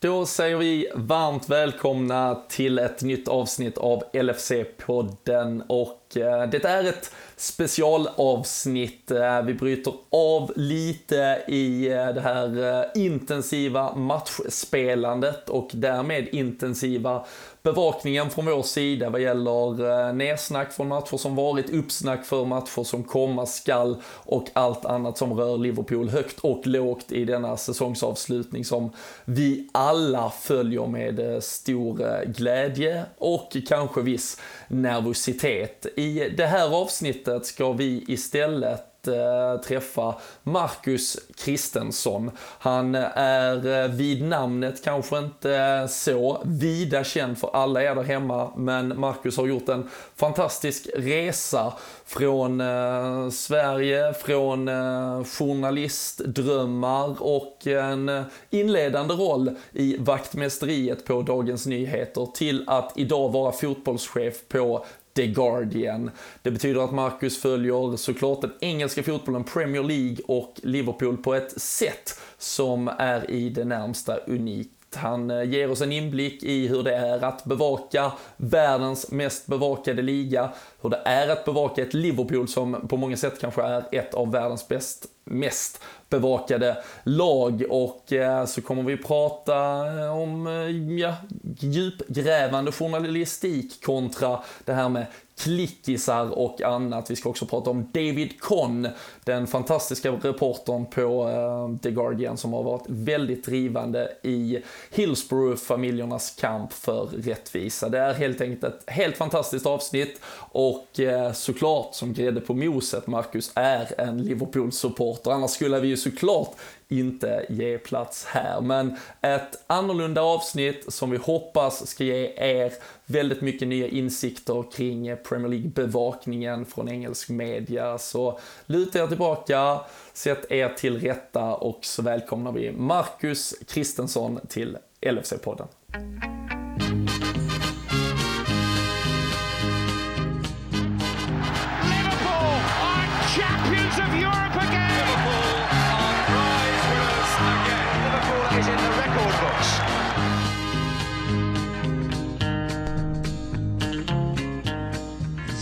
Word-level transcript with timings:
Då 0.00 0.26
säger 0.26 0.56
vi 0.56 0.88
varmt 0.94 1.48
välkomna 1.48 2.42
till 2.48 2.78
ett 2.78 3.02
nytt 3.02 3.28
avsnitt 3.28 3.78
av 3.78 4.02
LFC-podden 4.12 5.62
och 5.66 6.16
eh, 6.16 6.50
det 6.50 6.64
är 6.64 6.84
ett 6.84 7.12
specialavsnitt. 7.36 9.10
Eh, 9.10 9.42
vi 9.42 9.54
bryter 9.54 9.92
av 10.10 10.52
lite 10.56 11.42
i 11.48 11.88
eh, 11.88 12.08
det 12.08 12.20
här 12.20 12.86
intensiva 12.94 13.94
matchspelandet 13.94 15.48
och 15.48 15.70
därmed 15.72 16.28
intensiva 16.32 17.24
bevakningen 17.62 18.30
från 18.30 18.46
vår 18.46 18.62
sida 18.62 19.10
vad 19.10 19.20
gäller 19.20 19.90
eh, 20.08 20.14
nedsnack 20.14 20.72
från 20.72 20.88
matcher 20.88 21.16
som 21.16 21.36
varit, 21.36 21.70
uppsnack 21.70 22.24
för 22.24 22.44
matcher 22.44 22.84
som 22.84 23.04
komma 23.04 23.46
skall 23.46 24.02
och 24.06 24.48
allt 24.52 24.84
annat 24.84 25.18
som 25.18 25.32
rör 25.32 25.58
Liverpool 25.58 26.08
högt 26.08 26.40
och 26.40 26.66
lågt 26.66 27.12
i 27.12 27.24
denna 27.24 27.56
säsongsavslutning 27.56 28.64
som 28.64 28.92
vi 29.24 29.68
alla 29.72 30.30
följer 30.30 30.86
med 30.86 31.34
eh, 31.34 31.40
stor 31.40 32.02
eh, 32.02 32.30
glädje 32.30 33.04
och 33.18 33.56
kanske 33.68 34.00
viss 34.00 34.40
nervositet. 34.68 35.86
I 35.96 36.28
det 36.36 36.46
här 36.46 36.82
avsnittet 36.82 37.46
ska 37.46 37.72
vi 37.72 38.04
istället 38.08 38.87
eh, 39.06 39.60
träffa 39.60 40.14
Marcus 40.42 41.16
Kristensson. 41.36 42.30
Han 42.58 42.94
eh, 42.94 43.18
är 43.18 43.82
eh, 43.82 43.88
vid 43.88 44.24
namnet 44.24 44.84
kanske 44.84 45.18
inte 45.18 45.54
eh, 45.54 45.86
så 45.86 46.42
vida 46.44 47.04
känd 47.04 47.38
för 47.38 47.50
alla 47.52 47.82
er 47.82 47.94
där 47.94 48.02
hemma, 48.02 48.52
men 48.56 49.00
Marcus 49.00 49.36
har 49.36 49.46
gjort 49.46 49.68
en 49.68 49.90
fantastisk 50.16 50.88
resa 50.96 51.72
från 52.06 52.60
eh, 52.60 53.30
Sverige, 53.30 54.14
från 54.14 54.68
eh, 54.68 55.24
journalistdrömmar 55.24 57.22
och 57.22 57.66
en 57.66 58.08
eh, 58.08 58.22
inledande 58.50 59.14
roll 59.14 59.50
i 59.72 59.96
vaktmästeriet 59.98 61.04
på 61.04 61.22
Dagens 61.22 61.66
Nyheter 61.66 62.28
till 62.34 62.64
att 62.66 62.92
idag 62.96 63.32
vara 63.32 63.52
fotbollschef 63.52 64.48
på 64.48 64.84
The 65.18 65.26
Guardian. 65.26 66.10
Det 66.42 66.50
betyder 66.50 66.84
att 66.84 66.92
Marcus 66.92 67.42
följer 67.42 67.96
såklart 67.96 68.40
den 68.40 68.52
engelska 68.60 69.02
fotbollen, 69.02 69.44
Premier 69.44 69.82
League 69.82 70.16
och 70.26 70.54
Liverpool 70.62 71.16
på 71.16 71.34
ett 71.34 71.60
sätt 71.60 72.20
som 72.38 72.88
är 72.98 73.30
i 73.30 73.50
det 73.50 73.64
närmsta 73.64 74.16
unikt. 74.16 74.70
Han 74.94 75.30
eh, 75.30 75.42
ger 75.42 75.70
oss 75.70 75.80
en 75.80 75.92
inblick 75.92 76.42
i 76.42 76.68
hur 76.68 76.82
det 76.82 76.96
är 76.96 77.24
att 77.24 77.44
bevaka 77.44 78.12
världens 78.36 79.10
mest 79.10 79.46
bevakade 79.46 80.02
liga, 80.02 80.52
hur 80.82 80.90
det 80.90 81.02
är 81.04 81.28
att 81.28 81.44
bevaka 81.44 81.82
ett 81.82 81.94
Liverpool 81.94 82.48
som 82.48 82.88
på 82.88 82.96
många 82.96 83.16
sätt 83.16 83.40
kanske 83.40 83.62
är 83.62 83.84
ett 83.92 84.14
av 84.14 84.32
världens 84.32 84.68
bäst, 84.68 85.06
mest 85.24 85.82
bevakade 86.08 86.76
lag. 87.04 87.62
Och 87.70 88.12
eh, 88.12 88.44
så 88.46 88.62
kommer 88.62 88.82
vi 88.82 88.96
prata 88.96 89.54
eh, 89.86 90.18
om 90.18 90.46
eh, 90.46 90.98
ja, 90.98 91.14
djupgrävande 91.58 92.72
journalistik 92.72 93.84
kontra 93.84 94.40
det 94.64 94.72
här 94.72 94.88
med 94.88 95.06
klickisar 95.38 96.38
och 96.38 96.62
annat. 96.62 97.10
Vi 97.10 97.16
ska 97.16 97.28
också 97.28 97.46
prata 97.46 97.70
om 97.70 97.90
David 97.92 98.40
Conn, 98.40 98.88
den 99.24 99.46
fantastiska 99.46 100.10
reportern 100.12 100.86
på 100.86 101.28
eh, 101.28 101.80
The 101.82 101.90
Guardian 101.90 102.36
som 102.36 102.52
har 102.52 102.62
varit 102.62 102.84
väldigt 102.86 103.44
drivande 103.44 104.12
i 104.22 104.62
Hillsborough-familjernas 104.90 106.36
kamp 106.40 106.72
för 106.72 107.06
rättvisa. 107.06 107.88
Det 107.88 107.98
är 107.98 108.14
helt 108.14 108.40
enkelt 108.40 108.64
ett 108.64 108.84
helt 108.86 109.16
fantastiskt 109.16 109.66
avsnitt 109.66 110.20
och 110.38 111.00
eh, 111.00 111.32
såklart 111.32 111.94
som 111.94 112.12
grädde 112.12 112.40
på 112.40 112.54
moset, 112.54 113.06
Marcus 113.06 113.52
är 113.54 114.00
en 114.00 114.22
Liverpool-supporter. 114.22 115.30
Annars 115.30 115.50
skulle 115.50 115.80
vi 115.80 115.88
ju 115.88 115.96
såklart 115.96 116.54
inte 116.88 117.46
ge 117.48 117.78
plats 117.78 118.24
här. 118.24 118.60
Men 118.60 118.96
ett 119.20 119.64
annorlunda 119.66 120.22
avsnitt 120.22 120.92
som 120.92 121.10
vi 121.10 121.16
hoppas 121.16 121.86
ska 121.86 122.04
ge 122.04 122.32
er 122.36 122.72
väldigt 123.06 123.40
mycket 123.40 123.68
nya 123.68 123.88
insikter 123.88 124.64
kring 124.72 125.16
Premier 125.16 125.48
League-bevakningen 125.48 126.64
från 126.64 126.88
engelsk 126.88 127.28
media. 127.28 127.98
Så 127.98 128.38
luta 128.66 128.98
er 129.02 129.06
tillbaka, 129.06 129.80
sätt 130.12 130.50
er 130.50 130.68
till 130.68 131.00
rätta 131.00 131.54
och 131.54 131.78
så 131.82 132.02
välkomnar 132.02 132.52
vi 132.52 132.72
Marcus 132.72 133.54
Kristensson 133.66 134.40
till 134.48 134.78
LFC-podden. 135.00 135.66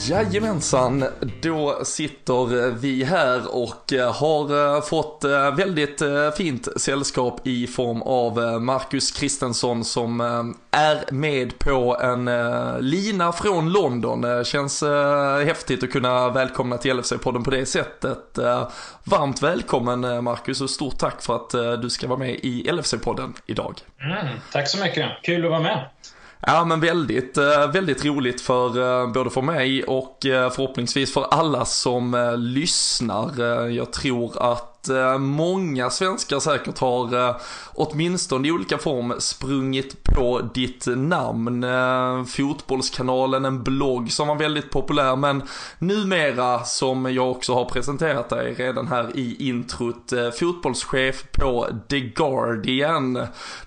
Jajamensan, 0.09 1.05
då 1.43 1.85
sitter 1.85 2.71
vi 2.71 3.05
här 3.05 3.57
och 3.57 3.93
eh, 3.93 4.15
har 4.15 4.77
eh, 4.77 4.83
fått 4.83 5.25
eh, 5.25 5.55
väldigt 5.55 6.03
fint 6.37 6.69
sällskap 6.77 7.47
i 7.47 7.67
form 7.67 8.03
av 8.03 8.63
Marcus 8.63 9.11
Kristensson 9.11 9.85
som 9.85 10.21
är 10.71 11.13
med 11.13 11.59
på 11.59 11.97
en 12.01 12.31
lina 12.81 13.33
från 13.33 13.73
London. 13.73 14.21
Det 14.21 14.47
känns 14.47 14.83
häftigt 15.47 15.83
att 15.83 15.93
kunna 15.93 16.31
välkomna 16.31 16.79
till 16.79 16.93
LFC-podden 16.93 17.45
på 17.45 17.51
det 17.51 17.67
sättet. 17.67 18.39
Varmt 19.05 19.43
välkommen 19.43 20.25
Marcus 20.25 20.61
och 20.61 20.71
stort 20.71 20.99
tack 20.99 21.23
för 21.23 21.37
att 21.37 21.83
du 21.83 21.91
ska 21.91 22.09
vara 22.09 22.19
med 22.19 22.31
i 22.31 22.71
LFC-podden 22.71 23.33
idag. 23.47 23.75
Mm, 24.01 24.27
tack 24.53 24.69
så 24.69 24.79
mycket, 24.79 25.11
kul 25.23 25.45
att 25.45 25.51
vara 25.51 25.63
med. 25.63 25.85
Ja 26.49 26.65
men 26.65 26.81
väldigt, 26.81 27.37
eh, 27.37 27.71
väldigt 27.73 28.05
roligt 28.05 28.41
för 28.41 29.03
eh, 29.03 29.13
både 29.13 29.31
för 29.31 29.43
mig 29.43 29.85
och 29.85 30.27
eh, 30.27 30.51
förhoppningsvis 30.51 31.13
för 31.13 31.27
alla 31.31 31.65
som 31.65 32.35
lyssnar. 32.39 33.41
Jag 33.69 33.93
tror 33.93 34.43
att 34.43 34.73
många 35.19 35.91
svenskar 35.91 36.39
säkert 36.41 36.79
har 36.79 37.37
åtminstone 37.75 38.49
i 38.49 38.53
olika 38.53 38.79
form 38.79 39.15
sprungit 39.19 40.03
på 40.03 40.41
ditt 40.55 40.87
namn. 40.87 41.67
Fotbollskanalen, 42.27 43.45
en 43.45 43.63
blogg 43.63 44.13
som 44.13 44.29
var 44.29 44.37
väldigt 44.37 44.71
populär 44.71 45.17
men 45.17 45.43
numera 45.79 46.65
som 46.65 47.15
jag 47.15 47.31
också 47.31 47.55
har 47.55 47.65
presenterat 47.65 48.29
dig 48.29 48.55
redan 48.55 48.87
här 48.87 49.11
i 49.15 49.49
introt, 49.49 50.13
fotbollschef 50.39 51.25
på 51.33 51.69
The 51.89 52.01
Guardian. 52.01 53.27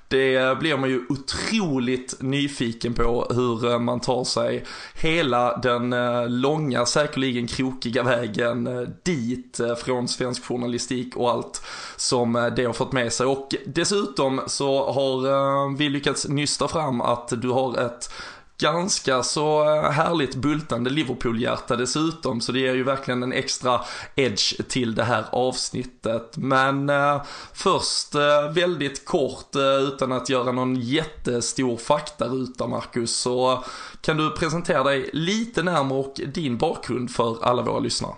Det 0.10 0.60
blir 0.60 0.78
man 0.78 0.90
ju 0.90 1.06
otroligt 1.10 2.22
nyfiken 2.22 2.94
på 2.94 3.28
hur 3.30 3.72
eh, 3.72 3.80
man 3.80 4.00
tar 4.00 4.24
sig 4.24 4.66
hela 4.94 5.58
den 5.58 5.94
eh, 5.94 6.30
långa, 6.30 6.86
säkerligen 6.86 7.48
krokiga 7.48 8.04
vägen 8.04 8.68
eh, 8.68 8.88
dit 9.04 9.60
från 9.84 10.08
svensk 10.08 10.46
journalistik 10.46 11.16
och 11.16 11.32
allt 11.32 11.62
som 11.96 12.52
det 12.56 12.66
har 12.66 12.74
fått 12.74 12.92
med 12.92 13.14
sig. 13.14 13.26
Och 13.26 13.56
dessutom 13.66 14.42
så 14.48 14.92
har 14.92 15.78
vi 15.78 15.90
lyckats 15.90 16.28
nysta 16.28 16.68
fram 16.68 17.02
att 17.02 17.42
du 17.42 17.50
har 17.50 17.78
ett 17.78 18.12
ganska 18.60 19.24
så 19.24 19.76
eh, 19.76 19.92
härligt 19.92 20.36
bultande 20.36 20.90
Liverpool-hjärta 20.90 21.76
dessutom, 21.76 22.42
så 22.42 22.52
det 22.52 22.60
ger 22.60 22.74
ju 22.74 22.84
verkligen 22.84 23.24
en 23.24 23.34
extra 23.34 23.82
edge 24.16 24.70
till 24.70 24.96
det 24.96 25.04
här 25.04 25.24
avsnittet. 25.32 26.38
Men 26.38 26.90
eh, 26.90 27.24
först 27.54 28.16
eh, 28.16 28.52
väldigt 28.52 29.06
kort, 29.06 29.56
eh, 29.56 29.62
utan 29.62 30.12
att 30.12 30.30
göra 30.30 30.52
någon 30.52 30.76
jättestor 30.76 31.78
faktaruta 31.78 32.68
Marcus, 32.68 33.16
så 33.18 33.64
kan 34.02 34.18
du 34.18 34.32
presentera 34.32 34.84
dig 34.84 35.10
lite 35.14 35.64
närmare 35.64 36.00
och 36.00 36.22
din 36.34 36.58
bakgrund 36.58 37.12
för 37.12 37.44
alla 37.44 37.62
våra 37.62 37.80
lyssnare. 37.80 38.14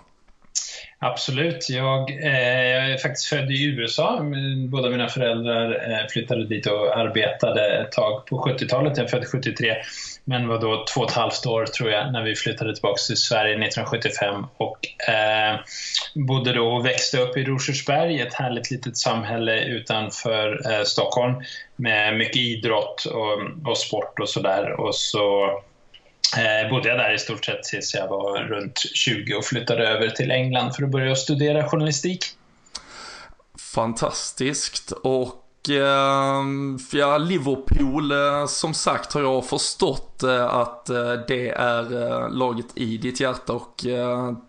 Absolut. 1.04 1.70
Jag, 1.70 2.10
eh, 2.10 2.92
är 2.92 2.98
faktiskt 2.98 3.26
född 3.26 3.50
i 3.50 3.64
USA. 3.64 4.20
Båda 4.68 4.90
mina 4.90 5.08
föräldrar 5.08 5.90
eh, 5.90 6.06
flyttade 6.08 6.46
dit 6.46 6.66
och 6.66 6.96
arbetade 6.98 7.78
ett 7.78 7.92
tag 7.92 8.26
på 8.26 8.44
70-talet. 8.48 8.96
Jag 8.96 9.04
är 9.04 9.10
född 9.10 9.26
73, 9.26 9.76
men 10.24 10.48
var 10.48 10.58
då 10.58 10.84
två 10.94 11.00
och 11.00 11.10
ett 11.10 11.16
halvt 11.16 11.46
år 11.46 11.66
tror 11.66 11.90
jag 11.90 12.12
när 12.12 12.22
vi 12.22 12.34
flyttade 12.34 12.74
tillbaka 12.74 13.00
till 13.06 13.16
Sverige 13.16 13.52
1975 13.52 14.46
och 14.56 14.78
eh, 15.08 15.60
bodde 16.14 16.52
då 16.52 16.68
och 16.68 16.86
växte 16.86 17.18
upp 17.18 17.36
i 17.36 17.44
Rosersberg, 17.44 18.20
ett 18.20 18.34
härligt 18.34 18.70
litet 18.70 18.96
samhälle 18.96 19.64
utanför 19.64 20.72
eh, 20.72 20.84
Stockholm 20.84 21.34
med 21.76 22.16
mycket 22.16 22.36
idrott 22.36 23.04
och, 23.04 23.70
och 23.70 23.78
sport 23.78 24.20
och 24.20 24.28
sådär. 24.28 24.80
Och 24.80 24.94
så 24.94 25.50
Eh, 26.36 26.70
bodde 26.70 26.88
jag 26.88 26.98
där 26.98 27.14
i 27.14 27.18
stort 27.18 27.44
sett 27.44 27.62
tills 27.62 27.94
jag 27.94 28.08
var 28.08 28.38
runt 28.38 28.78
20 28.94 29.34
och 29.34 29.44
flyttade 29.44 29.88
över 29.88 30.08
till 30.08 30.30
England 30.30 30.72
för 30.72 30.82
att 30.82 30.90
börja 30.90 31.16
studera 31.16 31.68
journalistik. 31.68 32.24
Fantastiskt 33.74 34.92
och 34.92 35.41
Ehm, 35.70 36.78
ja, 36.92 37.18
Liverpool, 37.18 38.12
eh, 38.12 38.46
som 38.46 38.74
sagt 38.74 39.12
har 39.12 39.20
jag 39.20 39.46
förstått 39.46 40.22
eh, 40.22 40.54
att 40.54 40.90
eh, 40.90 41.12
det 41.28 41.48
är 41.48 42.28
laget 42.28 42.66
i 42.74 42.96
ditt 42.96 43.20
hjärta 43.20 43.52
och 43.52 43.86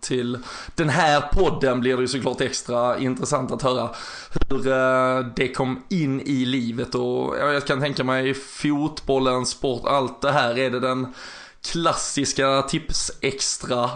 till 0.00 0.38
den 0.74 0.88
här 0.88 1.20
podden 1.20 1.80
blir 1.80 1.96
det 1.96 2.02
ju 2.02 2.08
såklart 2.08 2.40
extra 2.40 2.98
intressant 2.98 3.52
att 3.52 3.62
höra 3.62 3.90
hur 4.30 5.34
det 5.36 5.48
kom 5.48 5.82
in 5.88 6.20
i 6.20 6.44
livet 6.44 6.94
och 6.94 7.36
jag 7.38 7.66
kan 7.66 7.80
tänka 7.80 8.04
mig 8.04 8.34
fotbollen, 8.34 9.46
sport, 9.46 9.82
allt 9.86 10.22
det 10.22 10.32
här. 10.32 10.58
Är 10.58 10.70
det 10.70 10.80
den 10.80 11.14
klassiska 11.72 12.62
tips 12.62 13.12
extra 13.20 13.90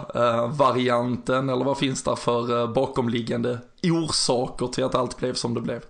varianten 0.47 1.49
eller 1.49 1.65
vad 1.65 1.77
finns 1.77 2.03
det 2.03 2.15
för 2.15 2.67
bakomliggande 2.67 3.59
orsaker 3.83 4.67
till 4.67 4.83
att 4.83 4.95
allt 4.95 5.17
blev 5.17 5.33
som 5.33 5.53
det 5.53 5.61
blev? 5.61 5.81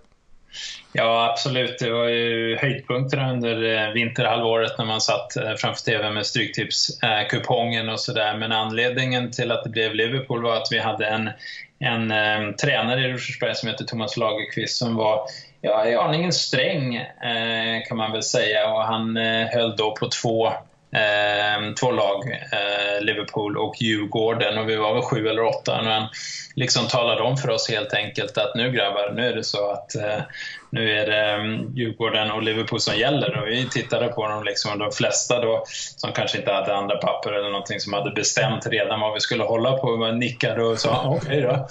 Ja, 0.92 1.30
absolut. 1.30 1.78
Det 1.78 1.90
var 1.90 2.08
ju 2.08 2.56
höjdpunkterna 2.56 3.32
under 3.32 3.86
eh, 3.86 3.92
vinterhalvåret 3.92 4.78
när 4.78 4.84
man 4.84 5.00
satt 5.00 5.36
eh, 5.36 5.54
framför 5.54 5.82
TV 5.82 6.10
med 6.10 6.26
Stryktipskupongen 6.26 7.88
och 7.88 8.00
sådär. 8.00 8.36
Men 8.36 8.52
anledningen 8.52 9.30
till 9.30 9.52
att 9.52 9.64
det 9.64 9.70
blev 9.70 9.94
Liverpool 9.94 10.42
var 10.42 10.56
att 10.56 10.68
vi 10.70 10.78
hade 10.78 11.06
en, 11.06 11.30
en 11.78 12.12
um, 12.42 12.54
tränare 12.56 13.00
i 13.00 13.12
Rosersberg 13.12 13.54
som 13.54 13.68
heter 13.68 13.84
Thomas 13.84 14.16
Lagerqvist 14.16 14.76
som 14.76 14.96
var 14.96 15.26
ja, 15.60 16.02
aningen 16.02 16.32
sträng 16.32 16.96
eh, 16.96 17.82
kan 17.88 17.96
man 17.96 18.12
väl 18.12 18.22
säga 18.22 18.72
och 18.72 18.82
han 18.82 19.16
eh, 19.16 19.46
höll 19.46 19.76
då 19.76 19.96
på 19.96 20.08
två 20.08 20.52
Eh, 20.92 21.74
två 21.80 21.90
lag, 21.90 22.30
eh, 22.52 23.04
Liverpool 23.04 23.56
och 23.56 23.74
Djurgården. 23.82 24.58
Och 24.58 24.68
vi 24.68 24.76
var 24.76 24.94
väl 24.94 25.02
sju 25.02 25.28
eller 25.28 25.44
åtta. 25.44 25.82
Men 25.82 26.08
liksom 26.54 26.88
talade 26.88 27.22
om 27.22 27.36
för 27.36 27.50
oss 27.50 27.70
helt 27.70 27.94
enkelt 27.94 28.38
att 28.38 28.54
nu 28.54 28.70
grabbar, 28.72 29.12
nu 29.16 29.26
är 29.26 29.36
det 29.36 29.44
så 29.44 29.70
att 29.70 29.94
eh, 29.94 30.22
nu 30.70 30.90
är 30.90 31.06
det 31.06 31.36
um, 31.36 31.76
Djurgården 31.76 32.30
och 32.30 32.42
Liverpool 32.42 32.80
som 32.80 32.96
gäller 32.96 33.40
och 33.40 33.48
vi 33.48 33.68
tittade 33.68 34.08
på 34.08 34.28
dem 34.28 34.44
liksom 34.44 34.78
de 34.78 34.92
flesta 34.92 35.40
då 35.40 35.64
som 35.96 36.12
kanske 36.12 36.38
inte 36.38 36.52
hade 36.52 36.76
andra 36.76 36.96
papper 36.96 37.32
eller 37.32 37.50
någonting 37.50 37.80
som 37.80 37.92
hade 37.92 38.10
bestämt 38.10 38.66
redan 38.66 39.00
vad 39.00 39.14
vi 39.14 39.20
skulle 39.20 39.44
hålla 39.44 39.72
på 39.72 39.88
och 39.88 40.16
nickade 40.16 40.62
och 40.62 40.78
sa 40.78 41.02
okej 41.06 41.18
okay 41.18 41.40
då. 41.40 41.68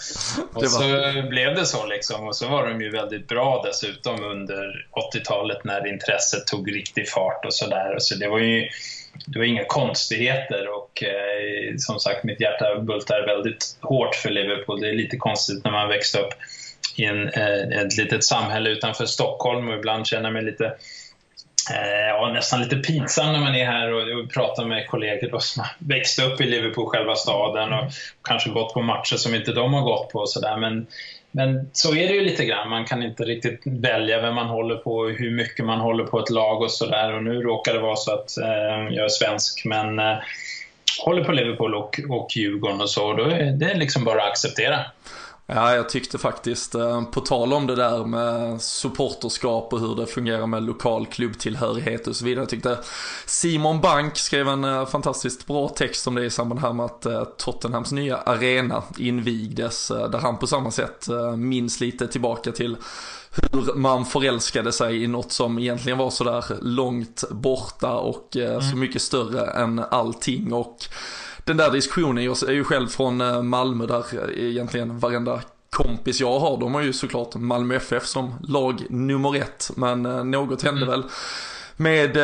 Och 0.54 0.68
så 0.68 0.82
blev 1.30 1.56
det 1.56 1.66
så 1.66 1.86
liksom 1.86 2.28
och 2.28 2.36
så 2.36 2.48
var 2.48 2.68
de 2.68 2.82
ju 2.82 2.92
väldigt 2.92 3.28
bra 3.28 3.64
dessutom 3.66 4.24
under 4.24 4.86
80-talet 5.14 5.64
när 5.64 5.88
intresset 5.88 6.48
tog 6.48 6.76
riktig 6.76 7.10
fart 7.10 7.46
och 7.46 7.54
sådär. 7.54 7.96
Så 8.00 8.16
det 8.16 8.28
var 8.28 8.40
ju 8.40 8.70
det 9.26 9.40
var 9.40 9.46
inga 9.46 9.66
konstigheter 9.66 10.68
och 10.68 11.04
eh, 11.04 11.76
som 11.78 12.00
sagt 12.00 12.24
mitt 12.24 12.42
hjärta 12.42 12.80
bultar 12.80 13.26
väldigt 13.26 13.78
hårt 13.82 14.16
för 14.16 14.30
Liverpool. 14.30 14.82
Det 14.82 14.90
är 14.90 14.94
lite 14.94 15.18
konstigt 15.18 15.64
när 15.64 15.72
man 15.72 15.90
växte 15.90 16.20
upp 16.20 16.34
i 17.00 17.06
en, 17.06 17.30
eh, 17.30 17.82
ett 17.82 17.98
litet 17.98 18.24
samhälle 18.24 18.70
utanför 18.70 19.06
Stockholm 19.06 19.68
och 19.68 19.76
ibland 19.76 20.08
känner 20.08 20.32
mig 20.32 20.44
lite 20.44 20.66
eh, 21.72 22.10
Ja, 22.10 22.32
nästan 22.34 22.62
lite 22.62 22.76
pinsam 22.76 23.34
när 23.34 23.40
man 23.40 23.56
är 23.56 23.66
här 23.66 23.94
och, 23.94 24.20
och 24.20 24.32
pratar 24.34 24.66
med 24.66 24.88
kollegor 24.88 25.40
som 25.40 25.64
har 25.64 25.72
växt 25.78 26.20
upp 26.20 26.42
i 26.42 26.46
Liverpool, 26.46 26.90
själva 26.90 27.16
staden 27.16 27.74
och, 27.74 27.92
kanske 28.24 28.50
gått 28.50 28.74
på 28.74 28.82
matcher 28.82 29.16
som 29.16 29.36
inte 29.36 29.52
de 29.52 29.74
har 29.74 29.82
gått 29.82 30.10
på. 30.10 30.20
Och 30.20 30.30
så 30.30 30.40
där. 30.40 30.58
Men 30.58 30.88
men 31.32 31.70
så 31.74 31.96
är 31.96 32.08
det 32.08 32.14
ju 32.14 32.22
lite 32.22 32.46
grann. 32.46 32.70
Man 32.70 32.86
kan 32.86 33.04
inte 33.04 33.24
riktigt 33.24 33.62
välja 33.66 34.22
vem 34.22 34.36
man 34.36 34.48
håller 34.48 34.76
på 34.76 34.96
och 34.96 35.12
hur 35.12 35.32
mycket 35.32 35.66
man 35.66 35.80
håller 35.80 36.04
på 36.04 36.20
ett 36.20 36.30
lag 36.30 36.62
och 36.62 36.72
sådär. 36.72 37.14
Och 37.14 37.24
nu 37.24 37.42
råkar 37.42 37.74
det 37.74 37.80
vara 37.80 37.96
så 37.96 38.14
att 38.14 38.38
eh, 38.38 38.96
jag 38.96 39.06
är 39.06 39.10
svensk 39.10 39.66
men 39.66 40.00
eh, 40.00 40.18
håller 41.06 41.24
på 41.24 41.32
Liverpool 41.32 41.76
och, 41.76 42.00
och 42.10 42.38
Djurgården 42.38 42.82
och 42.82 42.90
så. 42.90 43.14
Då 43.14 43.24
är 43.24 43.52
det 43.52 43.74
liksom 43.74 44.04
bara 44.04 44.22
att 44.22 44.30
acceptera. 44.30 44.80
Ja, 45.52 45.76
jag 45.76 45.90
tyckte 45.90 46.18
faktiskt, 46.18 46.76
eh, 46.76 47.04
på 47.04 47.22
tal 47.22 47.54
om 47.54 47.68
det 47.68 47.76
där 47.76 48.06
med 48.06 48.62
supporterskap 48.62 49.74
och 49.74 49.80
hur 49.80 49.96
det 49.96 50.08
fungerar 50.08 50.48
med 50.48 50.64
lokal 50.64 51.06
klubbtillhörighet 51.06 52.08
och 52.08 52.16
så 52.16 52.26
vidare. 52.26 52.42
Jag 52.42 52.50
tyckte 52.50 52.80
Simon 53.26 53.82
Bank 53.82 54.18
skrev 54.18 54.48
en 54.48 54.64
eh, 54.64 54.86
fantastiskt 54.86 55.48
bra 55.48 55.70
text 55.70 56.08
om 56.08 56.16
det 56.16 56.26
i 56.26 56.30
samband 56.30 56.62
här 56.62 56.74
med 56.74 56.86
att 56.86 57.06
eh, 57.06 57.24
Tottenhams 57.24 57.92
nya 57.92 58.18
arena 58.18 58.84
invigdes. 58.98 59.88
Där 59.88 60.20
han 60.20 60.38
på 60.38 60.48
samma 60.48 60.72
sätt 60.72 61.08
minns 61.38 61.80
lite 61.80 62.08
tillbaka 62.08 62.52
till 62.52 62.78
hur 63.32 63.76
man 63.76 64.06
förälskade 64.06 64.72
sig 64.72 65.04
i 65.04 65.08
något 65.08 65.32
som 65.32 65.60
egentligen 65.60 65.98
var 65.98 66.10
sådär 66.10 66.46
långt 66.62 67.24
borta 67.30 67.94
och 67.94 68.36
mm. 68.36 68.62
så 68.62 68.78
mycket 68.78 69.02
större 69.02 69.46
än 69.46 69.80
allting. 69.80 70.54
Och 70.54 70.78
den 71.50 71.58
där 71.58 71.72
diskussionen, 71.72 72.24
jag 72.24 72.44
är 72.44 72.52
ju 72.52 72.64
själv 72.64 72.88
från 72.88 73.22
eh, 73.22 73.42
Malmö 73.42 73.86
där 73.86 74.40
egentligen 74.40 75.00
varenda 75.00 75.42
kompis 75.70 76.20
jag 76.20 76.40
har, 76.40 76.58
de 76.58 76.74
har 76.74 76.82
ju 76.82 76.94
såklart 76.94 77.36
Malmö 77.36 77.76
FF 77.76 78.06
som 78.06 78.34
lag 78.44 78.86
nummer 78.90 79.36
ett, 79.36 79.72
men 79.76 80.06
eh, 80.06 80.24
något 80.24 80.62
hände 80.62 80.82
mm. 80.82 80.90
väl 80.90 81.04
med 81.78 82.18
eh, 82.18 82.24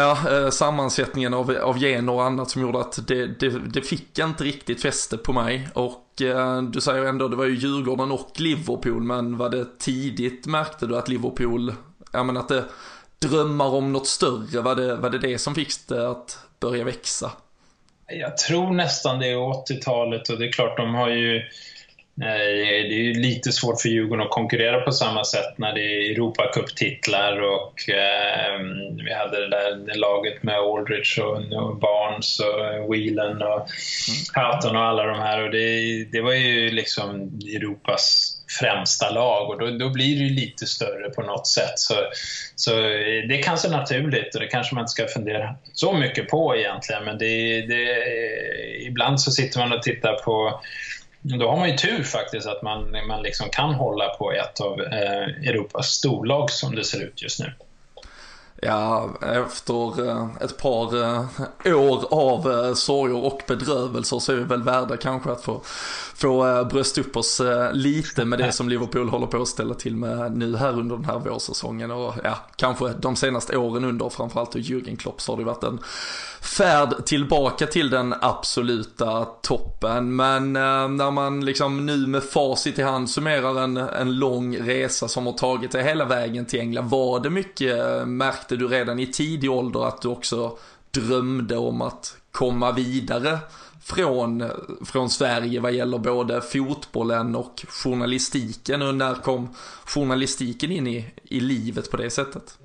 ja, 0.00 0.50
sammansättningen 0.50 1.34
av, 1.34 1.50
av 1.50 1.78
gener 1.78 2.12
och 2.12 2.24
annat 2.24 2.50
som 2.50 2.62
gjorde 2.62 2.80
att 2.80 3.06
det, 3.06 3.26
det, 3.26 3.48
det 3.48 3.82
fick 3.82 4.18
inte 4.18 4.44
riktigt 4.44 4.82
fäste 4.82 5.16
på 5.16 5.32
mig. 5.32 5.68
Och 5.74 6.02
du 6.70 6.80
säger 6.80 7.04
ändå, 7.04 7.28
det 7.28 7.36
var 7.36 7.44
ju 7.44 7.54
Djurgården 7.54 8.12
och 8.12 8.30
Liverpool, 8.36 9.02
men 9.02 9.36
var 9.36 9.48
det 9.48 9.78
tidigt 9.78 10.46
märkte 10.46 10.86
du 10.86 10.96
att 10.96 11.08
Liverpool, 11.08 11.74
ja 12.12 12.24
men 12.24 12.36
att 12.36 12.48
det 12.48 12.64
drömmar 13.18 13.74
om 13.74 13.92
något 13.92 14.06
större, 14.06 14.60
var 14.60 14.74
det 14.74 14.96
var 14.96 15.10
det, 15.10 15.18
det 15.18 15.38
som 15.38 15.54
fick 15.54 15.88
det 15.88 16.10
att 16.10 16.38
börja 16.60 16.84
växa? 16.84 17.30
Jag 18.08 18.36
tror 18.36 18.70
nästan 18.70 19.18
det 19.18 19.30
är 19.30 19.36
80-talet 19.36 20.28
och 20.28 20.38
det 20.38 20.46
är 20.46 20.52
klart 20.52 20.76
de 20.76 20.94
har 20.94 21.10
ju 21.10 21.42
det 22.18 23.10
är 23.10 23.14
lite 23.14 23.52
svårt 23.52 23.80
för 23.80 23.88
Djurgården 23.88 24.26
att 24.26 24.30
konkurrera 24.30 24.80
på 24.80 24.92
samma 24.92 25.24
sätt 25.24 25.58
när 25.58 25.74
det 25.74 25.80
är 25.80 26.10
Europacup-titlar 26.10 27.40
och 27.40 27.88
eh, 27.88 28.60
vi 29.04 29.14
hade 29.14 29.40
det 29.40 29.48
där 29.48 29.94
laget 29.94 30.42
med 30.42 30.54
Aldrich 30.54 31.18
och, 31.18 31.36
och 31.36 31.76
Barnes 31.76 32.40
och 32.40 32.94
Whelan 32.94 33.42
och 33.42 33.68
Houghton 34.34 34.76
och 34.76 34.82
alla 34.82 35.06
de 35.06 35.18
här 35.18 35.42
och 35.42 35.50
det, 35.50 36.04
det 36.04 36.20
var 36.20 36.32
ju 36.32 36.70
liksom 36.70 37.40
Europas 37.56 38.35
främsta 38.60 39.10
lag 39.10 39.50
och 39.50 39.58
då, 39.58 39.70
då 39.70 39.90
blir 39.90 40.18
det 40.18 40.24
ju 40.24 40.30
lite 40.30 40.66
större 40.66 41.10
på 41.10 41.22
något 41.22 41.46
sätt. 41.46 41.78
Så, 41.78 41.94
så 42.56 42.70
det 43.28 43.38
är 43.38 43.42
kanske 43.42 43.68
naturligt 43.68 44.34
och 44.34 44.40
det 44.40 44.46
kanske 44.46 44.74
man 44.74 44.82
inte 44.82 44.90
ska 44.90 45.06
fundera 45.06 45.54
så 45.72 45.92
mycket 45.92 46.28
på 46.28 46.56
egentligen 46.56 47.04
men 47.04 47.18
det, 47.18 47.62
det, 47.62 47.86
ibland 48.86 49.20
så 49.20 49.30
sitter 49.30 49.58
man 49.58 49.72
och 49.72 49.82
tittar 49.82 50.14
på 50.14 50.60
då 51.22 51.50
har 51.50 51.56
man 51.56 51.70
ju 51.70 51.76
tur 51.76 52.02
faktiskt 52.02 52.46
att 52.46 52.62
man, 52.62 52.96
man 53.08 53.22
liksom 53.22 53.48
kan 53.50 53.74
hålla 53.74 54.08
på 54.08 54.32
ett 54.32 54.60
av 54.60 54.80
eh, 54.80 55.48
Europas 55.48 55.86
storlag 55.86 56.50
som 56.50 56.74
det 56.74 56.84
ser 56.84 57.02
ut 57.02 57.22
just 57.22 57.40
nu. 57.40 57.52
Ja, 58.62 59.10
efter 59.20 60.08
eh, 60.08 60.28
ett 60.40 60.58
par 60.58 61.02
eh, 61.02 61.78
år 61.78 62.04
av 62.10 62.52
eh, 62.52 62.74
sorger 62.74 63.24
och 63.24 63.42
bedrövelser 63.48 64.18
så 64.18 64.32
är 64.32 64.36
vi 64.36 64.42
väl 64.42 64.62
värda 64.62 64.96
kanske 64.96 65.30
att 65.30 65.42
få, 65.42 65.60
få 66.14 66.64
brösta 66.64 67.00
upp 67.00 67.16
oss 67.16 67.42
lite 67.72 68.24
med 68.24 68.38
det 68.38 68.52
som 68.52 68.68
Liverpool 68.68 69.08
håller 69.08 69.26
på 69.26 69.42
att 69.42 69.48
ställa 69.48 69.74
till 69.74 69.96
med 69.96 70.36
nu 70.36 70.56
här 70.56 70.78
under 70.78 70.96
den 70.96 71.04
här 71.04 71.18
vårsäsongen. 71.18 71.90
Och 71.90 72.14
ja, 72.24 72.38
kanske 72.56 72.88
de 72.88 73.16
senaste 73.16 73.56
åren 73.56 73.84
under 73.84 74.08
framförallt 74.08 74.54
Jürgen 74.54 74.96
Klopp 74.96 75.20
så 75.20 75.32
har 75.32 75.38
det 75.38 75.44
varit 75.44 75.64
en 75.64 75.78
färd 76.40 77.04
tillbaka 77.06 77.66
till 77.66 77.90
den 77.90 78.14
absoluta 78.20 79.24
toppen. 79.24 80.16
Men 80.16 80.56
eh, 80.56 80.88
när 80.88 81.10
man 81.10 81.44
liksom 81.44 81.86
nu 81.86 81.96
med 81.96 82.22
facit 82.22 82.78
i 82.78 82.82
hand 82.82 83.10
summerar 83.10 83.62
en, 83.62 83.76
en 83.76 84.18
lång 84.18 84.56
resa 84.56 85.08
som 85.08 85.26
har 85.26 85.32
tagit 85.32 85.70
dig 85.70 85.84
hela 85.84 86.04
vägen 86.04 86.46
till 86.46 86.60
England, 86.60 86.90
var 86.90 87.20
det 87.20 87.30
mycket 87.30 87.78
eh, 87.78 88.06
märkte 88.06 88.56
du 88.56 88.68
redan 88.68 88.98
i 88.98 89.06
tidig 89.06 89.50
ålder 89.50 89.88
att 89.88 90.02
du 90.02 90.08
också 90.08 90.58
drömde 90.90 91.56
om 91.56 91.82
att 91.82 92.16
komma 92.32 92.72
vidare 92.72 93.38
från, 93.82 94.40
eh, 94.40 94.50
från 94.84 95.10
Sverige 95.10 95.60
vad 95.60 95.72
gäller 95.72 95.98
både 95.98 96.40
fotbollen 96.40 97.36
och 97.36 97.64
journalistiken 97.68 98.82
och 98.82 98.94
när 98.94 99.14
kom 99.14 99.54
journalistiken 99.84 100.72
in 100.72 100.86
i, 100.86 101.10
i 101.22 101.40
livet 101.40 101.90
på 101.90 101.96
det 101.96 102.10
sättet? 102.10 102.58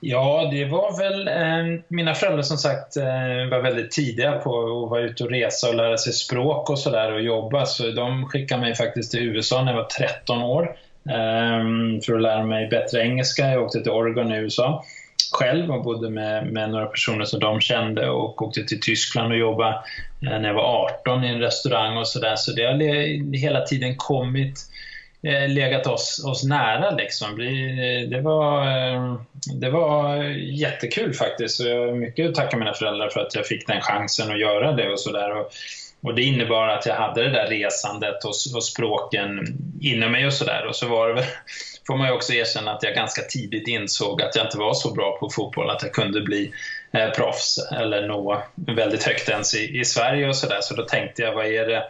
Ja, 0.00 0.48
det 0.52 0.64
var 0.64 0.98
väl 0.98 1.28
eh, 1.28 1.80
mina 1.88 2.14
föräldrar 2.14 2.42
som 2.42 2.56
sagt 2.56 2.96
eh, 2.96 3.50
var 3.50 3.62
väldigt 3.62 3.90
tidiga 3.90 4.32
på 4.32 4.82
att 4.84 4.90
vara 4.90 5.00
ute 5.00 5.24
och 5.24 5.30
resa 5.30 5.68
och 5.68 5.74
lära 5.74 5.96
sig 5.96 6.12
språk 6.12 6.70
och 6.70 6.78
sådär 6.78 7.12
och 7.12 7.22
jobba 7.22 7.66
så 7.66 7.90
de 7.90 8.26
skickade 8.26 8.60
mig 8.60 8.74
faktiskt 8.74 9.10
till 9.10 9.20
USA 9.20 9.62
när 9.62 9.72
jag 9.72 9.78
var 9.78 9.88
13 9.88 10.42
år 10.42 10.76
eh, 11.08 12.00
för 12.06 12.14
att 12.14 12.22
lära 12.22 12.44
mig 12.44 12.68
bättre 12.68 13.00
engelska. 13.00 13.50
Jag 13.50 13.62
åkte 13.62 13.80
till 13.80 13.92
Oregon 13.92 14.32
i 14.32 14.36
USA 14.36 14.84
själv 15.32 15.70
och 15.70 15.84
bodde 15.84 16.10
med, 16.10 16.46
med 16.46 16.70
några 16.70 16.86
personer 16.86 17.24
som 17.24 17.40
de 17.40 17.60
kände 17.60 18.10
och 18.10 18.42
åkte 18.42 18.64
till 18.64 18.80
Tyskland 18.80 19.32
och 19.32 19.38
jobbade 19.38 19.74
eh, 20.22 20.40
när 20.40 20.48
jag 20.48 20.54
var 20.54 20.88
18 21.02 21.24
i 21.24 21.28
en 21.28 21.40
restaurang 21.40 21.96
och 21.96 22.08
sådär. 22.08 22.36
Så 22.36 22.52
det 22.52 22.64
har 22.64 23.36
hela 23.36 23.60
tiden 23.60 23.96
kommit 23.96 24.58
eh, 24.58 24.77
Eh, 25.22 25.48
legat 25.48 25.86
oss, 25.86 26.24
oss 26.24 26.44
nära. 26.44 26.90
Liksom. 26.90 27.40
Eh, 27.40 28.08
det, 28.08 28.20
var, 28.20 28.66
eh, 28.66 29.20
det 29.60 29.70
var 29.70 30.24
jättekul 30.34 31.14
faktiskt. 31.14 31.60
Jag 31.60 31.86
har 31.86 31.92
mycket 31.92 32.28
att 32.28 32.34
tacka 32.34 32.56
mina 32.56 32.74
föräldrar 32.74 33.08
för 33.08 33.20
att 33.20 33.34
jag 33.34 33.46
fick 33.46 33.66
den 33.66 33.80
chansen 33.80 34.30
att 34.30 34.40
göra 34.40 34.72
det. 34.72 34.90
och 34.90 35.00
så 35.00 35.12
där. 35.12 35.36
Och 35.36 35.52
och 36.00 36.14
det 36.14 36.22
innebar 36.22 36.68
att 36.68 36.86
jag 36.86 36.94
hade 36.94 37.22
det 37.22 37.30
där 37.30 37.46
resandet 37.46 38.24
och, 38.24 38.34
och 38.54 38.64
språken 38.64 39.46
inom 39.80 40.12
mig 40.12 40.26
och 40.26 40.32
sådär. 40.32 40.66
Och 40.66 40.76
så 40.76 40.88
var 40.88 41.08
det 41.08 41.14
väl 41.14 41.24
får 41.86 41.96
man 41.96 42.06
ju 42.06 42.12
också 42.12 42.32
erkänna 42.32 42.72
att 42.72 42.82
jag 42.82 42.94
ganska 42.94 43.22
tidigt 43.22 43.68
insåg 43.68 44.22
att 44.22 44.36
jag 44.36 44.46
inte 44.46 44.58
var 44.58 44.74
så 44.74 44.94
bra 44.94 45.18
på 45.20 45.30
fotboll 45.30 45.70
att 45.70 45.82
jag 45.82 45.92
kunde 45.92 46.20
bli 46.20 46.52
eh, 46.92 47.10
proffs 47.10 47.58
eller 47.72 48.08
nå 48.08 48.42
väldigt 48.54 49.04
högt 49.04 49.28
ens 49.28 49.54
i, 49.54 49.80
i 49.80 49.84
Sverige 49.84 50.28
och 50.28 50.36
sådär. 50.36 50.60
Så 50.60 50.74
då 50.74 50.82
tänkte 50.82 51.22
jag, 51.22 51.34
vad 51.34 51.46
är 51.46 51.66
det 51.66 51.84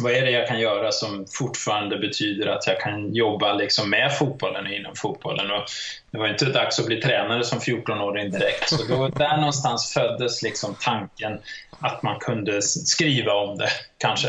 vad 0.00 0.12
är 0.12 0.24
det 0.24 0.30
jag 0.30 0.48
kan 0.48 0.60
göra 0.60 0.92
som 0.92 1.26
fortfarande 1.30 1.98
betyder 1.98 2.46
att 2.46 2.66
jag 2.66 2.80
kan 2.80 3.14
jobba 3.14 3.52
liksom 3.52 3.90
med 3.90 4.16
fotbollen 4.18 4.66
och 4.66 4.72
inom 4.72 4.94
fotbollen? 4.96 5.50
Och 5.50 5.64
det 6.10 6.18
var 6.18 6.28
inte 6.28 6.44
dags 6.44 6.78
att 6.78 6.86
bli 6.86 7.00
tränare 7.00 7.44
som 7.44 7.58
14-åring 7.58 8.30
direkt. 8.30 8.68
Så 8.68 8.84
då, 8.84 9.08
där 9.08 9.36
någonstans 9.36 9.92
föddes 9.92 10.42
liksom 10.42 10.76
tanken 10.80 11.38
att 11.80 12.02
man 12.02 12.18
kunde 12.18 12.62
skriva 12.62 13.32
om 13.32 13.58
det, 13.58 13.68
kanske. 13.98 14.28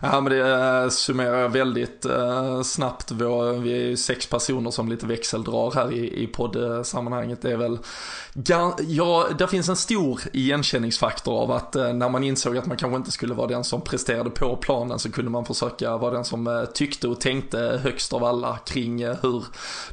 Ja, 0.00 0.20
men 0.20 0.32
det 0.32 0.90
summerar 0.90 0.90
summerar 0.90 1.48
väldigt 1.48 2.04
eh, 2.04 2.62
snabbt. 2.62 3.10
Vi 3.10 3.24
är 3.24 3.86
ju 3.86 3.96
sex 3.96 4.26
personer 4.26 4.70
som 4.70 4.88
lite 4.88 5.06
växeldrar 5.06 5.74
här 5.74 5.92
i, 5.92 6.22
i 6.22 6.26
poddsammanhanget. 6.26 7.42
Det 7.42 7.52
är 7.52 7.56
väl, 7.56 7.78
ja, 8.86 9.26
där 9.38 9.46
finns 9.46 9.68
en 9.68 9.76
stor 9.76 10.20
igenkänningsfaktor 10.32 11.42
av 11.42 11.50
att 11.50 11.76
eh, 11.76 11.92
när 11.92 12.08
man 12.08 12.24
insåg 12.24 12.56
att 12.56 12.66
man 12.66 12.76
kanske 12.76 12.96
inte 12.96 13.10
skulle 13.10 13.34
vara 13.34 13.46
den 13.46 13.64
som 13.64 13.80
presterade 13.80 14.30
på 14.30 14.56
planen 14.56 14.98
så 14.98 15.12
kunde 15.12 15.30
man 15.30 15.44
försöka 15.44 15.96
vara 15.96 16.14
den 16.14 16.24
som 16.24 16.66
tyckte 16.74 17.08
och 17.08 17.20
tänkte 17.20 17.80
högst 17.82 18.12
av 18.12 18.24
alla 18.24 18.58
kring 18.58 19.06
hur 19.06 19.44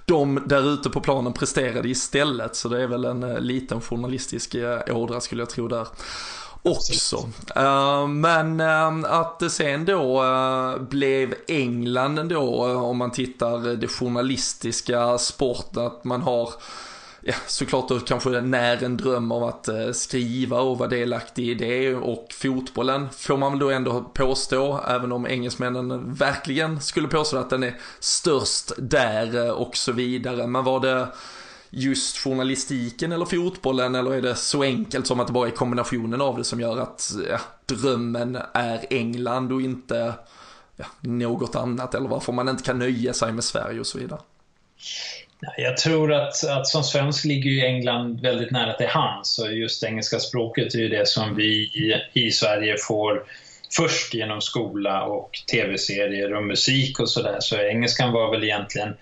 de 0.06 0.44
där 0.46 0.74
ute 0.74 0.90
på 0.90 1.02
planen 1.02 1.34
presterade 1.34 1.90
istället. 1.90 2.56
Så 2.56 2.70
det 2.70 2.82
är 2.82 2.88
väl 2.88 3.06
en 3.06 3.20
liten 3.20 3.82
journalistisk 3.82 4.56
ådra 4.92 5.22
skulle 5.22 5.42
jag 5.42 5.50
tro 5.50 5.68
där 5.68 5.88
också. 6.64 7.18
Uh, 7.58 8.08
men 8.08 8.60
uh, 8.60 9.14
att 9.14 9.40
det 9.40 9.50
sen 9.50 9.86
då 9.86 10.24
uh, 10.24 10.82
blev 10.82 11.34
England 11.48 12.20
ändå, 12.20 12.66
om 12.66 12.98
man 12.98 13.12
tittar 13.12 13.76
det 13.76 13.88
journalistiska, 13.88 15.18
sporten, 15.18 15.86
att 15.86 16.04
man 16.04 16.22
har 16.22 16.50
ja, 17.22 17.34
såklart 17.48 17.90
då 17.90 18.00
kanske 18.00 18.30
när 18.30 18.84
en 18.84 18.98
dröm 18.98 19.32
av 19.32 19.44
att 19.44 19.70
skriva 19.94 20.62
och 20.62 20.78
vara 20.78 20.90
delaktig 20.90 21.50
i 21.50 21.54
det 21.54 21.96
och 21.96 22.28
fotbollen 22.34 23.10
får 23.12 23.38
man 23.38 23.52
väl 23.52 23.60
då 23.60 23.70
ändå 23.70 24.02
påstå, 24.14 24.80
även 24.88 25.12
om 25.12 25.28
engelsmännen 25.28 26.14
verkligen 26.14 26.82
skulle 26.82 27.08
påstå 27.08 27.38
att 27.38 27.50
den 27.50 27.64
är 27.64 27.78
störst 28.00 28.72
där 28.78 29.52
och 29.52 29.78
så 29.78 29.92
vidare. 29.92 30.48
Men 30.48 30.64
var 30.64 30.80
det 30.80 31.08
just 31.76 32.18
journalistiken 32.18 33.12
eller 33.12 33.26
fotbollen 33.26 33.96
eller 33.96 34.14
är 34.14 34.22
det 34.22 34.36
så 34.36 34.64
enkelt 34.64 35.08
som 35.08 35.20
att 35.20 35.28
det 35.28 35.34
bara 35.34 35.48
är 35.48 35.52
kombinationen 35.52 36.22
av 36.22 36.38
det 36.38 36.44
som 36.44 36.60
gör 36.60 36.78
att 36.78 37.12
ja, 37.30 37.40
drömmen 37.66 38.38
är 38.54 38.86
England 38.90 39.52
och 39.52 39.62
inte 39.62 40.14
ja, 40.78 40.86
något 41.02 41.56
annat 41.56 41.96
eller 41.96 42.10
varför 42.10 42.32
man 42.32 42.50
inte 42.50 42.64
kan 42.64 42.80
nöja 42.80 43.14
sig 43.14 43.32
med 43.32 43.44
Sverige 43.44 43.80
och 43.80 43.88
så 43.88 43.98
vidare? 43.98 44.20
Jag 45.58 45.78
tror 45.78 46.14
att, 46.14 46.44
att 46.44 46.68
som 46.68 46.84
svensk 46.84 47.26
ligger 47.26 47.50
ju 47.50 47.66
England 47.66 48.22
väldigt 48.22 48.52
nära 48.52 48.74
till 48.74 48.88
hands 48.88 49.40
och 49.40 49.54
just 49.54 49.84
engelska 49.84 50.20
språket 50.20 50.74
är 50.74 50.80
ju 50.80 50.90
det 50.90 51.08
som 51.08 51.36
vi 51.36 51.46
i, 51.54 51.94
i 52.14 52.32
Sverige 52.32 52.76
får 52.78 53.24
först 53.78 54.14
genom 54.14 54.42
skola 54.42 55.04
och 55.04 55.32
tv-serier 55.52 56.34
och 56.34 56.44
musik 56.44 57.00
och 57.00 57.10
sådär. 57.10 57.38
Så 57.40 57.58
engelskan 57.58 58.12
var 58.12 58.32
väl 58.32 58.44
egentligen 58.44 58.94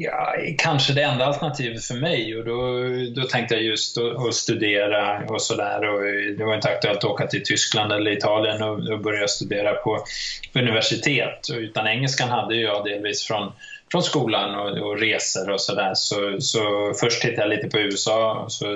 Ja, 0.00 0.34
kanske 0.58 0.92
det 0.92 1.02
enda 1.02 1.24
alternativet 1.24 1.84
för 1.84 1.94
mig. 1.94 2.36
Och 2.36 2.44
då, 2.44 2.82
då 3.20 3.28
tänkte 3.28 3.54
jag 3.54 3.64
just 3.64 3.98
att 3.98 4.34
studera 4.34 5.24
och 5.28 5.42
sådär. 5.42 5.80
Det 6.38 6.44
var 6.44 6.54
inte 6.54 6.68
aktuellt 6.68 6.98
att 6.98 7.04
åka 7.04 7.26
till 7.26 7.44
Tyskland 7.44 7.92
eller 7.92 8.10
Italien 8.10 8.62
och, 8.62 8.88
och 8.92 9.00
börja 9.00 9.28
studera 9.28 9.74
på 9.74 10.04
universitet. 10.54 11.46
Utan 11.52 11.86
engelskan 11.86 12.28
hade 12.28 12.56
jag 12.56 12.84
delvis 12.84 13.24
från, 13.24 13.52
från 13.92 14.02
skolan 14.02 14.54
och, 14.54 14.78
och 14.78 15.00
resor 15.00 15.50
och 15.50 15.60
sådär. 15.60 15.92
Så, 15.94 16.40
så 16.40 16.92
först 17.00 17.22
tittade 17.22 17.42
jag 17.42 17.56
lite 17.56 17.68
på 17.68 17.78
USA 17.78 18.34
och 18.34 18.52
så 18.52 18.66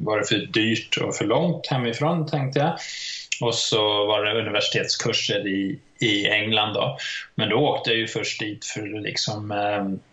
var 0.00 0.18
det 0.18 0.26
för 0.26 0.36
dyrt 0.36 0.96
och 0.96 1.16
för 1.16 1.24
långt 1.24 1.66
hemifrån 1.66 2.26
tänkte 2.26 2.58
jag. 2.58 2.78
Och 3.40 3.54
så 3.54 4.06
var 4.06 4.24
det 4.24 4.40
universitetskurser 4.40 5.46
i, 5.46 5.78
i 6.00 6.28
England 6.28 6.74
då. 6.74 6.98
Men 7.34 7.48
då 7.48 7.56
åkte 7.56 7.90
jag 7.90 7.98
ju 7.98 8.06
först 8.06 8.40
dit 8.40 8.64
för 8.64 9.02
liksom 9.02 9.50
eh, 9.50 10.07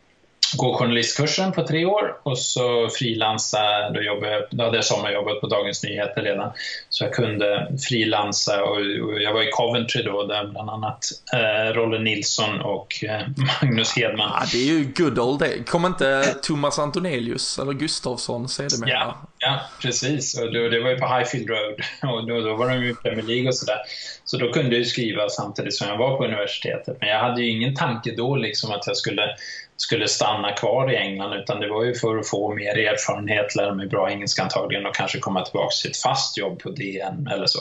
gå 0.57 0.77
journalistkursen 0.77 1.51
på 1.51 1.67
tre 1.67 1.85
år 1.85 2.17
och 2.23 2.37
så 2.37 2.89
frilansa. 2.89 3.89
Då, 3.93 4.01
jobbade, 4.01 4.47
då 4.51 4.63
hade 4.63 4.77
jag 4.77 4.85
sommarjobbat 4.85 5.41
på 5.41 5.47
Dagens 5.47 5.83
Nyheter 5.83 6.21
redan. 6.21 6.51
Så 6.89 7.03
jag 7.03 7.13
kunde 7.13 7.67
frilansa 7.89 8.63
och, 8.63 8.77
och 8.77 9.21
jag 9.21 9.33
var 9.33 9.43
i 9.43 9.51
Coventry 9.51 10.03
då 10.03 10.23
där 10.23 10.47
bland 10.47 10.69
annat 10.69 11.05
eh, 11.33 11.73
Rolle 11.73 11.99
Nilsson 11.99 12.61
och 12.61 13.03
eh, 13.03 13.21
Magnus 13.61 13.95
Hedman. 13.95 14.31
Ja, 14.33 14.45
det 14.51 14.57
är 14.57 14.65
ju 14.65 14.87
good 14.97 15.19
old 15.19 15.39
day. 15.39 15.63
Kom 15.63 15.85
inte 15.85 16.35
Thomas 16.41 16.79
Antonelius 16.79 17.59
eller 17.59 17.73
Gustafsson 17.73 18.49
sedermera? 18.49 18.89
Ja, 18.89 19.17
ja, 19.39 19.61
precis. 19.81 20.39
Och 20.39 20.53
då, 20.53 20.69
det 20.69 20.79
var 20.79 20.89
ju 20.89 20.97
på 20.97 21.07
Highfield 21.07 21.49
Road 21.49 21.81
och 22.13 22.27
då, 22.27 22.41
då 22.41 22.55
var 22.55 22.69
de 22.69 22.83
ju 22.83 22.91
i 22.91 22.95
Premier 22.95 23.25
League 23.25 23.47
och 23.47 23.55
sådär. 23.55 23.77
Så 24.25 24.37
då 24.37 24.51
kunde 24.51 24.77
jag 24.77 24.87
skriva 24.87 25.29
samtidigt 25.29 25.73
som 25.73 25.87
jag 25.87 25.97
var 25.97 26.17
på 26.17 26.25
universitetet. 26.25 26.97
Men 26.99 27.09
jag 27.09 27.19
hade 27.19 27.41
ju 27.41 27.51
ingen 27.51 27.75
tanke 27.75 28.15
då 28.15 28.35
liksom 28.35 28.71
att 28.71 28.87
jag 28.87 28.97
skulle 28.97 29.35
skulle 29.77 30.07
stanna 30.07 30.51
kvar 30.51 30.93
i 30.93 30.95
England 30.95 31.33
utan 31.33 31.59
det 31.59 31.69
var 31.69 31.83
ju 31.83 31.95
för 31.95 32.17
att 32.17 32.29
få 32.29 32.53
mer 32.53 32.77
erfarenhet, 32.77 33.55
lära 33.55 33.73
mig 33.73 33.87
bra 33.87 34.11
engelska 34.11 34.43
antagligen 34.43 34.85
och 34.85 34.95
kanske 34.95 35.19
komma 35.19 35.41
tillbaka 35.41 35.73
till 35.81 35.91
ett 35.91 35.97
fast 35.97 36.37
jobb 36.37 36.59
på 36.59 36.69
DN 36.69 37.27
eller 37.33 37.45
så. 37.47 37.59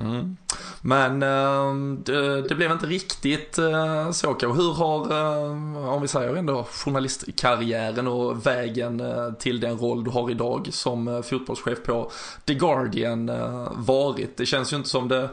Mm. 0.00 0.36
Men 0.82 1.22
äh, 1.22 1.96
det, 2.04 2.42
det, 2.48 2.54
blev 2.54 2.72
inte 2.72 2.86
riktigt 2.86 3.58
äh, 3.58 4.10
så 4.10 4.34
kanske. 4.34 4.62
Hur 4.62 4.72
har, 4.72 5.10
äh, 5.10 5.88
om 5.88 6.02
vi 6.02 6.08
säger 6.08 6.36
ändå, 6.36 6.64
journalistkarriären 6.64 8.08
och 8.08 8.46
vägen 8.46 9.00
eh, 9.00 9.32
till 9.32 9.60
den 9.60 9.78
roll 9.78 10.04
du 10.04 10.10
har 10.10 10.30
idag 10.30 10.68
som 10.70 11.22
fotbollschef 11.22 11.82
på 11.82 12.10
The 12.44 12.54
Guardian 12.54 13.30
varit? 13.72 14.36
Det 14.36 14.46
känns 14.46 14.72
ju 14.72 14.76
inte 14.76 14.88
som 14.88 15.08
det 15.08 15.28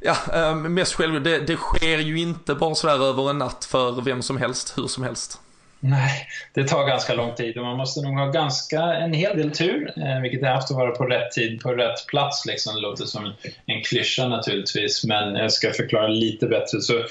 Ja, 0.00 0.16
eh, 0.34 0.54
mest 0.54 0.94
själv, 0.94 1.22
det, 1.22 1.38
det 1.38 1.56
sker 1.56 1.98
ju 1.98 2.18
inte 2.18 2.54
bara 2.54 2.74
sådär 2.74 3.04
över 3.04 3.30
en 3.30 3.38
natt 3.38 3.64
för 3.64 4.02
vem 4.02 4.22
som 4.22 4.36
helst, 4.36 4.78
hur 4.78 4.86
som 4.86 5.02
helst. 5.04 5.40
Nej, 5.80 6.26
det 6.54 6.64
tar 6.64 6.86
ganska 6.86 7.14
lång 7.14 7.34
tid 7.34 7.58
och 7.58 7.64
man 7.64 7.76
måste 7.76 8.00
nog 8.00 8.18
ha 8.18 8.26
ganska, 8.26 8.82
en 8.82 9.12
hel 9.12 9.36
del 9.36 9.50
tur, 9.50 9.92
eh, 9.96 10.20
vilket 10.20 10.42
jag 10.42 10.48
haft 10.48 10.70
att 10.70 10.76
vara 10.76 10.90
på 10.90 11.04
rätt 11.04 11.30
tid, 11.30 11.60
på 11.60 11.74
rätt 11.74 12.06
plats. 12.06 12.46
Liksom. 12.46 12.74
Det 12.74 12.80
låter 12.80 13.04
som 13.04 13.32
en 13.66 13.82
klyscha 13.82 14.28
naturligtvis, 14.28 15.04
men 15.04 15.34
jag 15.34 15.52
ska 15.52 15.72
förklara 15.72 16.06
lite 16.06 16.46
bättre. 16.46 16.80
Så 16.80 17.04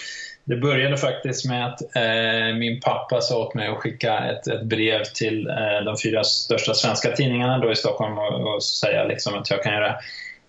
det 0.43 0.55
började 0.55 0.97
faktiskt 0.97 1.45
med 1.45 1.67
att 1.67 1.81
eh, 1.95 2.55
min 2.57 2.79
pappa 2.79 3.21
sa 3.21 3.37
åt 3.37 3.53
mig 3.53 3.67
att 3.67 3.77
skicka 3.77 4.19
ett, 4.19 4.47
ett 4.47 4.63
brev 4.63 5.03
till 5.03 5.47
eh, 5.47 5.85
de 5.85 5.95
fyra 6.03 6.23
största 6.23 6.73
svenska 6.73 7.11
tidningarna 7.11 7.57
då 7.57 7.71
i 7.71 7.75
Stockholm 7.75 8.17
och, 8.17 8.55
och 8.55 8.63
säga 8.63 9.03
liksom 9.03 9.35
att 9.35 9.49
jag 9.49 9.63
kan 9.63 9.73
göra 9.73 9.95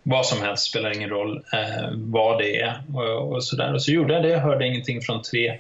vad 0.09 0.27
som 0.27 0.43
helst, 0.43 0.65
spelar 0.65 0.97
ingen 0.97 1.11
roll 1.11 1.43
eh, 1.53 1.91
vad 1.93 2.39
det 2.39 2.61
är. 2.61 2.83
Och, 2.95 3.33
och, 3.33 3.45
så 3.45 3.57
där. 3.57 3.75
och 3.75 3.83
så 3.83 3.93
gjorde 3.93 4.15
jag 4.15 4.23
det, 4.23 4.39
hörde 4.39 4.67
ingenting 4.67 5.01
från 5.01 5.23
tre. 5.23 5.59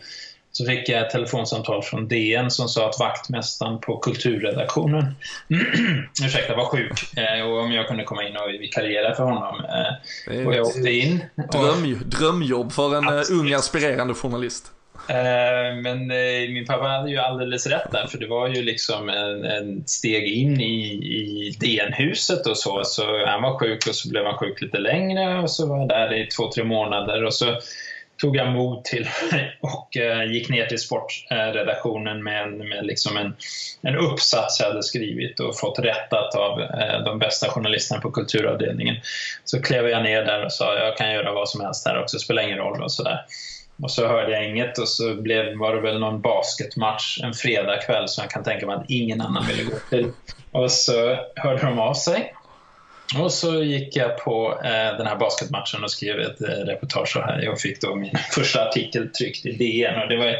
Så 0.52 0.64
fick 0.64 0.88
jag 0.88 1.06
ett 1.06 1.10
telefonsamtal 1.10 1.82
från 1.82 2.08
DN 2.08 2.50
som 2.50 2.68
sa 2.68 2.88
att 2.88 2.98
vaktmästaren 3.00 3.80
på 3.80 3.98
kulturredaktionen 3.98 5.14
ursäkta, 6.24 6.56
var 6.56 6.64
sjuk 6.64 7.18
eh, 7.18 7.46
och 7.46 7.60
om 7.60 7.72
jag 7.72 7.88
kunde 7.88 8.04
komma 8.04 8.28
in 8.28 8.36
och 8.36 8.48
vikariera 8.60 9.14
för 9.14 9.24
honom. 9.24 9.64
Eh, 10.30 10.46
och 10.46 10.54
jag 10.54 10.66
åkte 10.66 10.90
in. 10.90 11.24
Dröm, 11.52 11.98
drömjobb 12.04 12.72
för 12.72 12.96
en 12.96 13.08
eh, 13.08 13.40
ung 13.40 13.52
aspirerande 13.52 14.14
journalist. 14.14 14.72
Eh, 15.08 15.76
men 15.76 16.10
eh, 16.10 16.50
min 16.50 16.66
pappa 16.66 16.84
hade 16.86 17.10
ju 17.10 17.18
alldeles 17.18 17.66
rätt 17.66 17.90
där, 17.92 18.06
för 18.06 18.18
det 18.18 18.26
var 18.26 18.48
ju 18.48 18.62
liksom 18.62 19.08
en, 19.08 19.44
en 19.44 19.86
steg 19.86 20.28
in 20.28 20.60
i, 20.60 20.84
i 20.92 21.56
DN-huset 21.60 22.46
och 22.46 22.58
så. 22.58 22.84
Så 22.84 23.26
han 23.26 23.42
var 23.42 23.58
sjuk 23.58 23.86
och 23.88 23.94
så 23.94 24.08
blev 24.08 24.24
han 24.24 24.38
sjuk 24.38 24.60
lite 24.60 24.78
längre 24.78 25.38
och 25.38 25.50
så 25.50 25.66
var 25.66 25.78
jag 25.78 25.88
där 25.88 26.12
i 26.12 26.26
två, 26.26 26.50
tre 26.52 26.64
månader 26.64 27.24
och 27.24 27.34
så 27.34 27.60
tog 28.18 28.36
jag 28.36 28.52
mod 28.52 28.84
till 28.84 29.08
och 29.60 29.96
eh, 29.96 30.32
gick 30.32 30.48
ner 30.48 30.66
till 30.66 30.78
sportredaktionen 30.78 32.24
med, 32.24 32.42
en, 32.42 32.68
med 32.68 32.86
liksom 32.86 33.16
en, 33.16 33.36
en 33.82 33.96
uppsats 33.96 34.60
jag 34.60 34.66
hade 34.68 34.82
skrivit 34.82 35.40
och 35.40 35.58
fått 35.58 35.78
rättat 35.78 36.34
av 36.34 36.60
eh, 36.60 37.04
de 37.04 37.18
bästa 37.18 37.50
journalisterna 37.50 38.00
på 38.00 38.10
kulturavdelningen. 38.10 38.96
Så 39.44 39.62
klev 39.62 39.88
jag 39.88 40.02
ner 40.02 40.24
där 40.24 40.44
och 40.44 40.52
sa 40.52 40.78
jag 40.78 40.96
kan 40.96 41.12
göra 41.12 41.32
vad 41.32 41.48
som 41.48 41.60
helst 41.60 41.86
här 41.86 42.02
också, 42.02 42.18
spelar 42.18 42.42
ingen 42.42 42.58
roll 42.58 42.82
och 42.82 42.92
sådär. 42.92 43.24
Och 43.82 43.90
så 43.90 44.06
hörde 44.06 44.32
jag 44.32 44.48
inget 44.48 44.78
och 44.78 44.88
så 44.88 45.14
blev, 45.14 45.56
var 45.56 45.74
det 45.74 45.80
väl 45.80 46.00
någon 46.00 46.20
basketmatch 46.20 47.20
en 47.22 47.34
fredagkväll 47.34 48.08
som 48.08 48.22
jag 48.22 48.30
kan 48.30 48.44
tänka 48.44 48.66
mig 48.66 48.76
att 48.76 48.90
ingen 48.90 49.20
annan 49.20 49.46
ville 49.46 49.62
gå 49.62 49.76
till. 49.90 50.12
Och 50.50 50.70
så 50.70 51.16
hörde 51.36 51.62
de 51.62 51.78
av 51.78 51.94
sig. 51.94 52.34
Och 53.16 53.32
så 53.32 53.62
gick 53.62 53.96
jag 53.96 54.18
på 54.18 54.60
eh, 54.64 54.96
den 54.96 55.06
här 55.06 55.16
basketmatchen 55.16 55.84
och 55.84 55.90
skrev 55.90 56.20
ett 56.20 56.40
eh, 56.40 56.46
reportage 56.46 57.16
här 57.16 57.48
och 57.48 57.60
fick 57.60 57.80
då 57.80 57.94
min 57.94 58.14
första 58.30 58.68
artikel 58.68 59.08
tryckt 59.08 59.46
i 59.46 59.52
DN. 59.52 60.02
Och 60.02 60.08
det 60.08 60.16
var 60.16 60.36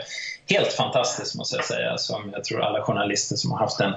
helt 0.47 0.73
fantastiskt 0.73 1.35
måste 1.35 1.57
jag 1.57 1.65
säga, 1.65 1.99
som 1.99 2.31
jag 2.33 2.45
tror 2.45 2.63
alla 2.63 2.83
journalister 2.83 3.37
som 3.37 3.51
har 3.51 3.59
haft 3.59 3.79
den, 3.79 3.93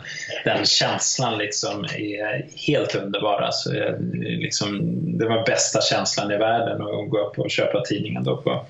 den 0.46 0.66
känslan 0.66 1.38
liksom 1.38 1.84
är 1.84 2.46
helt 2.68 2.96
underbara. 2.96 3.52
Så 3.52 3.76
jag, 3.76 4.16
liksom, 4.24 4.80
det 5.18 5.28
var 5.28 5.46
bästa 5.46 5.82
känslan 5.82 6.32
i 6.32 6.38
världen 6.38 6.82
att 6.82 7.10
gå 7.10 7.28
upp 7.28 7.40
och 7.40 7.52
köpa 7.52 7.82
tidningen 7.82 8.24
då 8.24 8.38
på 8.38 8.66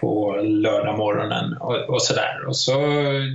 på 0.00 0.36
lördag 0.42 0.98
morgonen 0.98 1.56
och, 1.60 1.76
och 1.76 2.02
sådär. 2.02 2.44
Och 2.46 2.56
så 2.56 2.72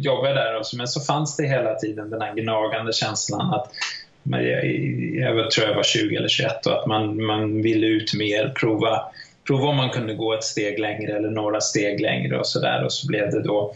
jobbade 0.01 0.29
jag 0.29 0.37
där, 0.37 0.57
också, 0.57 0.77
men 0.77 0.87
så 0.87 1.01
fanns 1.01 1.37
det 1.37 1.47
hela 1.47 1.75
tiden 1.75 2.09
den 2.09 2.21
här 2.21 2.33
gnagande 2.33 2.93
känslan 2.93 3.53
att 3.53 3.71
jag, 4.23 4.65
jag 5.35 5.51
tror 5.51 5.67
jag 5.67 5.75
var 5.75 5.83
20 5.83 6.15
eller 6.15 6.27
21 6.27 6.65
och 6.65 6.79
att 6.79 6.87
man, 6.87 7.25
man 7.25 7.61
ville 7.61 7.87
ut 7.87 8.13
mer, 8.13 8.53
prova, 8.59 9.05
prova 9.47 9.67
om 9.67 9.75
man 9.75 9.89
kunde 9.89 10.13
gå 10.13 10.33
ett 10.33 10.43
steg 10.43 10.79
längre 10.79 11.17
eller 11.17 11.29
några 11.29 11.61
steg 11.61 11.99
längre 11.99 12.39
och 12.39 12.47
sådär. 12.47 12.83
Och 12.83 12.93
så 12.93 13.07
blev 13.07 13.31
det 13.31 13.43
då 13.43 13.73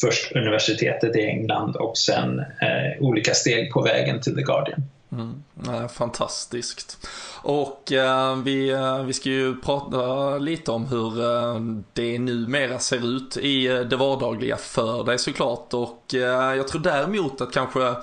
först 0.00 0.32
universitetet 0.32 1.16
i 1.16 1.20
England 1.20 1.76
och 1.76 1.98
sen 1.98 2.38
eh, 2.38 3.02
olika 3.02 3.34
steg 3.34 3.72
på 3.72 3.82
vägen 3.82 4.20
till 4.20 4.34
The 4.36 4.42
Guardian. 4.42 4.82
Mm, 5.12 5.88
fantastiskt. 5.88 7.08
Och 7.44 7.92
eh, 7.92 8.36
vi, 8.36 8.70
eh, 8.70 9.02
vi 9.02 9.12
ska 9.12 9.28
ju 9.28 9.56
prata 9.56 10.38
lite 10.38 10.70
om 10.70 10.86
hur 10.86 11.20
eh, 11.20 11.60
det 11.92 12.18
numera 12.18 12.78
ser 12.78 13.16
ut 13.16 13.36
i 13.36 13.66
eh, 13.66 13.80
det 13.80 13.96
vardagliga 13.96 14.56
för 14.56 15.04
dig 15.04 15.18
såklart. 15.18 15.74
Och 15.74 16.14
eh, 16.14 16.54
jag 16.54 16.68
tror 16.68 16.80
däremot 16.80 17.40
att 17.40 17.52
kanske 17.52 17.94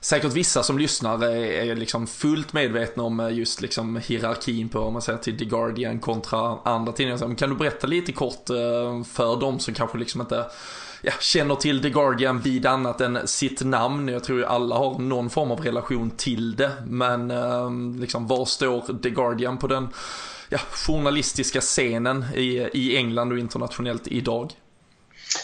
säkert 0.00 0.32
vissa 0.32 0.62
som 0.62 0.78
lyssnar 0.78 1.24
är, 1.24 1.70
är 1.70 1.76
liksom 1.76 2.06
fullt 2.06 2.52
medvetna 2.52 3.02
om 3.02 3.20
eh, 3.20 3.30
just 3.30 3.60
liksom 3.60 3.96
hierarkin 3.96 4.68
på, 4.68 4.80
om 4.80 4.92
man 4.92 5.02
säger 5.02 5.18
till 5.18 5.38
The 5.38 5.44
Guardian 5.44 5.98
kontra 5.98 6.58
andra 6.64 6.92
tidningar. 6.92 7.34
Kan 7.34 7.50
du 7.50 7.56
berätta 7.56 7.86
lite 7.86 8.12
kort 8.12 8.44
för 9.08 9.40
dem 9.40 9.58
som 9.58 9.74
kanske 9.74 9.98
liksom 9.98 10.20
inte 10.20 10.46
ja, 11.02 11.12
känner 11.20 11.54
till 11.54 11.82
The 11.82 11.90
Guardian 11.90 12.40
vid 12.40 12.66
annat 12.66 13.00
än 13.00 13.26
sitt 13.26 13.64
namn. 13.64 14.08
Jag 14.08 14.24
tror 14.24 14.38
ju 14.38 14.44
alla 14.44 14.76
har 14.76 14.98
någon 14.98 15.30
form 15.30 15.50
av 15.50 15.60
relation 15.60 16.10
till 16.10 16.56
det. 16.56 16.70
Men 16.86 17.30
eh, 17.30 17.70
liksom, 18.00 18.26
var 18.26 18.44
står 18.44 19.02
The 19.02 19.10
Guardian 19.10 19.58
på 19.58 19.66
den 19.66 19.88
ja, 20.48 20.58
journalistiska 20.58 21.60
scenen 21.60 22.24
i, 22.34 22.68
i 22.72 22.96
England 22.96 23.32
och 23.32 23.38
internationellt 23.38 24.08
idag? 24.08 24.50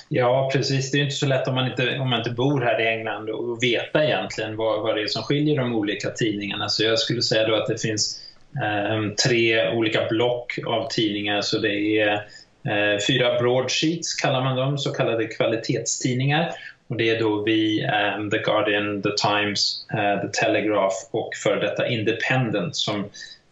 Ja, 0.09 0.51
precis. 0.53 0.91
Det 0.91 0.99
är 0.99 1.03
inte 1.03 1.15
så 1.15 1.27
lätt 1.27 1.49
om 1.49 1.55
man 1.55 1.67
inte, 1.67 1.99
om 1.99 2.11
man 2.11 2.19
inte 2.19 2.31
bor 2.31 2.61
här 2.61 2.81
i 2.81 2.89
England 2.89 3.31
och 3.31 3.63
veta 3.63 4.05
egentligen 4.05 4.57
vad, 4.57 4.83
vad 4.83 4.97
det 4.97 5.03
är 5.03 5.07
som 5.07 5.23
skiljer 5.23 5.57
de 5.61 5.75
olika 5.75 6.11
tidningarna. 6.11 6.69
Så 6.69 6.85
jag 6.85 6.99
skulle 6.99 7.23
säga 7.23 7.49
då 7.49 7.55
att 7.55 7.67
det 7.67 7.79
finns 7.79 8.21
eh, 8.63 9.15
tre 9.29 9.71
olika 9.71 10.07
block 10.11 10.59
av 10.67 10.89
tidningar. 10.89 11.41
Så 11.41 11.59
det 11.59 11.99
är 11.99 12.13
Eh, 12.13 12.21
Eh, 12.65 13.01
fyra 13.07 13.39
broadsheets 13.39 14.15
kallar 14.15 14.45
man 14.45 14.57
dem, 14.57 14.79
så 14.79 14.93
kallade 14.93 15.27
kvalitetstidningar. 15.27 16.53
Och 16.89 16.97
det 16.97 17.11
är 17.11 17.21
då 17.21 17.43
vi, 17.43 17.87
um, 18.19 18.31
The 18.31 18.39
Guardian, 18.39 19.03
The 19.03 19.11
Times, 19.11 19.87
uh, 19.95 20.21
The 20.21 20.29
Telegraph 20.29 20.97
och 21.11 21.31
för 21.43 21.57
detta 21.57 21.89
Independent 21.89 22.77
som 22.77 23.01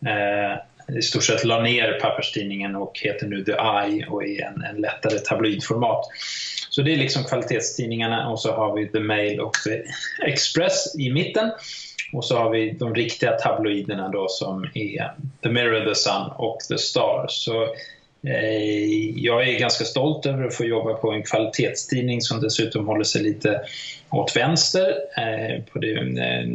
uh, 0.07 0.97
i 0.99 1.03
stort 1.03 1.25
sett 1.25 1.45
la 1.45 1.63
ner 1.63 1.99
papperstidningen 2.01 2.77
och 2.77 3.01
heter 3.03 3.27
nu 3.27 3.45
The 3.45 3.53
Eye 3.53 4.07
och 4.07 4.25
är 4.25 4.45
en, 4.45 4.65
en 4.65 4.77
lättare 4.81 5.19
tabloidformat. 5.19 6.05
Så 6.71 6.83
det 6.83 6.93
är 6.93 6.97
liksom 6.97 7.25
kvalitetstidningarna 7.25 8.29
och 8.29 8.41
så 8.41 8.53
har 8.53 8.77
vi 8.77 8.89
The 8.89 9.01
Mail 9.01 9.41
och 9.41 9.53
The 9.53 9.83
Express 10.27 10.95
i 10.99 11.13
mitten. 11.13 11.51
Och 12.13 12.25
så 12.25 12.39
har 12.39 12.51
vi 12.51 12.71
de 12.71 12.95
riktiga 12.95 13.33
tabloiderna 13.33 14.09
då 14.09 14.29
som 14.29 14.65
är 14.75 15.13
The 15.43 15.49
Mirror, 15.49 15.85
The 15.85 15.95
Sun 15.95 16.31
och 16.37 16.59
The 16.69 16.79
Star. 16.79 17.27
Så 17.29 17.67
jag 19.15 19.49
är 19.49 19.59
ganska 19.59 19.85
stolt 19.85 20.27
över 20.27 20.45
att 20.45 20.55
få 20.55 20.65
jobba 20.65 20.95
på 20.95 21.11
en 21.11 21.23
kvalitetstidning 21.23 22.21
som 22.21 22.41
dessutom 22.41 22.87
håller 22.87 23.05
sig 23.05 23.23
lite 23.23 23.61
åt 24.11 24.37
vänster 24.37 24.95
eh, 25.17 25.63
på 25.73 25.79
det 25.79 25.95
eh, 25.95 26.49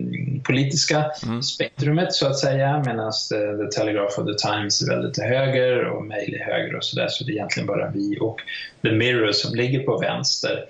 politiska 0.43 1.11
mm. 1.23 1.43
spektrumet 1.43 2.13
så 2.13 2.27
att 2.27 2.39
säga 2.39 2.83
medan 2.85 3.11
The 3.29 3.79
Telegraph 3.79 4.19
och 4.19 4.27
The 4.27 4.47
Times 4.47 4.81
är 4.81 4.95
väldigt 4.95 5.13
till 5.13 5.23
höger 5.23 5.85
och 5.85 6.05
Mail 6.05 6.33
är 6.33 6.45
höger 6.45 6.75
och 6.75 6.83
sådär 6.83 7.07
så 7.07 7.23
det 7.23 7.31
är 7.31 7.33
egentligen 7.33 7.67
bara 7.67 7.91
vi 7.91 8.17
och 8.19 8.39
The 8.81 8.91
Mirror 8.91 9.31
som 9.31 9.55
ligger 9.55 9.79
på 9.79 9.97
vänster. 9.97 10.65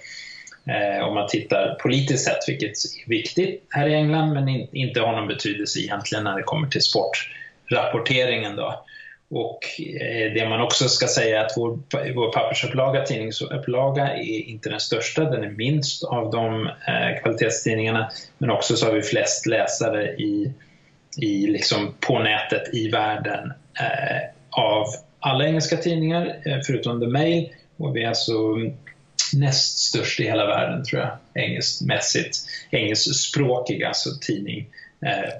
om 1.08 1.14
man 1.14 1.28
tittar 1.28 1.78
politiskt 1.82 2.26
sett, 2.26 2.50
vilket 2.50 2.70
är 2.70 3.10
viktigt 3.10 3.68
här 3.70 3.88
i 3.88 3.94
England 3.94 4.34
men 4.34 4.50
inte 4.76 5.02
har 5.02 5.12
någon 5.12 5.28
betydelse 5.28 5.80
egentligen 5.80 6.24
när 6.24 6.36
det 6.38 6.44
kommer 6.44 6.68
till 6.68 6.82
sportrapporteringen. 6.82 8.56
Då. 8.56 8.85
Och 9.36 9.60
eh, 9.80 10.34
det 10.34 10.50
man 10.50 10.62
också 10.62 10.88
ska 10.88 11.08
säga 11.08 11.42
är 11.42 11.46
att 11.46 11.54
vår, 11.56 11.80
vår 12.16 12.32
pappersupplaga, 12.32 13.06
tidningsupplaga, 13.06 14.14
är 14.14 14.50
inte 14.50 14.70
den 14.70 14.80
största, 14.80 15.24
den 15.24 15.44
är 15.44 15.50
minst 15.50 16.04
av 16.04 16.32
de 16.32 16.68
eh, 16.68 17.22
kvalitetstidningarna. 17.22 18.12
Men 18.38 18.50
också 18.50 18.76
så 18.76 18.86
har 18.86 18.94
vi 18.94 19.02
flest 19.02 19.46
läsare 19.46 20.08
i, 20.08 20.54
i 21.18 21.48
liksom 21.48 21.94
på 22.00 22.20
nätet 22.20 22.74
i 22.74 22.90
världen 22.90 23.54
eh, 23.80 24.30
av 24.50 24.86
alla 25.20 25.46
engelska 25.46 25.78
tidningar, 25.78 26.42
eh, 26.46 26.60
förutom 26.68 27.00
The 27.00 27.08
Mail. 27.08 27.50
Och 27.78 27.96
vi 27.96 28.04
är 28.04 28.08
alltså 28.08 28.34
näst 29.34 29.78
störst 29.78 30.20
i 30.20 30.24
hela 30.24 30.46
världen, 30.46 30.84
tror 30.84 31.02
jag, 31.02 31.44
engelskmässigt. 31.44 32.38
Engelskspråkig 32.72 33.84
alltså 33.84 34.10
tidning 34.22 34.68
Eh, 34.68 34.85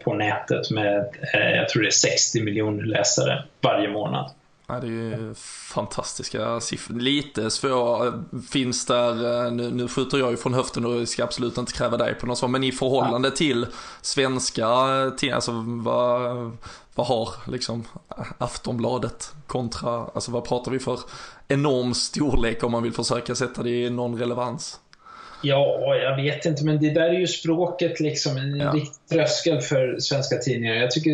på 0.04 0.14
nätet 0.14 0.72
med, 0.72 0.98
eh, 1.34 1.50
jag 1.50 1.70
tror 1.70 1.82
det 1.82 1.88
är 1.88 1.92
60 1.92 2.44
miljoner 2.44 2.84
läsare 2.84 3.44
varje 3.62 3.90
månad. 3.90 4.32
Ja, 4.68 4.80
det 4.80 4.88
är 4.88 4.92
ju 4.92 5.34
fantastiska 5.74 6.60
siffror. 6.60 6.96
Lite 6.96 7.50
svår 7.52 8.24
finns 8.52 8.86
där, 8.86 9.46
eh, 9.46 9.52
nu, 9.52 9.72
nu 9.72 9.88
skjuter 9.88 10.18
jag 10.18 10.32
ju 10.32 10.38
från 10.38 10.54
höften 10.54 10.86
och 10.86 11.08
ska 11.08 11.24
absolut 11.24 11.58
inte 11.58 11.74
kräva 11.74 11.98
dig 11.98 12.14
på 12.14 12.26
något 12.26 12.38
sånt, 12.38 12.52
men 12.52 12.64
i 12.64 12.72
förhållande 12.72 13.28
ja. 13.28 13.36
till 13.36 13.68
svenska 14.02 14.68
tidningar, 15.18 15.36
alltså 15.36 15.52
vad, 15.66 16.52
vad 16.96 17.08
har 17.08 17.30
liksom 17.48 17.84
Aftonbladet 18.38 19.34
kontra, 19.48 20.06
alltså 20.14 20.32
vad 20.32 20.46
pratar 20.46 20.72
vi 20.72 20.80
för 20.80 21.00
enorm 21.48 21.94
storlek 21.94 22.64
om 22.64 22.72
man 22.72 22.84
vill 22.84 22.94
försöka 22.94 23.36
sätta 23.36 23.64
det 23.64 23.70
i 23.70 23.90
någon 23.90 24.20
relevans? 24.20 24.80
Ja, 25.42 25.96
jag 25.96 26.16
vet 26.16 26.46
inte, 26.46 26.66
men 26.66 26.80
det 26.80 26.90
där 26.90 27.10
är 27.10 27.20
ju 27.20 27.28
språket 27.28 28.00
liksom 28.00 28.38
en 28.38 28.60
ja. 28.60 28.72
riktig 28.72 29.08
tröskel 29.12 29.62
för 29.62 30.00
svenska 30.00 30.38
tidningar. 30.38 30.76
Jag 30.76 30.92
tycker 30.92 31.12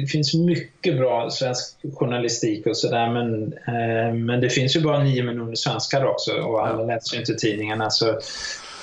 det 0.00 0.06
finns 0.06 0.34
mycket 0.34 0.96
bra 0.96 1.30
svensk 1.30 1.76
journalistik 1.94 2.66
och 2.66 2.76
sådär, 2.76 3.10
men, 3.10 3.52
eh, 3.52 4.14
men 4.14 4.40
det 4.40 4.50
finns 4.50 4.76
ju 4.76 4.80
bara 4.80 5.02
nio 5.02 5.22
miljoner 5.22 5.54
svenskar 5.54 6.04
också 6.04 6.32
och 6.32 6.66
alla 6.66 6.84
läser 6.84 7.14
ju 7.14 7.20
inte 7.20 7.34
tidningarna. 7.34 7.90
Så, 7.90 8.08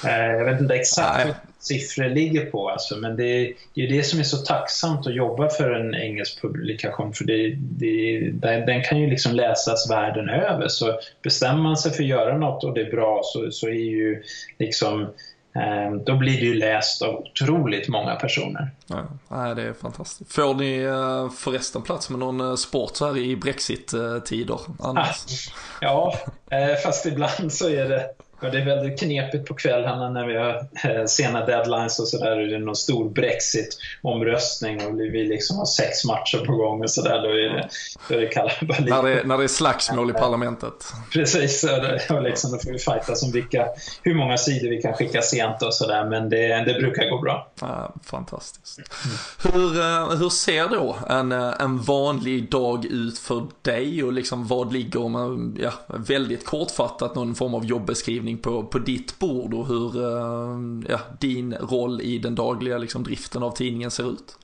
eh, 0.05 0.31
jag 0.37 0.45
vet 0.45 0.61
inte 0.61 0.75
exakt 0.75 1.25
Nej 1.25 1.35
siffror 1.61 2.09
ligger 2.09 2.45
på. 2.45 2.69
Alltså. 2.69 2.97
Men 2.97 3.15
det 3.15 3.23
är 3.23 3.53
ju 3.73 3.87
det 3.87 4.03
som 4.03 4.19
är 4.19 4.23
så 4.23 4.37
tacksamt 4.37 5.07
att 5.07 5.15
jobba 5.15 5.49
för 5.49 5.71
en 5.71 5.95
engelsk 5.95 6.41
publikation 6.41 7.13
för 7.13 7.25
det, 7.25 7.55
det, 7.59 8.19
den 8.65 8.83
kan 8.83 8.99
ju 8.99 9.09
liksom 9.09 9.33
läsas 9.33 9.91
världen 9.91 10.29
över. 10.29 10.67
Så 10.67 10.99
bestämmer 11.23 11.61
man 11.61 11.77
sig 11.77 11.91
för 11.91 12.03
att 12.03 12.09
göra 12.09 12.37
något 12.37 12.63
och 12.63 12.73
det 12.73 12.81
är 12.81 12.91
bra 12.91 13.21
så, 13.23 13.51
så 13.51 13.67
är 13.67 13.71
ju 13.71 14.23
liksom 14.59 15.01
eh, 15.55 15.95
då 16.05 16.15
blir 16.15 16.39
det 16.39 16.45
ju 16.45 16.53
läst 16.53 17.01
av 17.01 17.15
otroligt 17.15 17.87
många 17.87 18.15
personer. 18.15 18.69
Ja, 19.29 19.53
det 19.55 19.61
är 19.61 19.73
fantastiskt. 19.73 20.33
Får 20.33 20.53
ni 20.53 20.77
eh, 20.77 21.29
förresten 21.29 21.81
plats 21.81 22.09
med 22.09 22.19
någon 22.19 22.41
eh, 22.41 22.55
sport 22.55 22.95
så 22.95 23.05
här 23.05 23.17
i 23.17 23.35
Brexit-tider? 23.35 24.59
Ja, 25.81 26.13
fast 26.83 27.05
ibland 27.05 27.53
så 27.53 27.69
är 27.69 27.89
det 27.89 28.05
det 28.49 28.59
är 28.59 28.65
väldigt 28.65 28.99
knepigt 28.99 29.47
på 29.47 29.53
kvällarna 29.53 30.09
när 30.09 30.27
vi 30.27 30.37
har 30.37 30.67
eh, 30.83 31.05
sena 31.05 31.45
deadlines 31.45 31.99
och 31.99 32.07
sådär. 32.07 32.35
Det 32.35 32.55
är 32.55 32.59
någon 32.59 32.75
stor 32.75 33.09
Brexit-omröstning 33.09 34.85
och 34.85 34.99
vi 34.99 35.23
liksom 35.23 35.57
har 35.57 35.65
sex 35.65 36.05
matcher 36.05 36.45
på 36.45 36.55
gång 36.55 36.83
och 36.83 36.89
sådär. 36.89 37.21
Då 37.21 37.29
är 37.29 37.49
det, 37.49 37.69
då 38.09 38.15
är 38.15 38.21
det 38.21 38.27
kalabalik. 38.27 38.89
När 38.89 39.03
det, 39.03 39.23
när 39.23 39.37
det 39.37 39.43
är 39.43 39.47
slagsmål 39.47 40.09
i 40.09 40.13
parlamentet. 40.13 40.93
Precis, 41.13 41.65
och 42.09 42.23
liksom, 42.23 42.51
då 42.51 42.57
får 42.57 42.71
vi 42.71 42.79
fightas 42.79 43.23
om 43.23 43.31
vilka, 43.31 43.67
hur 44.03 44.13
många 44.13 44.37
sidor 44.37 44.69
vi 44.69 44.81
kan 44.81 44.93
skicka 44.93 45.21
sent 45.21 45.61
och 45.61 45.73
sådär. 45.73 46.05
Men 46.05 46.29
det, 46.29 46.47
det 46.47 46.73
brukar 46.73 47.09
gå 47.09 47.21
bra. 47.21 47.51
Ja, 47.61 47.93
fantastiskt. 48.03 48.79
Mm. 48.79 49.17
Hur, 49.53 49.79
eh, 49.79 50.17
hur 50.17 50.29
ser 50.29 50.69
då 50.69 50.97
en, 51.09 51.31
eh, 51.31 51.53
en 51.59 51.81
vanlig 51.81 52.51
dag 52.51 52.85
ut 52.85 53.19
för 53.19 53.43
dig 53.61 54.03
och 54.03 54.13
liksom 54.13 54.47
vad 54.47 54.73
ligger, 54.73 55.01
om 55.01 55.55
ja, 55.59 55.71
väldigt 55.87 56.45
kortfattat, 56.45 57.15
någon 57.15 57.35
form 57.35 57.53
av 57.53 57.65
jobbeskrivning 57.65 58.30
utbildning 58.31 58.37
på, 58.37 58.63
på 58.63 58.79
ditt 58.79 59.19
bord 59.19 59.53
och 59.53 59.67
hur 59.67 59.97
eh, 59.97 60.57
ja, 60.89 60.99
din 61.19 61.53
roll 61.53 62.01
i 62.01 62.17
den 62.17 62.35
dagliga 62.35 62.77
liksom, 62.77 63.03
driften 63.03 63.43
av 63.43 63.51
tidningen 63.51 63.91
ser 63.91 64.11
ut? 64.11 64.37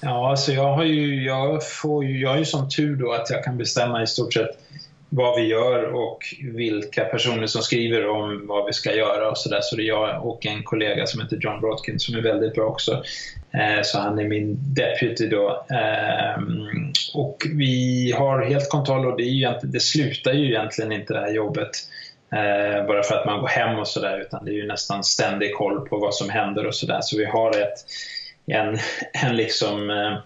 Ja, 0.00 0.30
alltså 0.30 0.52
jag 0.52 0.76
har 0.76 0.84
ju, 0.84 1.24
jag 1.24 1.68
får 1.68 2.04
ju, 2.04 2.20
jag 2.20 2.30
har 2.30 2.38
ju 2.38 2.44
som 2.44 2.68
tur 2.68 2.96
då 2.96 3.12
att 3.12 3.30
jag 3.30 3.44
kan 3.44 3.58
bestämma 3.58 4.02
i 4.02 4.06
stort 4.06 4.34
sett 4.34 4.58
vad 5.10 5.40
vi 5.40 5.46
gör 5.46 5.84
och 5.94 6.18
vilka 6.54 7.04
personer 7.04 7.46
som 7.46 7.62
skriver 7.62 8.08
om 8.08 8.46
vad 8.46 8.66
vi 8.66 8.72
ska 8.72 8.94
göra 8.94 9.30
och 9.30 9.38
sådär. 9.38 9.60
Så 9.62 9.76
det 9.76 9.82
är 9.82 9.86
jag 9.86 10.26
och 10.26 10.46
en 10.46 10.62
kollega 10.62 11.06
som 11.06 11.20
heter 11.20 11.38
John 11.40 11.60
Brodkin 11.60 11.98
som 11.98 12.14
är 12.14 12.22
väldigt 12.22 12.54
bra 12.54 12.64
också. 12.64 13.02
Eh, 13.52 13.82
så 13.82 13.98
han 13.98 14.18
är 14.18 14.28
min 14.28 14.56
deputy 14.74 15.28
då. 15.28 15.66
Ehm, 15.70 16.92
och 17.14 17.42
vi 17.54 18.12
har 18.18 18.42
helt 18.42 18.70
kontroll 18.70 19.06
och 19.06 19.16
det, 19.16 19.22
är 19.22 19.32
ju, 19.32 19.48
det 19.62 19.80
slutar 19.80 20.32
ju 20.32 20.46
egentligen 20.46 20.92
inte 20.92 21.12
det 21.12 21.20
här 21.20 21.32
jobbet 21.32 21.70
Eh, 22.32 22.86
bara 22.86 23.02
för 23.02 23.14
att 23.14 23.26
man 23.26 23.40
går 23.40 23.48
hem 23.48 23.78
och 23.78 23.88
sådär 23.88 24.20
utan 24.20 24.44
det 24.44 24.50
är 24.50 24.54
ju 24.54 24.66
nästan 24.66 25.04
ständig 25.04 25.54
koll 25.54 25.88
på 25.88 25.98
vad 25.98 26.14
som 26.14 26.30
händer 26.30 26.66
och 26.66 26.74
sådär. 26.74 26.98
Så 27.02 27.18
vi 27.18 27.24
har 27.24 27.50
ett, 27.50 27.84
en, 28.46 28.78
en 29.24 29.36
liksom, 29.36 29.90
eh, 29.90 30.18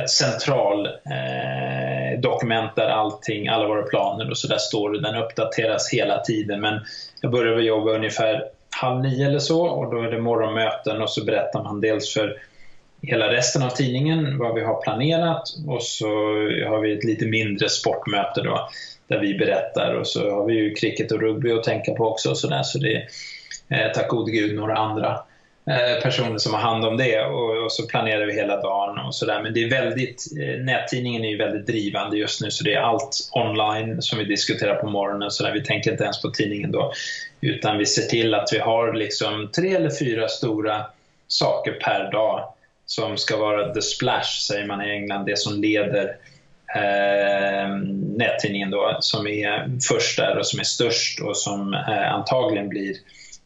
ett 0.00 0.10
central 0.10 0.86
eh, 0.86 2.20
dokument 2.20 2.76
där 2.76 2.88
allting, 2.88 3.48
alla 3.48 3.68
våra 3.68 3.82
planer 3.82 4.30
och 4.30 4.38
sådär 4.38 4.58
står 4.58 4.90
den 4.90 5.16
uppdateras 5.16 5.92
hela 5.92 6.18
tiden. 6.20 6.60
Men 6.60 6.80
jag 7.20 7.30
börjar 7.30 7.58
jobba 7.58 7.90
ungefär 7.90 8.44
halv 8.70 9.02
nio 9.02 9.26
eller 9.26 9.38
så 9.38 9.66
och 9.66 9.90
då 9.90 10.02
är 10.02 10.10
det 10.10 10.20
morgonmöten 10.20 11.02
och 11.02 11.10
så 11.10 11.24
berättar 11.24 11.62
man 11.62 11.80
dels 11.80 12.14
för 12.14 12.36
hela 13.02 13.32
resten 13.32 13.62
av 13.62 13.70
tidningen 13.70 14.38
vad 14.38 14.54
vi 14.54 14.64
har 14.64 14.82
planerat 14.82 15.42
och 15.66 15.82
så 15.82 16.08
har 16.68 16.80
vi 16.80 16.98
ett 16.98 17.04
lite 17.04 17.26
mindre 17.26 17.68
sportmöte 17.68 18.42
då 18.42 18.68
där 19.08 19.18
vi 19.18 19.34
berättar. 19.34 19.94
Och 19.94 20.06
så 20.06 20.30
har 20.30 20.46
vi 20.46 20.54
ju 20.54 20.74
cricket 20.74 21.12
och 21.12 21.20
rugby 21.20 21.52
att 21.52 21.64
tänka 21.64 21.94
på 21.94 22.04
också 22.04 22.30
och 22.30 22.38
så 22.38 22.48
där 22.48 22.62
så 22.62 22.78
det 22.78 22.96
är 23.68 23.86
eh, 23.86 23.92
tack 23.92 24.08
gode 24.08 24.32
gud 24.32 24.56
några 24.56 24.76
andra 24.76 25.20
eh, 25.66 26.02
personer 26.02 26.38
som 26.38 26.54
har 26.54 26.60
hand 26.60 26.84
om 26.84 26.96
det. 26.96 27.24
Och, 27.24 27.64
och 27.64 27.72
så 27.72 27.86
planerar 27.86 28.26
vi 28.26 28.32
hela 28.32 28.60
dagen 28.60 28.98
och 28.98 29.14
sådär. 29.14 29.42
Men 29.42 29.54
det 29.54 29.64
är 29.64 29.70
väldigt, 29.70 30.24
eh, 30.40 30.64
nättidningen 30.64 31.24
är 31.24 31.28
ju 31.28 31.36
väldigt 31.36 31.66
drivande 31.66 32.16
just 32.16 32.40
nu. 32.40 32.50
Så 32.50 32.64
det 32.64 32.74
är 32.74 32.80
allt 32.80 33.30
online 33.32 34.02
som 34.02 34.18
vi 34.18 34.24
diskuterar 34.24 34.74
på 34.74 34.86
morgonen. 34.90 35.30
Så 35.30 35.42
där. 35.42 35.52
Vi 35.52 35.64
tänker 35.64 35.90
inte 35.90 36.04
ens 36.04 36.22
på 36.22 36.30
tidningen 36.30 36.72
då. 36.72 36.92
Utan 37.40 37.78
vi 37.78 37.86
ser 37.86 38.02
till 38.02 38.34
att 38.34 38.48
vi 38.52 38.58
har 38.58 38.92
liksom 38.92 39.50
tre 39.56 39.74
eller 39.74 39.90
fyra 39.98 40.28
stora 40.28 40.86
saker 41.28 41.72
per 41.72 42.12
dag 42.12 42.54
som 42.86 43.16
ska 43.16 43.36
vara 43.36 43.74
the 43.74 43.82
splash, 43.82 44.40
säger 44.48 44.66
man 44.66 44.82
i 44.82 44.90
England, 44.90 45.26
det 45.26 45.38
som 45.38 45.60
leder 45.60 46.16
eh, 46.74 47.68
nättidningen 48.16 48.70
då, 48.70 48.96
som 49.00 49.26
är 49.26 49.78
först 49.88 50.16
där 50.16 50.38
och 50.38 50.46
som 50.46 50.60
är 50.60 50.64
störst 50.64 51.20
och 51.20 51.36
som 51.36 51.74
eh, 51.74 52.14
antagligen 52.14 52.68
blir 52.68 52.94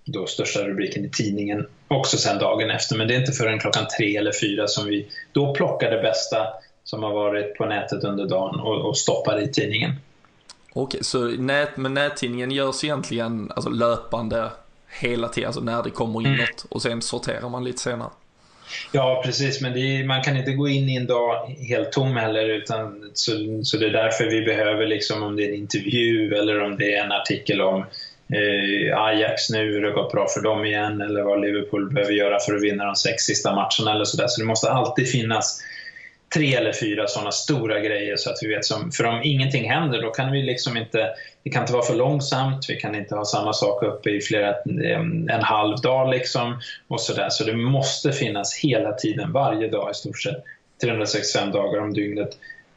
då 0.04 0.26
största 0.26 0.60
rubriken 0.60 1.04
i 1.04 1.10
tidningen 1.10 1.66
också 1.88 2.16
sen 2.16 2.38
dagen 2.38 2.70
efter. 2.70 2.96
Men 2.96 3.08
det 3.08 3.14
är 3.14 3.20
inte 3.20 3.32
förrän 3.32 3.58
klockan 3.58 3.86
tre 3.98 4.16
eller 4.16 4.32
fyra 4.40 4.66
som 4.66 4.86
vi 4.86 5.08
då 5.32 5.54
plockar 5.54 5.90
det 5.90 6.02
bästa 6.02 6.46
som 6.84 7.02
har 7.02 7.12
varit 7.12 7.54
på 7.54 7.66
nätet 7.66 8.04
under 8.04 8.26
dagen 8.26 8.60
och, 8.60 8.88
och 8.88 8.98
stoppar 8.98 9.42
i 9.42 9.52
tidningen. 9.52 9.92
Okej, 10.74 11.04
så 11.04 11.18
nät, 11.28 11.76
men 11.76 11.94
nättidningen 11.94 12.50
görs 12.50 12.84
egentligen 12.84 13.52
alltså, 13.56 13.70
löpande 13.70 14.50
hela 15.00 15.28
tiden, 15.28 15.46
alltså 15.46 15.62
när 15.62 15.82
det 15.82 15.90
kommer 15.90 16.20
in 16.20 16.26
mm. 16.26 16.38
något 16.38 16.66
och 16.68 16.82
sen 16.82 17.02
sorterar 17.02 17.48
man 17.48 17.64
lite 17.64 17.78
senare? 17.78 18.10
Ja, 18.92 19.22
precis. 19.24 19.60
Men 19.60 19.76
är, 19.76 20.04
man 20.04 20.22
kan 20.22 20.36
inte 20.36 20.52
gå 20.52 20.68
in 20.68 20.88
i 20.88 20.96
en 20.96 21.06
dag 21.06 21.56
helt 21.68 21.92
tom 21.92 22.16
heller. 22.16 22.48
Utan, 22.48 23.10
så, 23.14 23.32
så 23.62 23.76
det 23.76 23.86
är 23.86 23.90
därför 23.90 24.24
vi 24.24 24.42
behöver, 24.42 24.86
liksom, 24.86 25.22
om 25.22 25.36
det 25.36 25.44
är 25.44 25.48
en 25.48 25.54
intervju 25.54 26.34
eller 26.34 26.60
om 26.60 26.76
det 26.78 26.94
är 26.94 27.04
en 27.04 27.12
artikel 27.12 27.60
om 27.60 27.80
eh, 28.32 28.98
Ajax 28.98 29.50
nu, 29.50 29.72
hur 29.72 29.82
det 29.82 29.90
gått 29.90 30.12
bra 30.12 30.26
för 30.28 30.40
dem 30.40 30.64
igen 30.64 31.00
eller 31.00 31.22
vad 31.22 31.40
Liverpool 31.40 31.92
behöver 31.92 32.12
göra 32.12 32.38
för 32.40 32.54
att 32.54 32.62
vinna 32.62 32.84
de 32.84 32.96
sex 32.96 33.22
sista 33.22 33.54
matcherna 33.54 33.94
eller 33.94 34.04
sådär. 34.04 34.26
Så 34.28 34.40
det 34.40 34.46
måste 34.46 34.70
alltid 34.70 35.10
finnas 35.10 35.62
tre 36.34 36.54
eller 36.54 36.72
fyra 36.72 37.06
sådana 37.06 37.32
stora 37.32 37.80
grejer 37.80 38.16
så 38.16 38.30
att 38.30 38.38
vi 38.42 38.48
vet 38.48 38.64
som, 38.64 38.92
för 38.92 39.04
om 39.04 39.20
ingenting 39.24 39.70
händer 39.70 40.02
då 40.02 40.10
kan 40.10 40.32
vi 40.32 40.42
liksom 40.42 40.76
inte, 40.76 41.10
det 41.42 41.50
kan 41.50 41.62
inte 41.62 41.72
vara 41.72 41.82
för 41.82 41.94
långsamt, 41.94 42.66
vi 42.68 42.76
kan 42.76 42.94
inte 42.94 43.14
ha 43.14 43.24
samma 43.24 43.52
sak 43.52 43.82
uppe 43.82 44.10
i 44.10 44.20
flera, 44.20 44.54
en, 44.64 45.30
en 45.30 45.42
halv 45.42 45.76
dag 45.80 46.10
liksom 46.10 46.60
och 46.88 47.00
sådär. 47.00 47.28
Så 47.30 47.44
det 47.44 47.56
måste 47.56 48.12
finnas 48.12 48.54
hela 48.54 48.92
tiden, 48.92 49.32
varje 49.32 49.68
dag 49.68 49.90
i 49.90 49.94
stort 49.94 50.22
sett, 50.22 50.44
365 50.82 51.50
dagar 51.50 51.80
om 51.80 51.94
dygnet, 51.94 52.30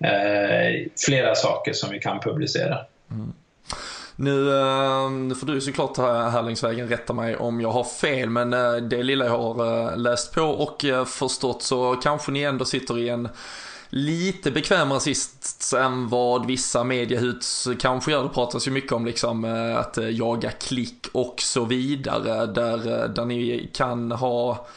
eh, 0.04 0.88
flera 1.06 1.36
saker 1.36 1.74
som 1.74 1.92
vi 1.92 2.00
kan 2.00 2.20
publicera. 2.20 2.80
Mm. 3.12 3.34
Nu, 4.16 4.60
eh, 4.60 5.10
nu 5.10 5.36
får 5.36 5.48
du 5.48 5.62
såklart 5.62 5.98
här 5.98 6.44
längs 6.44 6.64
vägen 6.64 6.88
rätta 6.88 7.14
mig 7.14 7.36
om 7.36 7.62
jag 7.62 7.72
har 7.72 7.84
fel, 7.84 8.30
men 8.30 8.54
eh, 8.54 8.76
det 8.76 9.04
lilla 9.04 9.26
jag 9.26 9.38
har 9.38 9.90
eh, 9.92 9.98
läst 9.98 10.36
på 10.36 10.42
och 10.42 10.86
förstått 11.08 11.64
så 11.64 11.96
kanske 11.96 12.32
ni 12.32 12.42
ändå 12.42 12.66
sitter 12.66 12.98
i 12.98 13.10
en 13.10 13.30
lite 13.90 14.52
bekvämare 14.52 15.00
sist 15.00 15.74
än 15.74 16.08
vad 16.08 16.46
vissa 16.46 16.84
mediehus 16.84 17.68
kanske 17.80 18.12
gör. 18.12 18.24
Det 18.24 18.30
pratas 18.30 18.68
ju 18.68 18.72
mycket 18.72 18.92
om 18.92 19.06
liksom 19.06 19.46
att 19.78 19.98
jaga 20.12 20.52
klick 20.52 21.08
och 21.12 21.36
så 21.38 21.66
vidare. 21.66 22.46
Där, 22.46 23.08
där 23.08 23.26
ni 23.26 23.70
kan 23.74 24.12
ha 24.12 24.68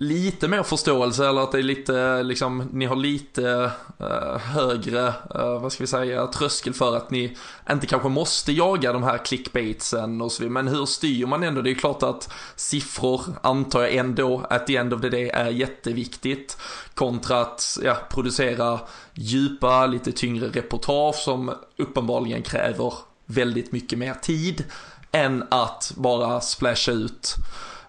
lite 0.00 0.48
mer 0.48 0.62
förståelse 0.62 1.28
eller 1.28 1.40
att 1.40 1.52
det 1.52 1.58
är 1.58 1.62
lite, 1.62 2.22
liksom, 2.22 2.68
ni 2.72 2.86
har 2.86 2.96
lite 2.96 3.72
uh, 4.00 4.38
högre, 4.38 5.06
uh, 5.08 5.60
vad 5.60 5.72
ska 5.72 5.82
vi 5.82 5.86
säga, 5.86 6.26
tröskel 6.26 6.74
för 6.74 6.96
att 6.96 7.10
ni 7.10 7.36
inte 7.70 7.86
kanske 7.86 8.08
måste 8.08 8.52
jaga 8.52 8.92
de 8.92 9.02
här 9.02 9.18
clickbaitsen 9.18 10.20
och 10.20 10.32
så 10.32 10.42
vidare. 10.42 10.52
Men 10.52 10.68
hur 10.68 10.86
styr 10.86 11.26
man 11.26 11.42
ändå? 11.42 11.62
Det 11.62 11.70
är 11.70 11.74
klart 11.74 12.02
att 12.02 12.32
siffror 12.56 13.20
antar 13.42 13.80
jag 13.80 13.94
ändå 13.94 14.46
att 14.50 14.66
the 14.66 14.76
end 14.76 14.94
of 14.94 15.00
the 15.00 15.08
day 15.08 15.28
är 15.28 15.50
jätteviktigt 15.50 16.56
kontra 16.94 17.40
att 17.40 17.78
ja, 17.82 17.96
producera 18.10 18.80
djupa, 19.14 19.86
lite 19.86 20.12
tyngre 20.12 20.48
reportage 20.48 21.16
som 21.16 21.52
uppenbarligen 21.78 22.42
kräver 22.42 22.94
väldigt 23.26 23.72
mycket 23.72 23.98
mer 23.98 24.14
tid 24.14 24.64
än 25.12 25.44
att 25.50 25.92
bara 25.96 26.40
splasha 26.40 26.92
ut 26.92 27.36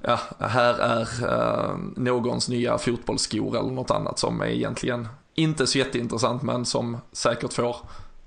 ja, 0.03 0.19
här 0.39 0.79
är 0.79 1.07
uh, 1.23 1.75
någons 1.95 2.49
nya 2.49 2.77
fotbollsskor 2.77 3.59
eller 3.59 3.71
något 3.71 3.91
annat 3.91 4.19
som 4.19 4.41
är 4.41 4.47
egentligen 4.47 5.07
inte 5.35 5.67
så 5.67 5.77
jätteintressant 5.77 6.41
men 6.41 6.65
som 6.65 6.97
säkert 7.11 7.53
får 7.53 7.75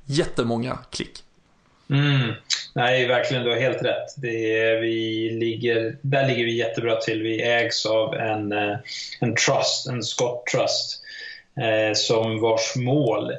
jättemånga 0.05 0.79
klick. 0.91 1.23
Mm. 1.91 2.33
Nej, 2.75 3.07
verkligen, 3.07 3.45
du 3.45 3.51
har 3.51 3.57
helt 3.57 3.85
rätt. 3.85 4.15
Det 4.17 4.61
är, 4.61 4.81
vi 4.81 5.31
ligger, 5.31 5.97
där 6.03 6.29
ligger 6.29 6.45
vi 6.45 6.57
jättebra 6.57 6.97
till. 6.97 7.23
Vi 7.23 7.43
ägs 7.43 7.87
av 7.87 8.15
en, 8.15 8.53
eh, 8.53 8.77
en 9.21 9.35
trust, 9.35 9.89
en 9.89 10.03
Scott 10.03 10.47
Trust, 10.47 11.03
eh, 11.61 11.95
som 11.95 12.41
vars 12.41 12.77
mål, 12.77 13.33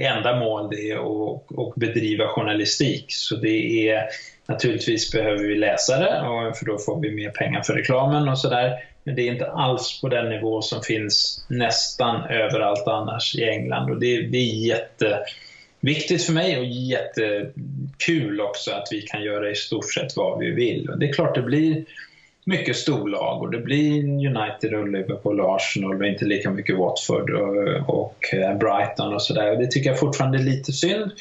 enda 0.00 0.38
mål, 0.38 0.70
det 0.70 0.90
är 0.90 0.96
att, 0.96 1.42
och 1.50 1.72
bedriva 1.76 2.28
journalistik. 2.28 3.04
Så 3.08 3.36
det 3.36 3.88
är 3.88 4.08
Naturligtvis 4.52 5.12
behöver 5.12 5.44
vi 5.44 5.54
läsare, 5.54 6.06
för 6.54 6.66
då 6.66 6.78
får 6.78 7.00
vi 7.00 7.10
mer 7.10 7.30
pengar 7.30 7.62
för 7.62 7.74
reklamen 7.74 8.28
och 8.28 8.38
sådär. 8.38 8.72
Men 9.04 9.14
det 9.14 9.22
är 9.22 9.32
inte 9.32 9.50
alls 9.50 10.00
på 10.00 10.08
den 10.08 10.28
nivå 10.28 10.62
som 10.62 10.82
finns 10.82 11.46
nästan 11.48 12.30
överallt 12.30 12.86
annars 12.86 13.34
i 13.34 13.44
England. 13.44 13.90
Och 13.90 14.00
det, 14.00 14.22
det 14.22 14.38
är 14.38 14.66
jätteviktigt 14.66 16.24
för 16.24 16.32
mig 16.32 16.58
och 16.58 16.64
jättekul 16.64 18.40
också 18.40 18.70
att 18.70 18.88
vi 18.90 19.02
kan 19.02 19.22
göra 19.22 19.50
i 19.50 19.54
stort 19.54 19.92
sett 19.92 20.16
vad 20.16 20.38
vi 20.38 20.50
vill. 20.50 20.90
Och 20.90 20.98
det 20.98 21.08
är 21.08 21.12
klart 21.12 21.34
det 21.34 21.42
blir 21.42 21.84
mycket 22.44 22.76
storlag 22.76 23.42
och 23.42 23.50
det 23.50 23.58
blir 23.58 24.04
United 24.04 24.74
och 24.74 24.88
Liverpool 24.88 25.40
och 25.40 25.56
Arsenal 25.56 26.00
och 26.00 26.06
inte 26.06 26.24
lika 26.24 26.50
mycket 26.50 26.76
Watford 26.76 27.30
och, 27.30 27.88
och 27.88 28.34
eh, 28.34 28.58
Brighton 28.58 29.14
och 29.14 29.22
sådär. 29.22 29.56
Det 29.56 29.66
tycker 29.66 29.90
jag 29.90 29.98
fortfarande 29.98 30.38
är 30.38 30.42
lite 30.42 30.72
synd 30.72 31.12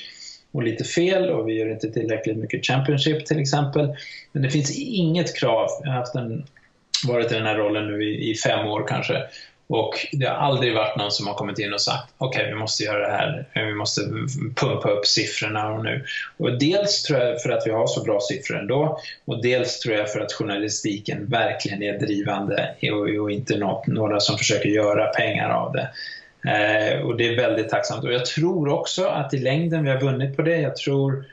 och 0.52 0.64
lite 0.64 0.84
fel 0.84 1.30
och 1.30 1.48
vi 1.48 1.54
gör 1.54 1.72
inte 1.72 1.92
tillräckligt 1.92 2.38
mycket 2.38 2.66
Championship 2.66 3.26
till 3.26 3.40
exempel. 3.40 3.96
Men 4.32 4.44
det 4.44 4.50
finns 4.50 4.80
inget 4.80 5.40
krav. 5.40 5.68
Jag 5.84 5.92
har 5.92 5.98
haft 5.98 6.16
en, 6.16 6.46
varit 7.08 7.32
i 7.32 7.36
den 7.36 7.46
här 7.46 7.56
rollen 7.56 7.88
nu 7.88 8.04
i, 8.04 8.32
i 8.32 8.36
fem 8.36 8.68
år 8.68 8.86
kanske. 8.88 9.24
Och 9.74 9.94
det 10.12 10.26
har 10.26 10.36
aldrig 10.36 10.76
varit 10.76 10.98
någon 10.98 11.12
som 11.12 11.28
har 11.28 11.34
kommit 11.34 11.60
in 11.60 11.74
och 11.74 11.82
sagt 11.82 12.14
okej, 12.18 12.40
okay, 12.40 12.54
vi 12.54 12.60
måste 12.60 12.84
göra 12.84 13.08
det 13.08 13.14
här, 13.14 13.46
vi 13.66 13.74
måste 13.74 14.02
pumpa 14.56 14.90
upp 14.90 15.06
siffrorna 15.06 15.74
och 15.74 15.84
nu. 15.84 16.06
Och 16.38 16.60
dels 16.60 17.04
tror 17.04 17.20
jag 17.20 17.42
för 17.42 17.50
att 17.50 17.64
vi 17.68 17.72
har 17.72 17.88
så 17.88 18.04
bra 18.04 18.20
siffror 18.20 18.58
ändå 18.60 19.00
och 19.26 19.42
dels 19.42 19.80
tror 19.80 19.96
jag 19.96 20.12
för 20.12 20.20
att 20.20 20.34
journalistiken 20.34 21.26
verkligen 21.26 21.84
är 21.84 22.00
drivande 22.00 22.76
och, 22.92 23.24
och 23.24 23.32
inte 23.32 23.58
något, 23.58 23.88
några 23.88 24.20
som 24.20 24.38
försöker 24.38 24.70
göra 24.70 25.06
pengar 25.08 25.50
av 25.50 25.74
det. 25.74 25.90
Eh, 26.46 27.02
och 27.02 27.18
det 27.18 27.28
är 27.28 27.36
väldigt 27.36 27.70
tacksamt. 27.70 28.04
Och 28.04 28.14
jag 28.14 28.26
tror 28.26 28.70
också 28.70 29.06
att 29.06 29.34
i 29.34 29.38
längden, 29.38 29.84
vi 29.84 29.90
har 29.90 30.00
vunnit 30.00 30.36
på 30.36 30.42
det, 30.42 30.62
jag 30.62 30.76
tror 30.76 31.26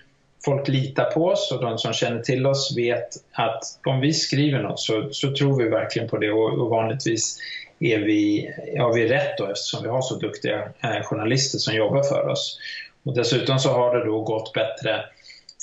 folk 0.45 0.69
litar 0.69 1.05
på 1.05 1.27
oss 1.27 1.53
och 1.53 1.63
de 1.63 1.79
som 1.79 1.93
känner 1.93 2.23
till 2.23 2.47
oss 2.47 2.77
vet 2.77 3.09
att 3.33 3.63
om 3.87 4.01
vi 4.01 4.13
skriver 4.13 4.63
något 4.63 4.81
så, 4.81 5.09
så 5.11 5.35
tror 5.35 5.59
vi 5.63 5.69
verkligen 5.69 6.09
på 6.09 6.19
det 6.19 6.31
och, 6.31 6.53
och 6.53 6.71
vanligtvis 6.71 7.39
är 7.81 7.99
vi, 7.99 8.51
har 8.79 8.95
vi 8.95 9.09
rätt 9.09 9.39
då 9.39 9.47
eftersom 9.47 9.83
vi 9.83 9.89
har 9.89 10.03
så 10.03 10.15
duktiga 10.15 10.59
eh, 10.59 11.03
journalister 11.03 11.59
som 11.59 11.75
jobbar 11.75 12.03
för 12.03 12.29
oss. 12.29 12.59
Och 13.05 13.15
dessutom 13.15 13.59
så 13.59 13.73
har 13.73 13.99
det 13.99 14.05
då 14.05 14.23
gått 14.23 14.53
bättre 14.53 15.05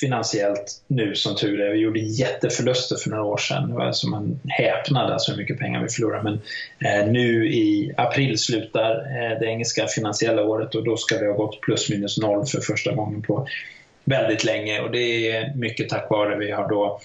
finansiellt 0.00 0.82
nu 0.86 1.14
som 1.14 1.36
tur 1.36 1.60
är. 1.60 1.72
Vi 1.72 1.78
gjorde 1.78 2.00
jätteförluster 2.00 2.96
för 2.96 3.10
några 3.10 3.24
år 3.24 3.36
sedan. 3.36 3.68
Det 3.68 3.74
var 3.74 3.84
alltså 3.84 4.08
man 4.08 4.40
häpnade 4.48 5.12
alltså 5.12 5.32
hur 5.32 5.38
mycket 5.38 5.58
pengar 5.58 5.82
vi 5.82 5.88
förlorade. 5.88 6.22
Men 6.22 6.40
eh, 6.84 7.12
nu 7.12 7.48
i 7.48 7.94
april 7.96 8.38
slutar 8.38 8.90
eh, 8.90 9.38
det 9.40 9.46
engelska 9.46 9.86
finansiella 9.86 10.42
året 10.44 10.74
och 10.74 10.84
då 10.84 10.96
ska 10.96 11.18
vi 11.18 11.26
ha 11.26 11.34
gått 11.34 11.60
plus 11.60 11.90
minus 11.90 12.18
noll 12.18 12.46
för 12.46 12.60
första 12.60 12.92
gången 12.92 13.22
på 13.22 13.46
väldigt 14.04 14.44
länge. 14.44 14.80
Och 14.80 14.90
det 14.90 15.30
är 15.30 15.54
mycket 15.54 15.88
tack 15.88 16.10
vare 16.10 16.36
vi 16.36 16.50
har 16.50 16.68
då 16.68 17.00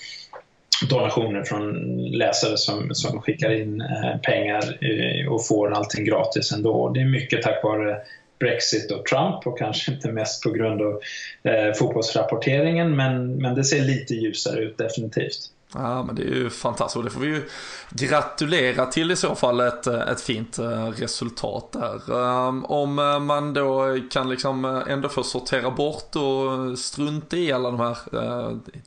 donationer 0.90 1.44
från 1.44 1.74
läsare 2.12 2.58
som, 2.58 2.96
som 2.96 3.22
skickar 3.22 3.62
in 3.62 3.82
eh, 3.82 4.18
pengar 4.24 4.64
eh, 4.82 5.32
och 5.34 5.48
får 5.48 5.72
allting 5.72 6.06
gratis 6.06 6.52
ändå. 6.52 6.90
Det 6.90 7.02
är 7.02 7.06
mycket 7.06 7.42
tack 7.42 7.64
vare 7.64 7.98
Brexit 8.42 8.92
och 8.92 9.06
Trump 9.06 9.48
och 9.48 9.58
kanske 9.58 9.92
inte 9.92 10.12
mest 10.12 10.44
på 10.44 10.50
grund 10.50 10.82
av 10.82 11.02
eh, 11.44 11.74
fotbollsrapporteringen 11.74 12.96
men, 12.96 13.36
men 13.36 13.56
det 13.56 13.64
ser 13.64 13.82
lite 13.82 14.14
ljusare 14.14 14.60
ut 14.60 14.78
definitivt. 14.78 15.50
Ja, 15.74 16.04
men 16.04 16.16
det 16.16 16.22
är 16.24 16.36
ju 16.36 16.50
fantastiskt 16.50 16.98
och 16.98 17.04
det 17.04 17.10
får 17.10 17.22
vi 17.22 17.28
ju 17.28 17.50
gratulera 17.92 18.86
till 18.86 19.12
i 19.12 19.16
så 19.16 19.36
fall 19.36 19.60
ett, 19.60 19.88
eh, 19.88 20.00
ett 20.00 20.22
fint 20.22 20.60
eh, 20.60 20.86
resultat 20.86 21.72
där. 21.72 22.24
Ehm, 22.48 22.66
om 22.66 23.00
eh, 23.00 23.20
man 23.20 23.54
då 23.54 24.00
kan 24.12 24.30
liksom 24.30 24.66
ändå 24.66 25.10
få 25.10 25.24
sortera 25.24 25.72
bort 25.72 26.16
och 26.16 26.80
strunta 26.80 27.38
i 27.38 27.52
alla 27.52 27.72
de 27.72 27.80
här 27.80 27.98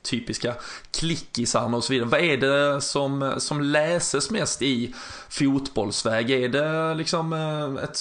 typiska 0.02 0.54
klickisarna 0.90 1.76
och 1.76 1.84
så 1.84 1.92
vidare. 1.92 2.08
Vad 2.08 2.20
är 2.20 2.36
det 2.36 2.80
som, 2.80 3.34
som 3.38 3.62
läses 3.62 4.30
mest 4.30 4.62
i 4.62 4.94
fotbollsväg? 5.28 6.30
Är 6.30 6.48
det 6.48 6.94
liksom 6.94 7.32
ett 7.84 7.96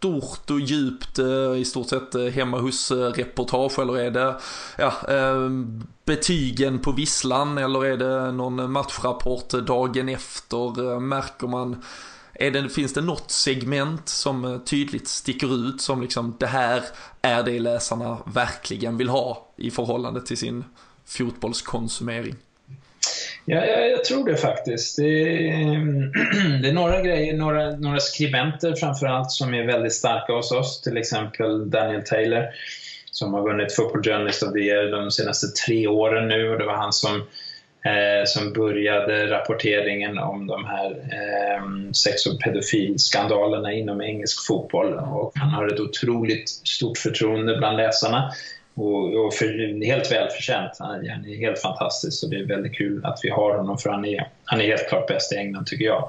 stort 0.00 0.50
och 0.50 0.60
djupt 0.60 1.18
eh, 1.18 1.54
i 1.56 1.64
stort 1.64 1.88
sett 1.88 2.14
eh, 2.14 2.24
hemma 2.24 2.58
hos-reportage 2.58 3.78
eh, 3.78 3.82
eller 3.82 3.98
är 3.98 4.10
det 4.10 4.40
ja, 4.78 4.92
ehm, 5.08 5.82
betygen 6.04 6.78
på 6.78 6.92
visslan 6.92 7.58
eller 7.58 7.84
är 7.84 7.96
det 7.96 8.32
någon 8.32 8.72
matchrapport 8.72 9.50
dagen 9.50 10.08
efter? 10.08 11.00
Märker 11.00 11.46
man, 11.46 11.82
är 12.34 12.50
det, 12.50 12.68
finns 12.68 12.94
det 12.94 13.00
något 13.00 13.30
segment 13.30 14.08
som 14.08 14.60
tydligt 14.64 15.08
sticker 15.08 15.54
ut 15.54 15.80
som 15.80 16.02
liksom 16.02 16.36
det 16.38 16.46
här 16.46 16.82
är 17.22 17.42
det 17.42 17.58
läsarna 17.58 18.18
verkligen 18.24 18.96
vill 18.96 19.08
ha 19.08 19.52
i 19.56 19.70
förhållande 19.70 20.22
till 20.22 20.38
sin 20.38 20.64
fotbollskonsumering? 21.04 22.36
Ja, 23.44 23.64
jag, 23.66 23.90
jag 23.90 24.04
tror 24.04 24.26
det 24.26 24.36
faktiskt. 24.36 24.96
Det 24.96 25.48
är, 25.48 26.60
det 26.62 26.68
är, 26.68 26.72
några 26.72 27.00
grejer, 27.00 27.34
några, 27.34 27.70
några 27.70 28.00
skribenter 28.00 28.74
framförallt 28.74 29.30
som 29.30 29.54
är 29.54 29.66
väldigt 29.66 29.92
starka 29.92 30.32
hos 30.32 30.52
oss, 30.52 30.80
till 30.80 30.96
exempel 30.96 31.70
Daniel 31.70 32.02
Taylor 32.02 32.44
som 33.10 33.34
har 33.34 33.42
vunnit 33.42 33.72
Football 33.72 34.02
Journalist 34.02 34.42
of 34.42 34.52
the 34.52 34.58
Year 34.58 34.90
de 34.90 35.10
senaste 35.10 35.46
tre 35.46 35.86
åren 35.86 36.28
nu 36.28 36.50
och 36.50 36.58
det 36.58 36.64
var 36.64 36.76
han 36.76 36.92
som, 36.92 37.16
eh, 37.84 38.24
som 38.26 38.52
började 38.52 39.30
rapporteringen 39.30 40.18
om 40.18 40.46
de 40.46 40.64
här 40.64 40.90
eh, 40.90 41.92
sex 41.92 42.26
och 42.26 42.40
pedofilskandalerna 42.40 43.72
inom 43.72 44.00
engelsk 44.00 44.46
fotboll 44.46 44.94
och 44.94 45.32
han 45.34 45.48
har 45.50 45.66
ett 45.66 45.80
otroligt 45.80 46.48
stort 46.48 46.98
förtroende 46.98 47.56
bland 47.56 47.76
läsarna 47.76 48.32
och, 48.74 49.26
och 49.26 49.34
för, 49.34 49.84
helt 49.84 50.12
välförtjänt. 50.12 50.72
Han, 50.78 50.88
han 50.88 51.24
är 51.24 51.36
helt 51.36 51.58
fantastisk 51.58 52.24
och 52.24 52.30
det 52.30 52.36
är 52.36 52.44
väldigt 52.44 52.74
kul 52.74 53.04
att 53.04 53.20
vi 53.22 53.30
har 53.30 53.56
honom 53.56 53.78
för 53.78 53.90
han 53.90 54.04
är, 54.04 54.28
han 54.44 54.60
är 54.60 54.64
helt 54.64 54.88
klart 54.88 55.06
bäst 55.06 55.32
i 55.32 55.36
England 55.36 55.66
tycker 55.66 55.84
jag. 55.84 56.08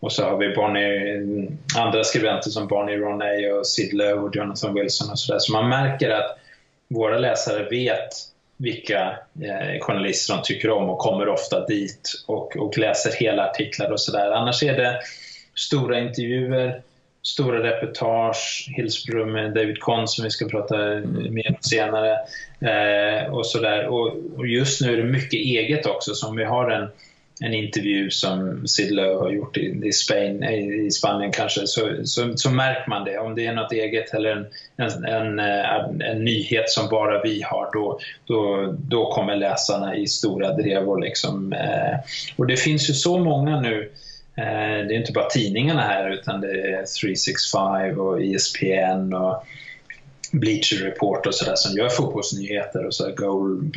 Och 0.00 0.12
så 0.12 0.24
har 0.24 0.36
vi 0.36 0.54
Bonnie, 0.54 1.48
andra 1.76 2.04
skribenter 2.04 2.50
som 2.50 2.68
Bonnie 2.68 2.96
Ronay 2.96 3.50
och 3.50 3.66
Sid 3.66 3.92
Lowe 3.92 4.12
och 4.12 4.36
Jonathan 4.36 4.74
Wilson 4.74 5.10
och 5.10 5.18
sådär. 5.18 5.38
Så 5.38 5.52
man 5.52 5.68
märker 5.68 6.10
att 6.10 6.38
våra 6.88 7.18
läsare 7.18 7.68
vet 7.70 8.08
vilka 8.56 9.18
eh, 9.42 9.80
journalister 9.80 10.34
de 10.34 10.42
tycker 10.42 10.70
om 10.70 10.90
och 10.90 10.98
kommer 10.98 11.28
ofta 11.28 11.66
dit 11.66 12.12
och, 12.26 12.56
och 12.56 12.78
läser 12.78 13.12
hela 13.12 13.50
artiklar 13.50 13.90
och 13.90 14.00
sådär. 14.00 14.30
Annars 14.30 14.62
är 14.62 14.76
det 14.76 15.00
stora 15.54 15.98
intervjuer, 15.98 16.82
stora 17.22 17.62
reportage, 17.62 18.68
Hillsborough 18.76 19.32
med 19.32 19.54
David 19.54 19.80
Conn 19.80 20.08
som 20.08 20.24
vi 20.24 20.30
ska 20.30 20.48
prata 20.48 20.76
mer 21.30 21.48
om 21.48 21.56
senare 21.60 22.18
eh, 22.60 23.34
och 23.34 23.46
sådär. 23.46 23.86
Och, 23.86 24.16
och, 24.36 24.46
just 24.46 24.80
nu 24.80 24.92
är 24.92 24.96
det 24.96 25.04
mycket 25.04 25.40
eget 25.40 25.86
också, 25.86 26.14
som 26.14 26.36
vi 26.36 26.44
har 26.44 26.70
en 26.70 26.88
en 27.40 27.54
intervju 27.54 28.10
som 28.10 28.66
Sid 28.66 28.92
Lowe 28.92 29.18
har 29.18 29.30
gjort 29.30 29.56
i, 29.56 29.80
i, 29.84 29.92
Spain, 29.92 30.44
i 30.44 30.90
Spanien 30.90 31.32
kanske, 31.32 31.66
så, 31.66 31.90
så, 32.04 32.36
så, 32.36 32.50
märker 32.50 32.90
man 32.90 33.04
det. 33.04 33.18
Om 33.18 33.34
det 33.34 33.46
är 33.46 33.54
något 33.54 33.72
eget 33.72 34.14
eller 34.14 34.30
en, 34.30 34.46
en, 34.76 35.04
en, 35.04 35.38
en, 35.38 36.02
en 36.02 36.24
nyhet 36.24 36.70
som 36.70 36.88
bara 36.88 37.22
vi 37.22 37.42
har, 37.42 37.70
då, 37.72 37.98
då, 38.26 38.66
då 38.78 39.12
kommer 39.12 39.36
läsarna 39.36 39.96
i 39.96 40.06
stora 40.06 40.52
drevor. 40.52 41.00
Liksom. 41.00 41.52
Eh, 41.52 41.98
och 42.36 42.46
det 42.46 42.56
finns 42.56 42.90
ju 42.90 42.94
så 42.94 43.18
många 43.18 43.60
nu 43.60 43.80
eh, 43.80 43.88
Eh, 44.36 44.86
det 44.86 44.94
är 44.94 44.98
inte 44.98 45.12
bara 45.12 45.28
tidningarna 45.28 45.82
här 45.82 46.10
utan 46.10 46.40
det 46.40 46.60
är 46.60 47.00
365 47.00 48.00
och 48.00 48.22
ESPN 48.22 49.14
och 49.14 49.44
Bleacher 50.32 50.76
Report 50.76 51.26
och 51.26 51.34
sådär 51.34 51.56
som 51.56 51.76
gör 51.78 51.88
fotbollsnyheter 51.88 52.86
och 52.86 52.94
så 52.94 53.12
goal 53.12 53.70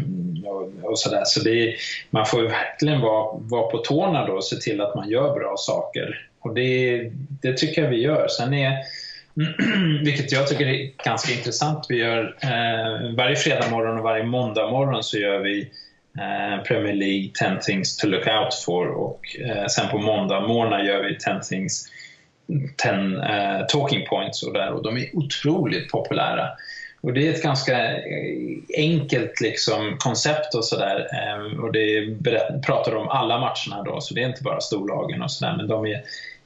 och, 0.46 0.92
och 0.92 1.00
sådär. 1.00 1.24
Så 1.26 1.40
man 2.10 2.26
får 2.26 2.42
ju 2.42 2.48
verkligen 2.48 3.02
vara, 3.02 3.38
vara 3.38 3.68
på 3.68 3.78
tårna 3.78 4.26
då 4.26 4.34
och 4.34 4.46
se 4.46 4.56
till 4.56 4.82
att 4.82 4.96
man 4.96 5.10
gör 5.10 5.34
bra 5.34 5.56
saker. 5.58 6.28
Och 6.40 6.54
det, 6.54 7.12
det 7.42 7.58
tycker 7.58 7.84
jag 7.84 7.90
vi 7.90 8.02
gör. 8.02 8.28
Sen 8.28 8.54
är 8.54 8.78
vilket 10.04 10.32
jag 10.32 10.48
tycker 10.48 10.68
är 10.68 10.92
ganska 11.06 11.34
intressant. 11.34 11.86
Vi 11.90 11.98
gör, 11.98 12.38
eh, 12.42 13.16
varje 13.16 13.36
fredag 13.36 13.70
morgon 13.70 13.98
och 13.98 14.04
varje 14.04 14.24
måndag 14.24 14.72
morgon 14.72 15.04
så 15.04 15.18
gör 15.18 15.40
vi 15.40 15.70
Eh, 16.18 16.64
Premier 16.64 16.94
League 16.94 17.32
10 17.34 17.60
things 17.60 17.98
to 17.98 18.08
look 18.08 18.28
out 18.28 18.54
for 18.66 18.88
och 18.88 19.22
eh, 19.40 19.66
sen 19.66 19.90
på 19.90 19.98
måndag 19.98 20.40
morgon 20.40 20.86
gör 20.86 21.04
vi 21.04 21.18
10 21.18 21.42
things 21.50 21.88
10 22.78 22.92
eh, 22.92 23.66
talking 23.66 24.06
points 24.06 24.44
och 24.44 24.54
där 24.54 24.72
och 24.72 24.84
de 24.84 24.98
är 24.98 25.10
otroligt 25.14 25.92
populära. 25.92 26.50
Och 27.02 27.14
det 27.14 27.28
är 27.28 27.32
ett 27.32 27.44
ganska 27.44 27.96
eh, 27.96 28.58
enkelt 28.78 29.42
liksom, 29.42 29.98
koncept 30.00 30.56
och 30.56 30.66
sådär. 30.66 31.08
Eh, 31.14 31.60
och 31.60 31.72
det 31.72 32.08
pratar 32.66 32.96
om 32.96 33.08
alla 33.08 33.40
matcherna 33.40 33.84
då, 33.86 34.02
så 34.02 34.14
det 34.14 34.22
är 34.22 34.28
inte 34.28 34.44
bara 34.44 34.62
storlagen 34.62 35.22
och 35.22 35.32
sådär, 35.32 35.54
men 35.58 35.68
de 35.68 35.86
är 35.86 36.02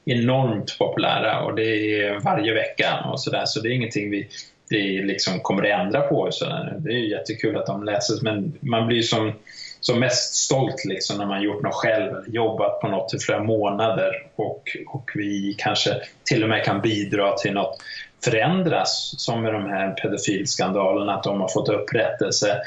enormt 0.06 0.78
populära 0.80 1.42
och 1.42 1.56
det 1.56 2.02
är 2.02 2.20
varje 2.20 2.54
vecka 2.54 3.06
och 3.12 3.22
sådär, 3.22 3.44
så 3.46 3.60
det 3.60 3.70
är 3.70 3.72
ingenting 3.72 4.12
vi, 4.12 4.28
vi 4.70 5.04
liksom 5.04 5.40
kommer 5.40 5.62
det 5.62 5.72
ändra 5.72 6.02
på. 6.02 6.28
Så 6.32 6.46
det 6.78 6.92
är 6.92 7.10
jättekul 7.12 7.58
att 7.58 7.66
de 7.66 7.84
läses, 7.84 8.22
men 8.22 8.54
man 8.62 8.88
blir 8.88 9.02
som 9.02 9.34
som 9.82 10.00
mest 10.00 10.36
stolt 10.36 10.86
liksom 10.86 11.18
när 11.18 11.26
man 11.26 11.42
gjort 11.42 11.64
något 11.64 11.74
själv, 11.74 12.24
jobbat 12.28 12.82
på 12.82 12.88
något 12.88 13.14
i 13.14 13.20
flera 13.20 13.44
månader 13.44 14.12
och, 14.36 14.78
och 14.88 15.12
vi 15.16 15.56
kanske 15.58 15.96
till 16.24 16.44
och 16.44 16.50
med 16.50 16.64
kan 16.64 16.82
bidra 16.82 17.32
till 17.38 17.54
något 17.54 17.78
förändras 18.24 19.14
som 19.18 19.42
med 19.42 19.54
de 19.54 19.70
här 19.70 19.92
pedofilskandalerna, 19.92 21.16
att 21.16 21.24
de 21.24 21.42
har 21.42 21.48
fått 21.48 21.70
upprättelse 21.70 22.58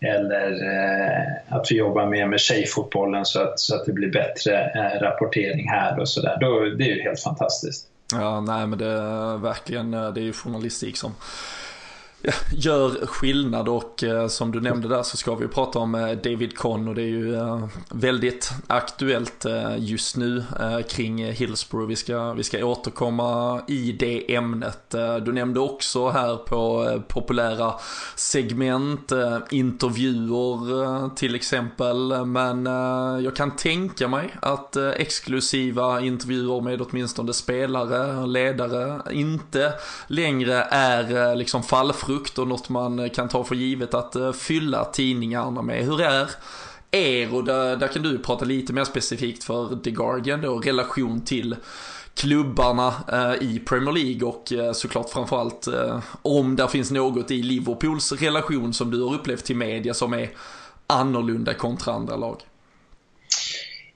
eller 0.00 0.50
eh, 0.50 1.32
att 1.48 1.66
vi 1.70 1.76
jobbar 1.76 2.06
mer 2.06 2.26
med 2.26 2.40
tjejfotbollen 2.40 3.24
så 3.24 3.42
att, 3.42 3.60
så 3.60 3.74
att 3.76 3.86
det 3.86 3.92
blir 3.92 4.12
bättre 4.12 4.72
eh, 4.74 5.00
rapportering 5.00 5.68
här 5.68 6.00
och 6.00 6.08
sådär. 6.08 6.36
Det 6.78 6.84
är 6.84 6.96
ju 6.96 7.02
helt 7.02 7.22
fantastiskt. 7.22 7.88
Ja, 8.12 8.40
nej 8.40 8.66
men 8.66 8.78
det 8.78 8.86
är 8.86 9.36
verkligen, 9.36 9.94
eh, 9.94 10.12
det 10.12 10.20
är 10.20 10.24
ju 10.24 10.32
journalistik 10.32 10.96
som 10.96 11.14
gör 12.52 13.06
skillnad 13.06 13.68
och 13.68 14.04
eh, 14.04 14.28
som 14.28 14.52
du 14.52 14.60
nämnde 14.60 14.88
där 14.88 15.02
så 15.02 15.16
ska 15.16 15.34
vi 15.34 15.48
prata 15.48 15.78
om 15.78 15.94
eh, 15.94 16.10
David 16.10 16.58
Conn 16.58 16.88
och 16.88 16.94
det 16.94 17.02
är 17.02 17.06
ju 17.06 17.34
eh, 17.34 17.66
väldigt 17.90 18.50
aktuellt 18.66 19.46
just 19.78 20.16
nu 20.16 20.44
kring 20.88 21.24
Hillsborough. 21.24 21.88
Vi 21.88 21.96
ska, 21.96 22.32
vi 22.32 22.44
ska 22.44 22.64
återkomma 22.64 23.60
i 23.68 23.92
det 23.92 24.34
ämnet. 24.34 24.94
Du 25.24 25.32
nämnde 25.32 25.60
också 25.60 26.08
här 26.08 26.36
på 26.36 26.92
populära 27.08 27.74
segment, 28.16 29.12
intervjuer 29.50 31.14
till 31.14 31.34
exempel, 31.34 32.26
men 32.26 32.66
jag 33.24 33.36
kan 33.36 33.56
tänka 33.56 34.08
mig 34.08 34.34
att 34.42 34.76
exklusiva 34.76 36.00
intervjuer 36.00 36.60
med 36.60 36.82
åtminstone 36.82 37.32
spelare, 37.32 38.26
ledare, 38.26 39.00
inte 39.12 39.72
längre 40.06 40.66
är 40.70 41.34
liksom 41.36 41.62
fallfrukt 41.62 42.15
produkt 42.16 42.38
och 42.38 42.48
något 42.48 42.68
man 42.68 42.98
eh, 42.98 43.10
kan 43.10 43.28
ta 43.28 43.44
för 43.44 43.54
givet 43.54 43.94
att 43.94 44.16
eh, 44.16 44.32
fylla 44.32 44.84
tidningarna 44.84 45.62
med. 45.62 45.84
Hur 45.84 46.00
är 46.00 46.30
er, 46.90 47.34
och 47.34 47.44
där, 47.44 47.76
där 47.76 47.88
kan 47.88 48.02
du 48.02 48.18
prata 48.18 48.44
lite 48.44 48.72
mer 48.72 48.84
specifikt 48.84 49.44
för 49.44 49.76
The 49.84 49.90
Guardian 49.90 50.40
då, 50.40 50.58
relation 50.58 51.20
till 51.20 51.56
klubbarna 52.14 52.94
eh, 53.12 53.42
i 53.42 53.58
Premier 53.58 53.92
League 53.92 54.28
och 54.28 54.52
eh, 54.52 54.72
såklart 54.72 55.10
framförallt 55.10 55.66
eh, 55.66 55.98
om 56.22 56.56
det 56.56 56.68
finns 56.68 56.90
något 56.90 57.30
i 57.30 57.42
Liverpools 57.42 58.12
relation 58.12 58.72
som 58.72 58.90
du 58.90 59.02
har 59.02 59.14
upplevt 59.14 59.44
till 59.44 59.56
media 59.56 59.94
som 59.94 60.12
är 60.14 60.30
annorlunda 60.86 61.54
kontra 61.54 61.94
andra 61.94 62.16
lag. 62.16 62.42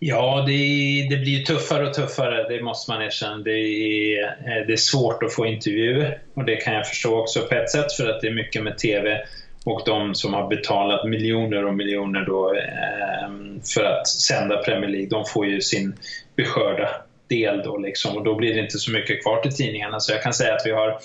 Ja, 0.02 0.44
det, 0.46 1.06
det 1.10 1.16
blir 1.16 1.44
tuffare 1.44 1.88
och 1.88 1.94
tuffare, 1.94 2.48
det 2.48 2.62
måste 2.62 2.90
man 2.90 3.02
erkänna. 3.02 3.38
Det 3.38 3.50
är, 3.50 4.22
eh, 4.22 4.66
det 4.66 4.72
är 4.72 4.76
svårt 4.76 5.22
att 5.22 5.34
få 5.34 5.46
intervjuer 5.46 6.18
och 6.34 6.44
det 6.44 6.56
kan 6.56 6.74
jag 6.74 6.86
förstå 6.86 7.20
också 7.20 7.40
på 7.40 7.54
ett 7.54 7.70
sätt 7.70 7.92
för 7.92 8.10
att 8.10 8.20
det 8.20 8.26
är 8.26 8.34
mycket 8.34 8.62
med 8.62 8.78
TV 8.78 9.20
och 9.64 9.82
de 9.86 10.14
som 10.14 10.34
har 10.34 10.48
betalat 10.48 11.08
miljoner 11.08 11.64
och 11.64 11.74
miljoner 11.74 12.24
då, 12.26 12.54
eh, 12.54 13.30
för 13.74 13.84
att 13.84 14.08
sända 14.08 14.56
Premier 14.56 14.90
League, 14.90 15.08
de 15.08 15.24
får 15.24 15.46
ju 15.46 15.60
sin 15.60 15.96
beskörda 16.36 16.90
del 17.28 17.62
då 17.64 17.76
liksom 17.76 18.16
och 18.16 18.24
då 18.24 18.34
blir 18.34 18.54
det 18.54 18.60
inte 18.60 18.78
så 18.78 18.90
mycket 18.90 19.22
kvar 19.22 19.42
till 19.42 19.56
tidningarna. 19.56 20.00
Så 20.00 20.12
jag 20.12 20.22
kan 20.22 20.34
säga 20.34 20.54
att 20.54 20.66
vi 20.66 20.70
har 20.70 20.98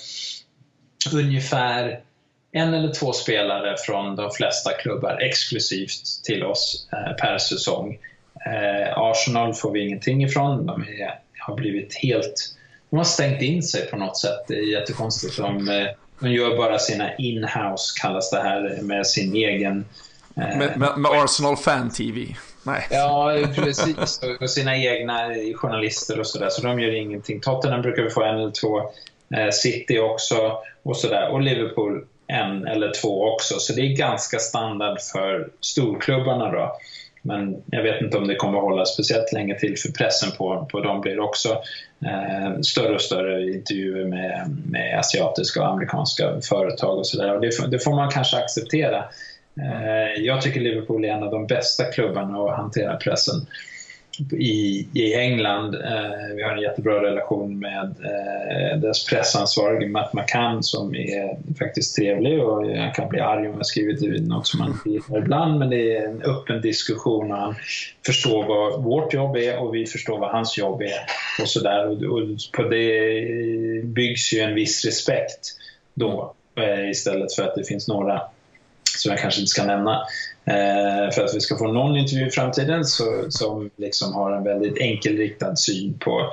ungefär 1.13 1.99
en 2.51 2.73
eller 2.73 2.93
två 2.93 3.13
spelare 3.13 3.75
från 3.86 4.15
de 4.15 4.31
flesta 4.31 4.73
klubbar 4.73 5.17
exklusivt 5.21 6.23
till 6.23 6.43
oss 6.43 6.89
eh, 6.93 7.15
per 7.15 7.38
säsong. 7.38 7.97
Eh, 8.45 8.97
Arsenal 8.97 9.53
får 9.53 9.71
vi 9.71 9.88
ingenting 9.88 10.23
ifrån. 10.23 10.65
De 10.65 10.81
är, 10.81 11.19
har 11.39 11.55
blivit 11.55 11.95
helt... 11.95 12.55
De 12.89 12.97
har 12.97 13.03
stängt 13.03 13.41
in 13.41 13.63
sig 13.63 13.89
på 13.89 13.97
något 13.97 14.17
sätt. 14.17 14.39
Det 14.47 14.53
är 14.53 14.71
jättekonstigt. 14.79 15.38
De, 15.38 15.69
eh, 15.69 15.88
de 16.19 16.31
gör 16.31 16.58
bara 16.58 16.79
sina 16.79 17.15
in-house, 17.15 18.01
kallas 18.01 18.31
det 18.31 18.41
här, 18.41 18.79
med 18.81 19.08
sin 19.08 19.36
egen... 19.36 19.86
Eh, 20.38 20.58
med, 20.58 20.77
med, 20.79 20.97
med 20.97 21.12
Arsenal 21.12 21.58
Fan 21.58 21.89
TV? 21.89 22.36
Nej. 22.63 22.88
Ja, 22.89 23.38
precis. 23.55 24.21
Och 24.39 24.49
sina 24.49 24.77
egna 24.77 25.29
journalister 25.55 26.19
och 26.19 26.27
sådär, 26.27 26.49
så 26.49 26.62
de 26.62 26.79
gör 26.79 26.95
ingenting. 26.95 27.41
Tottenham 27.41 27.81
brukar 27.81 28.03
vi 28.03 28.10
få 28.10 28.23
en 28.23 28.36
eller 28.36 28.51
två. 28.51 28.79
Eh, 29.38 29.51
City 29.51 29.99
också 29.99 30.58
och 30.84 30.97
sådär. 30.97 31.29
Och 31.29 31.41
Liverpool 31.41 32.05
en 32.27 32.67
eller 32.67 32.91
två 33.01 33.23
också. 33.34 33.60
Så 33.60 33.73
det 33.73 33.81
är 33.81 33.97
ganska 33.97 34.39
standard 34.39 34.97
för 35.13 35.49
storklubbarna 35.62 36.51
då. 36.51 36.77
Men 37.25 37.63
jag 37.71 37.83
vet 37.83 38.01
inte 38.01 38.17
om 38.17 38.27
det 38.27 38.35
kommer 38.35 38.57
att 38.57 38.63
hålla 38.63 38.85
speciellt 38.85 39.33
länge 39.33 39.59
till 39.59 39.77
för 39.77 39.91
pressen 39.91 40.31
på, 40.38 40.67
på 40.71 40.79
dem 40.79 41.01
blir 41.01 41.19
också 41.19 41.49
eh, 42.05 42.59
större 42.61 42.95
och 42.95 43.01
större 43.01 43.53
intervjuer 43.53 44.05
med, 44.05 44.57
med 44.65 44.99
asiatiska 44.99 45.61
och 45.61 45.69
amerikanska 45.69 46.41
företag 46.41 46.97
och 46.97 47.07
sådär. 47.07 47.39
Det, 47.39 47.71
det 47.71 47.79
får 47.79 47.95
man 47.95 48.11
kanske 48.11 48.38
acceptera. 48.38 48.97
Eh, 49.61 50.23
jag 50.23 50.41
tycker 50.41 50.61
Liverpool 50.61 51.05
är 51.05 51.09
en 51.09 51.23
av 51.23 51.31
de 51.31 51.47
bästa 51.47 51.83
klubbarna 51.83 52.38
att 52.38 52.57
hantera 52.57 52.97
pressen 52.97 53.35
i, 54.32 54.88
i 54.93 55.13
England. 55.13 55.75
Eh, 55.75 56.36
vi 56.36 56.43
har 56.43 56.51
en 56.51 56.62
jättebra 56.62 57.04
relation 57.04 57.60
med 57.60 57.95
eh, 58.04 58.80
deras 58.80 59.06
pressansvarige 59.06 59.88
Matt 59.88 60.13
McCann 60.13 60.63
som 60.63 60.95
är 60.95 61.54
faktiskt 61.60 61.95
trevlig 61.95 62.43
och 62.43 62.67
han 62.78 62.91
kan 62.91 63.10
bli 63.10 63.19
arg 63.19 63.47
om 63.47 63.56
jag 63.58 63.65
skriver 63.65 64.19
något 64.19 64.47
som 64.47 64.60
han 64.60 64.80
gillar 64.86 65.17
ibland 65.17 65.60
men 65.60 65.69
det 65.69 65.97
är 65.97 66.08
en 66.08 66.21
öppen 66.21 66.62
diskussion 66.62 67.32
och 67.32 67.38
han 67.38 67.56
förstår 68.06 68.47
vad 68.47 68.84
vårt 68.84 69.13
jobb 69.13 69.36
är 69.36 69.58
och 69.58 69.75
vi 69.75 69.86
förstår 69.86 70.19
vad 70.19 70.32
hans 70.32 70.58
jobb 70.58 70.82
är 70.82 70.99
och 71.41 71.49
sådär. 71.49 71.88
Och, 71.88 71.93
och 71.93 72.23
på 72.54 72.63
det 72.63 73.84
byggs 73.84 74.34
ju 74.34 74.39
en 74.39 74.56
viss 74.56 74.86
respekt 74.86 75.39
då 75.93 76.34
eh, 76.56 76.89
istället 76.89 77.36
för 77.36 77.43
att 77.43 77.56
det 77.56 77.63
finns 77.63 77.88
några 77.88 78.21
som 78.97 79.12
jag 79.12 79.19
kanske 79.19 79.39
inte 79.39 79.49
ska 79.49 79.63
nämna, 79.63 80.01
Eh, 80.47 81.12
för 81.12 81.23
att 81.23 81.36
vi 81.36 81.39
ska 81.39 81.58
få 81.58 81.67
någon 81.67 81.97
intervju 81.97 82.27
i 82.27 82.31
framtiden 82.31 82.86
så, 82.86 83.25
som 83.29 83.69
liksom 83.77 84.13
har 84.13 84.31
en 84.31 84.43
väldigt 84.43 84.77
enkelriktad 84.77 85.55
syn 85.55 85.99
på 85.99 86.31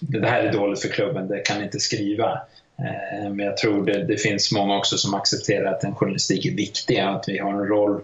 det 0.00 0.28
här 0.28 0.44
är 0.44 0.52
dåligt 0.52 0.82
för 0.82 0.88
klubben, 0.88 1.28
det 1.28 1.38
kan 1.38 1.62
inte 1.62 1.80
skriva. 1.80 2.40
Eh, 2.78 3.30
men 3.30 3.46
jag 3.46 3.56
tror 3.56 3.86
det, 3.86 4.04
det, 4.04 4.16
finns 4.16 4.52
många 4.52 4.76
också 4.76 4.96
som 4.96 5.14
accepterar 5.14 5.72
att 5.72 5.84
en 5.84 5.94
journalistik 5.94 6.46
är 6.46 6.50
viktig, 6.50 6.98
att 6.98 7.24
vi 7.28 7.38
har 7.38 7.52
en 7.52 7.66
roll 7.66 7.96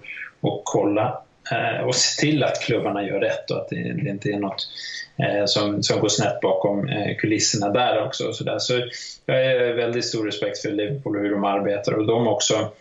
att 0.43 0.61
kolla 0.65 1.23
eh, 1.53 1.87
och 1.87 1.95
se 1.95 2.21
till 2.21 2.45
att 2.45 2.61
klubbarna 2.61 3.07
gör 3.07 3.21
rätt 3.21 3.51
och 3.51 3.57
att 3.57 3.69
det, 3.69 3.93
det 4.03 4.11
inte 4.11 4.29
är 4.29 4.39
något 4.39 4.69
eh, 5.19 5.45
som, 5.47 5.83
som 5.83 6.01
går 6.01 6.09
snett 6.09 6.41
bakom 6.41 6.89
eh, 6.89 7.17
kulisserna 7.17 7.69
där 7.69 8.05
också. 8.05 8.33
Så, 8.33 8.45
där. 8.45 8.59
så 8.59 8.73
jag 9.27 9.35
har 9.35 9.73
väldigt 9.73 10.05
stor 10.05 10.27
respekt 10.27 10.59
för 10.59 10.71
Liverpool 10.71 11.17
och 11.17 11.23
hur 11.23 11.31
de 11.31 11.45
arbetar 11.45 11.93
och 11.93 12.07
de 12.07 12.29
också 12.29 12.73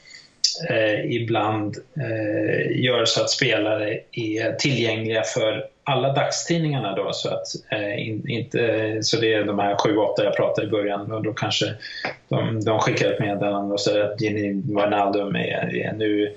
eh, 0.69 1.11
ibland 1.11 1.77
eh, 1.97 2.81
gör 2.81 3.05
så 3.05 3.21
att 3.21 3.29
spelare 3.29 3.99
är 4.11 4.53
tillgängliga 4.53 5.23
för 5.23 5.65
alla 5.83 6.13
dagstidningarna 6.13 6.95
då 6.95 7.13
så 7.13 7.29
att 7.29 7.47
eh, 7.71 8.07
in, 8.07 8.29
inte, 8.29 8.97
så 9.01 9.19
det 9.19 9.33
är 9.33 9.43
de 9.43 9.59
här 9.59 9.75
sju, 9.77 9.97
åtta 9.97 10.23
jag 10.23 10.35
pratade 10.35 10.67
i 10.67 10.69
början 10.69 11.11
och 11.11 11.23
då 11.23 11.33
kanske 11.33 11.65
de, 12.29 12.63
de 12.63 12.79
skickar 12.79 13.11
ett 13.11 13.19
meddelande 13.19 13.73
och 13.73 13.81
säger 13.81 14.03
att 14.03 14.21
Gini 14.21 14.61
Wijnaldum 14.65 15.35
är, 15.35 15.75
är 15.75 15.93
nu 15.93 16.35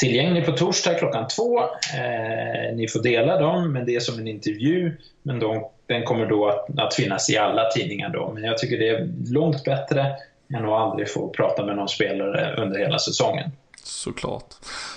tillgänglig 0.00 0.46
på 0.46 0.52
torsdag 0.52 0.94
klockan 0.94 1.28
två. 1.28 1.60
Eh, 1.60 2.76
ni 2.76 2.88
får 2.88 3.02
dela 3.02 3.40
dem, 3.40 3.72
men 3.72 3.86
det 3.86 3.96
är 3.96 4.00
som 4.00 4.18
en 4.18 4.28
intervju. 4.28 4.96
Men 5.22 5.38
de, 5.38 5.64
den 5.86 6.02
kommer 6.02 6.26
då 6.26 6.48
att, 6.48 6.78
att, 6.78 6.94
finnas 6.94 7.30
i 7.30 7.36
alla 7.36 7.70
tidningar 7.70 8.08
då. 8.08 8.32
Men 8.34 8.44
jag 8.44 8.58
tycker 8.58 8.78
det 8.78 8.88
är 8.88 9.08
långt 9.32 9.64
bättre 9.64 10.06
än 10.54 10.64
att 10.64 10.80
aldrig 10.80 11.10
få 11.10 11.28
prata 11.28 11.66
med 11.66 11.76
någon 11.76 11.88
spelare 11.88 12.62
under 12.62 12.78
hela 12.78 12.98
säsongen. 12.98 13.50
Såklart. 13.82 14.54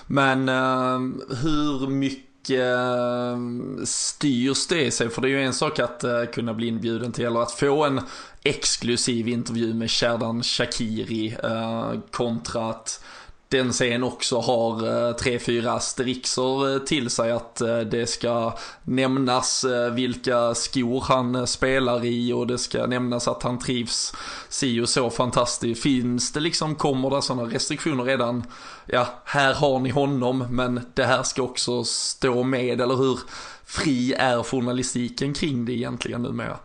Men 0.08 0.50
uh, 0.50 1.00
hur 1.44 1.88
mycket 1.88 2.24
uh, 2.50 3.84
styrs 3.86 4.68
det 4.68 4.82
i 4.82 4.92
sig? 4.92 5.10
För 5.10 5.22
det 5.22 5.28
är 5.28 5.30
ju 5.30 5.44
en 5.44 5.54
sak 5.54 5.80
att 5.80 6.04
uh, 6.04 6.26
kunna 6.26 6.54
bli 6.54 6.68
inbjuden 6.68 7.12
till, 7.12 7.26
eller 7.26 7.42
att 7.42 7.52
få 7.52 7.86
en 7.86 8.02
exklusiv 8.44 9.28
intervju 9.28 9.74
med 9.74 9.92
Sherdan 9.92 10.44
Shakiri 10.44 11.38
uh, 11.44 11.94
kontra 12.12 12.70
att 12.70 13.04
den 13.54 13.72
scen 13.72 14.04
också 14.04 14.40
har 14.40 15.08
eh, 15.08 15.16
tre, 15.16 15.40
fyra 15.40 15.72
asterixer 15.72 16.74
eh, 16.74 16.80
till 16.80 17.10
sig 17.10 17.32
att 17.32 17.62
eh, 17.62 17.80
det 17.80 18.08
ska 18.08 18.58
nämnas 18.84 19.64
eh, 19.64 19.94
vilka 19.94 20.56
skor 20.56 21.04
han 21.08 21.48
spelar 21.48 22.06
i 22.06 22.34
och 22.34 22.48
det 22.48 22.58
ska 22.58 22.88
nämnas 22.88 23.28
att 23.28 23.44
han 23.44 23.60
trivs 23.60 24.14
si 24.50 24.82
och 24.82 24.90
så 24.90 25.10
fantastiskt. 25.10 25.84
Finns 25.84 26.34
det 26.34 26.40
liksom, 26.40 26.76
kommer 26.76 27.10
det 27.10 27.22
sådana 27.22 27.54
restriktioner 27.54 28.04
redan? 28.04 28.44
Ja, 28.86 29.08
här 29.26 29.54
har 29.54 29.80
ni 29.80 29.90
honom 29.90 30.46
men 30.50 30.82
det 30.94 31.06
här 31.06 31.24
ska 31.24 31.42
också 31.42 31.84
stå 31.84 32.44
med 32.44 32.82
eller 32.82 32.96
hur 32.96 33.20
fri 33.66 34.14
är 34.14 34.44
journalistiken 34.44 35.34
kring 35.34 35.66
det 35.66 35.74
egentligen 35.74 36.22
numera? 36.22 36.58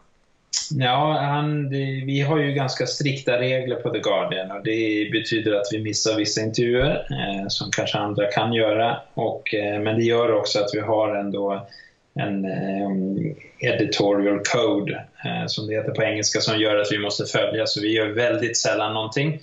Ja, 0.70 1.18
han, 1.20 1.70
det, 1.70 2.02
vi 2.06 2.20
har 2.20 2.38
ju 2.38 2.52
ganska 2.52 2.86
strikta 2.86 3.38
regler 3.38 3.76
på 3.76 3.90
The 3.90 3.98
Guardian 3.98 4.50
och 4.50 4.64
det 4.64 5.10
betyder 5.12 5.52
att 5.52 5.66
vi 5.72 5.82
missar 5.82 6.16
vissa 6.16 6.40
intervjuer 6.40 7.06
eh, 7.10 7.48
som 7.48 7.70
kanske 7.70 7.98
andra 7.98 8.30
kan 8.30 8.52
göra. 8.52 8.96
Och, 9.14 9.54
eh, 9.54 9.80
men 9.80 9.96
det 9.96 10.04
gör 10.04 10.32
också 10.32 10.58
att 10.58 10.70
vi 10.74 10.80
har 10.80 11.16
ändå 11.16 11.66
en 12.14 12.44
eh, 12.44 13.70
editorial 13.70 14.40
code, 14.52 15.04
eh, 15.24 15.46
som 15.46 15.66
det 15.66 15.74
heter 15.74 15.92
på 15.92 16.02
engelska, 16.02 16.40
som 16.40 16.58
gör 16.58 16.76
att 16.76 16.92
vi 16.92 16.98
måste 16.98 17.24
följa. 17.24 17.66
Så 17.66 17.80
vi 17.80 17.92
gör 17.92 18.08
väldigt 18.08 18.56
sällan 18.56 18.94
någonting. 18.94 19.40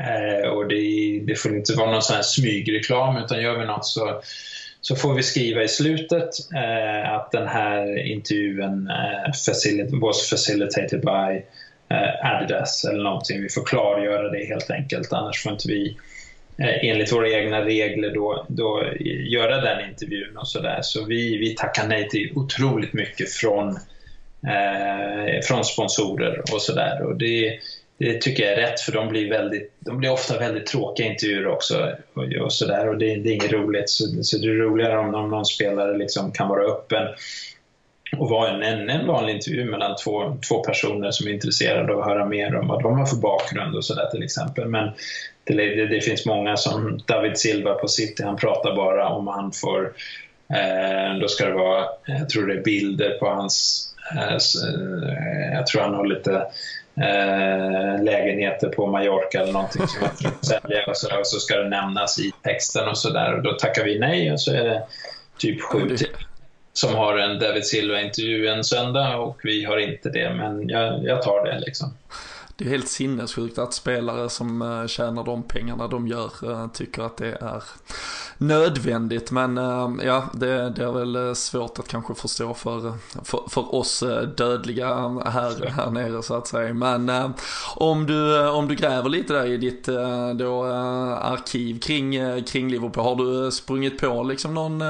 Eh, 0.00 0.48
och 0.48 0.68
det, 0.68 1.20
det, 1.26 1.34
får 1.34 1.56
inte 1.56 1.74
vara 1.74 1.90
någon 1.90 2.02
sån 2.02 2.16
här 2.16 2.22
smygreklam, 2.22 3.16
utan 3.16 3.42
gör 3.42 3.58
vi 3.58 3.66
något 3.66 3.86
så 3.86 4.20
så 4.80 4.96
får 4.96 5.14
vi 5.14 5.22
skriva 5.22 5.62
i 5.62 5.68
slutet 5.68 6.30
eh, 6.54 7.12
att 7.12 7.32
den 7.32 7.48
här 7.48 8.06
intervjun 8.06 8.90
eh, 8.90 9.32
facilit 9.46 9.88
was 9.92 10.30
facilitated 10.30 11.00
by 11.00 11.42
eh, 11.88 12.34
Adidas 12.34 12.84
eller 12.84 13.02
någonting. 13.02 13.42
Vi 13.42 13.48
får 13.48 13.64
klargöra 13.64 14.30
det 14.30 14.44
helt 14.44 14.70
enkelt, 14.70 15.12
annars 15.12 15.42
får 15.42 15.52
inte 15.52 15.68
vi 15.68 15.96
eh, 16.58 16.90
enligt 16.90 17.12
våra 17.12 17.30
egna 17.30 17.64
regler 17.64 18.14
då, 18.14 18.46
då 18.48 18.84
göra 19.28 19.60
den 19.60 19.90
intervjun 19.90 20.36
och 20.36 20.48
sådär. 20.48 20.78
Så 20.82 21.04
vi, 21.04 21.38
vi 21.38 21.54
tackar 21.54 21.86
nej 21.86 22.08
till 22.08 22.32
otroligt 22.34 22.92
mycket 22.92 23.32
från, 23.32 23.68
eh, 24.46 25.40
från 25.42 25.64
sponsorer 25.64 26.42
och 26.52 26.62
sådär. 26.62 27.02
Och 27.02 27.16
det, 27.16 27.58
det 27.98 28.20
tycker 28.20 28.42
jag 28.42 28.52
är 28.52 28.56
rätt 28.56 28.80
för 28.80 28.92
de 28.92 29.08
blir, 29.08 29.30
väldigt, 29.30 29.72
de 29.80 29.98
blir 29.98 30.12
ofta 30.12 30.38
väldigt 30.38 30.66
tråkiga 30.66 31.06
intervjuer 31.06 31.46
också. 31.46 31.92
Och, 32.14 32.24
och, 32.44 32.52
så 32.52 32.66
där, 32.66 32.88
och 32.88 32.98
det, 32.98 33.16
det, 33.16 33.28
är 33.28 33.34
inget 33.34 33.52
roligt. 33.52 33.90
Så, 33.90 34.04
så, 34.22 34.38
det 34.38 34.48
är 34.48 34.52
roligare 34.52 34.98
om 34.98 35.10
någon, 35.10 35.30
någon 35.30 35.44
spelare 35.44 35.98
liksom 35.98 36.32
kan 36.32 36.48
vara 36.48 36.64
öppen 36.64 37.08
och 38.16 38.28
vara 38.28 38.50
en, 38.50 38.62
en, 38.62 38.90
en 38.90 39.06
vanlig 39.06 39.34
intervju 39.34 39.64
mellan 39.64 39.96
två, 39.96 40.36
två 40.48 40.64
personer 40.64 41.10
som 41.10 41.28
är 41.28 41.32
intresserade 41.32 41.92
av 41.92 41.98
att 41.98 42.06
höra 42.06 42.24
mer 42.24 42.56
om 42.56 42.68
vad 42.68 42.82
de 42.82 42.98
har 42.98 43.06
för 43.06 43.16
bakgrund 43.16 43.76
och 43.76 43.84
sådär 43.84 44.06
till 44.10 44.22
exempel. 44.22 44.68
Men 44.68 44.90
det, 45.44 45.54
det, 45.54 45.86
det, 45.86 46.00
finns 46.00 46.26
många 46.26 46.56
som 46.56 47.00
David 47.06 47.38
Silva 47.38 47.74
på 47.74 47.88
City, 47.88 48.22
han 48.22 48.36
pratar 48.36 48.76
bara 48.76 49.08
om 49.08 49.26
han 49.26 49.52
får 49.52 49.92
eh, 50.54 51.18
då 51.20 51.28
ska 51.28 51.46
det 51.46 51.54
vara, 51.54 51.84
jag 52.06 52.28
tror 52.28 52.46
det 52.46 52.54
är 52.54 52.62
bilder 52.62 53.10
på 53.18 53.26
hans, 53.26 53.84
eh, 54.16 54.32
eh 54.32 55.54
jag 55.54 55.66
tror 55.66 55.82
han 55.82 55.94
har 55.94 56.06
lite 56.06 56.46
eh, 57.02 58.04
lägenheter 58.04 58.68
på 58.68 58.86
Mallorca 58.86 59.40
eller 59.40 59.52
någonting 59.52 59.86
som 59.86 60.00
man 60.00 60.10
försöker 60.16 60.46
sälja 60.46 60.84
och 60.86 60.96
så, 60.96 61.18
och 61.18 61.26
så 61.26 61.40
ska 61.40 61.56
det 61.56 61.68
nämnas 61.68 62.18
i 62.18 62.32
texten 62.42 62.88
och 62.88 62.98
så 62.98 63.10
där. 63.10 63.34
Och 63.34 63.42
då 63.42 63.52
tackar 63.52 63.84
vi 63.84 63.98
nej 63.98 64.32
och 64.32 64.40
så 64.40 64.52
är 64.52 64.64
det 64.64 64.82
typ 65.38 65.62
sju 65.62 65.96
som 66.72 66.94
har 66.94 67.18
en 67.18 67.38
David 67.38 67.66
Silva-intervju 67.66 68.48
en 68.48 68.64
söndag 68.64 69.16
och 69.16 69.40
vi 69.44 69.64
har 69.64 69.76
inte 69.76 70.10
det 70.10 70.34
men 70.34 70.68
jag, 70.68 71.04
jag 71.04 71.22
tar 71.22 71.44
det 71.44 71.58
liksom 71.58 71.96
det 72.58 72.64
är 72.64 72.68
helt 72.68 72.88
sinnessjukt 72.88 73.58
att 73.58 73.74
spelare 73.74 74.28
som 74.28 74.62
eh, 74.62 74.86
tjänar 74.86 75.24
de 75.24 75.42
pengarna 75.42 75.88
de 75.88 76.08
gör 76.08 76.30
eh, 76.42 76.68
tycker 76.68 77.02
att 77.02 77.16
det 77.16 77.32
är 77.40 77.62
nödvändigt. 78.38 79.30
Men 79.30 79.58
eh, 79.58 79.90
ja, 80.02 80.24
det, 80.32 80.70
det 80.70 80.84
är 80.84 80.92
väl 80.92 81.36
svårt 81.36 81.78
att 81.78 81.88
kanske 81.88 82.14
förstå 82.14 82.54
för, 82.54 82.92
för, 83.24 83.40
för 83.48 83.74
oss 83.74 84.04
dödliga 84.36 84.86
här, 85.24 85.70
här 85.70 85.90
nere 85.90 86.22
så 86.22 86.34
att 86.34 86.46
säga. 86.46 86.74
Men 86.74 87.32
om, 87.76 88.06
du, 88.06 88.48
om 88.48 88.68
du 88.68 88.74
gräver 88.74 89.08
lite 89.08 89.32
där 89.32 89.46
i 89.46 89.56
ditt 89.56 89.88
då, 90.34 90.64
arkiv 90.64 91.80
kring, 91.80 92.12
kring 92.44 92.70
Liverpool, 92.70 93.04
har 93.04 93.16
du 93.16 93.50
sprungit 93.50 94.00
på 94.00 94.22
liksom 94.22 94.54
någon, 94.54 94.80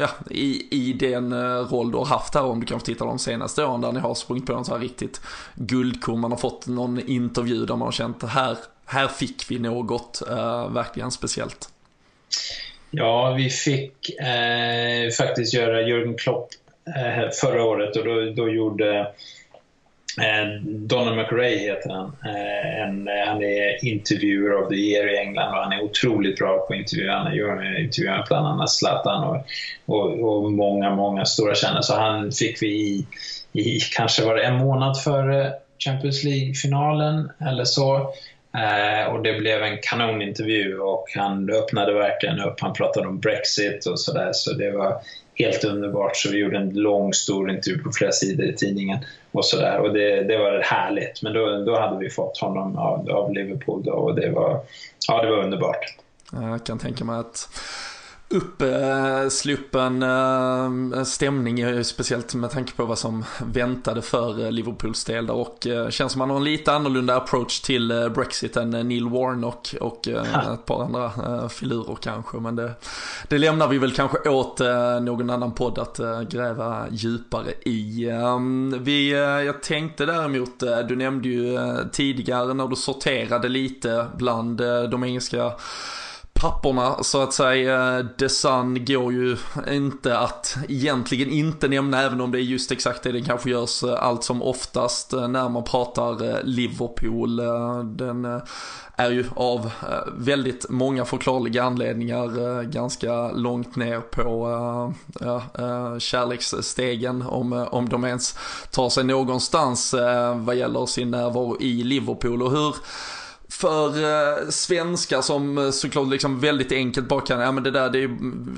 ja, 0.00 0.08
i, 0.30 0.68
i 0.88 0.92
den 0.92 1.34
roll 1.64 1.90
du 1.90 1.98
har 1.98 2.04
haft 2.04 2.34
här, 2.34 2.44
om 2.44 2.60
du 2.60 2.66
kanske 2.66 2.86
tittar 2.86 3.06
de 3.06 3.18
senaste 3.18 3.64
åren 3.64 3.80
där 3.80 3.92
ni 3.92 4.00
har 4.00 4.14
sprungit 4.14 4.46
på 4.46 4.52
en 4.52 4.64
så 4.64 4.72
här 4.72 4.80
riktigt 4.80 5.20
guldkorn, 5.54 6.20
man 6.20 6.30
har 6.30 6.38
fått 6.38 6.66
någon 6.74 7.08
intervju 7.08 7.66
där 7.66 7.76
man 7.76 7.86
har 7.86 7.92
känt 7.92 8.24
att 8.24 8.30
här, 8.30 8.56
här 8.86 9.08
fick 9.08 9.50
vi 9.50 9.58
något 9.58 10.22
eh, 10.30 10.70
verkligen 10.72 11.10
speciellt? 11.10 11.68
Ja, 12.90 13.34
vi 13.36 13.50
fick 13.50 14.20
eh, 14.20 15.10
faktiskt 15.18 15.54
göra 15.54 15.82
Jürgen 15.82 16.18
Klopp 16.18 16.48
eh, 16.96 17.30
förra 17.40 17.64
året 17.64 17.96
och 17.96 18.04
då, 18.04 18.32
då 18.36 18.48
gjorde 18.48 19.14
Eh, 20.18 20.62
Donald 20.64 21.16
McRae 21.16 21.58
heter 21.58 21.90
han. 21.90 22.12
Eh, 22.24 22.82
en, 22.82 23.08
eh, 23.08 23.26
han 23.26 23.42
är 23.42 23.84
intervjuer 23.84 24.62
of 24.62 24.68
the 24.68 24.74
year 24.74 25.14
i 25.14 25.18
England 25.18 25.54
och 25.54 25.62
han 25.62 25.72
är 25.72 25.82
otroligt 25.82 26.38
bra 26.38 26.66
på 26.68 26.74
intervjuer. 26.74 27.12
Han 27.12 27.34
gör 27.34 27.80
intervjuer 27.80 28.24
bland 28.28 28.46
annat 28.46 28.70
Zlatan 28.70 29.24
och, 29.24 29.44
och, 29.86 30.20
och, 30.20 30.52
många, 30.52 30.94
många 30.94 31.24
stora 31.24 31.54
kändisar. 31.54 31.94
Så 31.94 32.00
han 32.00 32.32
fick 32.32 32.62
vi 32.62 32.68
i, 32.68 33.06
i, 33.52 33.80
kanske 33.96 34.24
var 34.24 34.34
det 34.34 34.42
en 34.42 34.56
månad 34.56 35.02
före 35.02 35.52
Champions 35.84 36.24
League-finalen 36.24 37.30
eller 37.38 37.64
så. 37.64 38.14
Eh, 38.54 39.12
och 39.12 39.22
det 39.22 39.38
blev 39.38 39.62
en 39.62 39.78
kanonintervju 39.82 40.78
och 40.78 41.06
han 41.16 41.50
öppnade 41.50 41.92
verkligen 41.92 42.40
upp. 42.40 42.60
Han 42.60 42.72
pratade 42.72 43.08
om 43.08 43.18
Brexit 43.18 43.86
och 43.86 44.00
sådär. 44.00 44.30
Så 44.32 44.52
det 44.52 44.70
var 44.70 45.00
helt 45.34 45.64
underbart. 45.64 46.16
Så 46.16 46.30
vi 46.30 46.38
gjorde 46.38 46.58
en 46.58 46.70
lång, 46.70 47.12
stor 47.12 47.50
intervju 47.50 47.82
på 47.82 47.92
flera 47.92 48.12
sidor 48.12 48.46
i 48.46 48.56
tidningen. 48.56 48.98
Och, 49.32 49.44
så 49.44 49.56
där. 49.56 49.78
och 49.78 49.92
det, 49.92 50.22
det 50.22 50.38
var 50.38 50.62
härligt. 50.64 51.22
Men 51.22 51.32
då, 51.32 51.64
då 51.64 51.80
hade 51.80 51.98
vi 51.98 52.10
fått 52.10 52.38
honom 52.38 52.78
av, 52.78 53.10
av 53.10 53.34
Liverpool 53.34 53.84
då, 53.84 53.92
och 53.92 54.14
det 54.14 54.30
var, 54.30 54.60
ja, 55.08 55.22
det 55.22 55.30
var 55.30 55.44
underbart. 55.44 55.96
Jag 56.32 56.66
kan 56.66 56.78
tänka 56.78 57.04
mig 57.04 57.20
att 57.20 57.48
uppsluppen 58.30 60.02
eh, 60.02 61.02
stämning, 61.04 61.84
speciellt 61.84 62.34
med 62.34 62.50
tanke 62.50 62.72
på 62.72 62.84
vad 62.84 62.98
som 62.98 63.24
väntade 63.52 64.02
för 64.02 64.44
eh, 64.44 64.52
Liverpools 64.52 65.04
del 65.04 65.26
där 65.26 65.34
och 65.34 65.66
eh, 65.66 65.88
känns 65.88 66.12
som 66.12 66.18
man 66.18 66.30
har 66.30 66.36
en 66.36 66.44
lite 66.44 66.72
annorlunda 66.72 67.16
approach 67.16 67.60
till 67.60 68.10
Brexit 68.14 68.56
än 68.56 68.70
Neil 68.70 69.08
Warnock 69.08 69.74
och 69.80 70.08
ett 70.08 70.66
par 70.66 70.84
andra 70.84 71.48
filurer 71.48 71.96
kanske. 72.02 72.36
Men 72.36 72.56
det, 72.56 72.72
det 73.28 73.38
lämnar 73.38 73.68
vi 73.68 73.78
väl 73.78 73.92
kanske 73.92 74.28
åt 74.28 74.60
någon 75.02 75.30
annan 75.30 75.52
podd 75.52 75.78
att 75.78 76.00
gräva 76.30 76.86
djupare 76.90 77.52
i. 77.64 78.10
Ehm, 78.10 78.76
vi, 78.80 79.10
jag 79.46 79.62
tänkte 79.62 80.06
däremot, 80.06 80.60
du 80.88 80.96
nämnde 80.96 81.28
ju 81.28 81.58
tidigare 81.92 82.54
när 82.54 82.66
du 82.68 82.76
sorterade 82.76 83.48
lite 83.48 84.06
bland 84.16 84.56
de 84.90 85.04
engelska 85.04 85.52
papporna 86.40 87.02
så 87.02 87.22
att 87.22 87.32
säga. 87.32 88.08
The 88.18 88.28
Sun 88.28 88.84
går 88.84 89.12
ju 89.12 89.36
inte 89.68 90.18
att 90.18 90.56
egentligen 90.68 91.30
inte 91.30 91.68
nämna 91.68 92.02
även 92.02 92.20
om 92.20 92.32
det 92.32 92.38
är 92.38 92.42
just 92.42 92.72
exakt 92.72 93.02
det 93.02 93.12
den 93.12 93.24
kanske 93.24 93.50
görs 93.50 93.82
eh, 93.82 94.02
allt 94.04 94.24
som 94.24 94.42
oftast 94.42 95.12
eh, 95.12 95.28
när 95.28 95.48
man 95.48 95.64
pratar 95.64 96.28
eh, 96.28 96.42
Liverpool. 96.44 97.36
Den 97.96 98.40
är 98.96 99.10
ju 99.10 99.24
av 99.36 99.70
väldigt 100.18 100.66
många 100.68 101.04
förklarliga 101.04 101.64
anledningar 101.64 102.62
ganska 102.62 103.32
långt 103.32 103.76
ner 103.76 104.00
på 104.00 104.94
ja, 105.20 105.42
kärleksstegen 105.98 107.22
om, 107.22 107.52
om 107.52 107.88
de 107.88 108.04
ens 108.04 108.38
tar 108.70 108.88
sig 108.88 109.04
någonstans 109.04 109.94
vad 110.34 110.56
gäller 110.56 110.86
sin 110.86 111.10
närvaro 111.10 111.56
i 111.60 111.82
Liverpool. 111.82 112.42
Och 112.42 112.50
hur 112.50 112.74
för 113.60 113.88
eh, 113.88 114.48
svenskar 114.48 115.20
som 115.20 115.58
eh, 115.58 115.70
såklart 115.70 116.08
liksom 116.08 116.40
väldigt 116.40 116.72
enkelt 116.72 117.08
bara 117.08 117.20
kan, 117.20 117.40
ja 117.40 117.52
men 117.52 117.62
det 117.62 117.70
där 117.70 117.90
det 117.90 118.02
är 118.02 118.10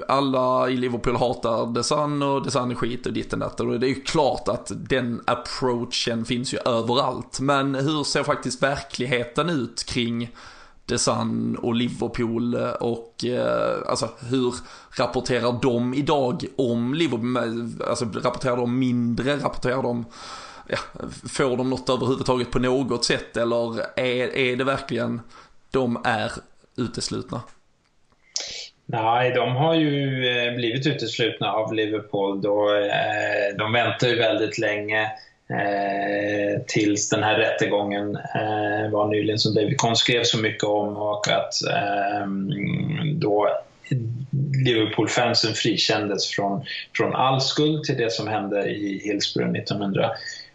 alla 0.09 0.70
i 0.70 0.76
Liverpool 0.76 1.16
hatar 1.16 1.74
Desan 1.74 2.22
och 2.22 2.44
Desan 2.44 2.70
är 2.70 2.74
skit 2.74 3.07
och 3.07 3.12
ditten 3.12 3.38
datten 3.38 3.68
och 3.68 3.80
det 3.80 3.86
är 3.86 3.88
ju 3.88 4.00
klart 4.00 4.48
att 4.48 4.72
den 4.74 5.22
approachen 5.26 6.24
finns 6.24 6.55
ju 6.55 6.59
överallt. 6.59 7.40
Men 7.40 7.74
hur 7.74 8.05
ser 8.05 8.22
faktiskt 8.22 8.62
verkligheten 8.62 9.50
ut 9.50 9.84
kring 9.84 10.30
Desan 10.86 11.57
och 11.57 11.74
Liverpool 11.74 12.55
och 12.80 13.24
eh, 13.24 13.88
alltså 13.88 14.09
hur 14.20 14.55
rapporterar 14.90 15.59
de 15.62 15.94
idag 15.94 16.44
om 16.57 16.94
Liverpool? 16.94 17.36
Alltså 17.88 18.05
rapporterar 18.05 18.57
de 18.57 18.78
mindre, 18.78 19.36
rapporterar 19.36 19.82
de 19.82 20.05
ja, 20.72 20.78
får 21.28 21.56
de 21.56 21.70
något 21.70 21.90
överhuvudtaget 21.90 22.50
på 22.50 22.58
något 22.58 23.04
sätt 23.04 23.36
eller 23.36 23.80
är, 24.00 24.36
är 24.36 24.56
det 24.56 24.64
verkligen 24.64 25.20
de 25.70 26.02
är 26.04 26.32
uteslutna? 26.76 27.42
Nej, 28.86 29.32
de 29.34 29.56
har 29.56 29.74
ju 29.74 30.28
eh, 30.28 30.54
blivit 30.54 30.86
uteslutna 30.86 31.52
av 31.52 31.74
Liverpool. 31.74 32.42
Då, 32.42 32.74
eh, 32.74 33.56
de 33.58 33.72
väntar 33.72 34.08
ju 34.08 34.16
väldigt 34.16 34.58
länge 34.58 35.02
eh, 35.50 36.62
tills 36.66 37.08
den 37.08 37.22
här 37.22 37.38
rättegången 37.38 38.16
eh, 38.16 38.90
var 38.90 39.08
nyligen 39.08 39.38
som 39.38 39.54
David 39.54 39.78
Kohn 39.78 39.96
skrev 39.96 40.22
så 40.24 40.38
mycket 40.38 40.64
om 40.64 40.96
och 40.96 41.28
att 41.28 41.54
eh, 41.70 42.26
då 43.14 43.48
Liverpool-fansen 44.64 45.54
frikändes 45.54 46.28
från, 46.28 46.64
från 46.96 47.14
all 47.14 47.40
skuld 47.40 47.84
till 47.84 47.96
det 47.96 48.12
som 48.12 48.28
hände 48.28 48.64
i 48.64 49.00
Hillsborough 49.04 49.52
1900 49.52 50.10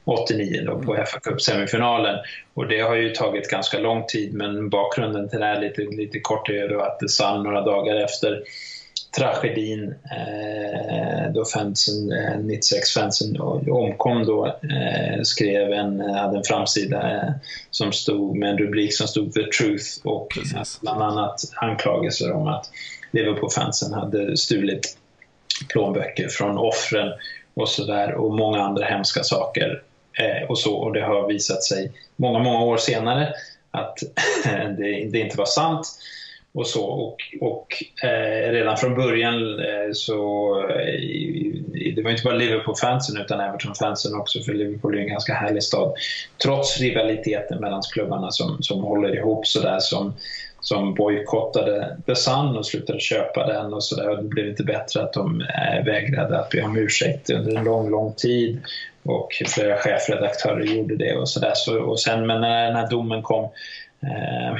89 0.08 0.64
då 0.66 0.80
på 0.80 0.96
FA 0.96 1.20
Cup-semifinalen. 1.20 2.18
Och 2.54 2.68
det 2.68 2.80
har 2.80 2.96
ju 2.96 3.10
tagit 3.10 3.50
ganska 3.50 3.80
lång 3.80 4.06
tid, 4.08 4.34
men 4.34 4.70
bakgrunden 4.70 5.30
till 5.30 5.40
det 5.40 5.46
här 5.46 5.62
lite, 5.62 5.82
lite 5.82 6.20
kort 6.20 6.50
är 6.50 6.70
då 6.70 6.82
att 6.82 7.00
The 7.00 7.08
Sun 7.08 7.44
några 7.44 7.62
dagar 7.62 7.96
efter 7.96 8.44
tragedin 9.18 9.96
eh, 10.12 11.32
då 11.34 11.46
fansen, 11.46 12.12
eh, 12.12 12.38
96-fansen 12.38 13.40
omkom 13.72 14.26
då, 14.26 14.46
eh, 14.46 15.22
skrev 15.24 15.72
en, 15.72 16.00
hade 16.00 16.38
en 16.38 16.44
framsida 16.44 17.16
eh, 17.16 17.32
som 17.72 17.92
stod 17.92 18.38
med 18.38 18.50
en 18.50 18.58
rubrik 18.58 18.94
som 18.94 19.08
stod 19.08 19.34
The 19.34 19.44
Truth 19.44 19.86
och 20.04 20.30
Precis. 20.30 20.80
bland 20.82 21.02
annat 21.02 21.42
anklagelser 21.56 22.32
om 22.32 22.48
att 22.48 22.70
Liverpool-fansen 23.12 23.94
hade 23.94 24.38
stulit 24.38 24.98
plånböcker 25.70 26.28
från 26.28 26.58
offren 26.58 27.14
och 27.54 27.70
sådär 27.70 28.14
och 28.14 28.32
många 28.32 28.62
andra 28.62 28.86
hemska 28.86 29.24
saker 29.24 29.82
Eh, 30.18 30.50
och, 30.50 30.60
så, 30.60 30.76
och 30.76 30.94
det 30.94 31.02
har 31.02 31.28
visat 31.28 31.64
sig 31.64 31.92
många, 32.16 32.40
många 32.40 32.64
år 32.64 32.78
senare 32.78 33.34
att 33.72 33.98
det, 34.78 35.10
det, 35.12 35.20
inte 35.20 35.38
var 35.38 35.46
sant. 35.46 35.88
Och 36.54 36.68
så, 36.68 36.86
och, 36.86 37.18
och 37.42 37.84
eh, 38.04 38.52
redan 38.52 38.78
från 38.78 38.96
början 38.96 39.60
eh, 39.60 39.92
så 39.94 40.52
eh, 40.70 41.94
det 41.96 42.02
var 42.04 42.12
inte 42.12 42.24
bara 42.24 42.36
Liverpool-fansen 42.36 43.22
utan 43.22 43.40
Everton-fansen 43.40 44.16
också 44.16 44.40
för 44.40 44.54
Liverpool 44.54 44.98
är 44.98 45.02
en 45.02 45.08
ganska 45.08 45.34
härlig 45.34 45.64
stad. 45.64 45.94
Trots 46.44 46.80
rivaliteten 46.80 47.60
mellan 47.60 47.82
klubbarna 47.94 48.32
som, 48.32 48.58
som 48.62 48.84
håller 48.84 49.16
ihop 49.16 49.48
sådär 49.48 49.80
som 49.80 50.14
som 50.60 50.94
bojkottade 50.94 51.98
The 52.06 52.16
Sun 52.16 52.58
och 52.58 52.66
slutade 52.66 53.00
köpa 53.00 53.48
den 53.48 53.74
och 53.74 53.84
sådär. 53.84 54.16
Det 54.16 54.24
blev 54.24 54.48
inte 54.48 54.64
bättre 54.64 55.04
att 55.04 55.14
de 55.14 55.42
eh, 55.42 55.86
vägrade 55.86 56.40
att 56.40 56.50
be 56.50 56.62
om 56.62 56.78
ursäkt 56.78 57.30
under 57.30 57.56
en 57.56 57.64
lång, 57.64 57.90
lång 57.90 58.14
tid 58.14 58.60
och 59.10 59.30
flera 59.48 59.78
chefredaktörer 59.78 60.64
gjorde 60.64 60.96
det 60.96 61.16
och 61.16 61.30
sådär. 61.30 61.54
Så, 61.56 61.80
och 61.80 62.00
sen, 62.00 62.28
men 62.28 62.36
eh, 62.36 62.42
när 62.42 62.66
den 62.66 62.76
här 62.76 62.90
domen 62.90 63.22
kom 63.22 63.50
eh, 64.02 64.52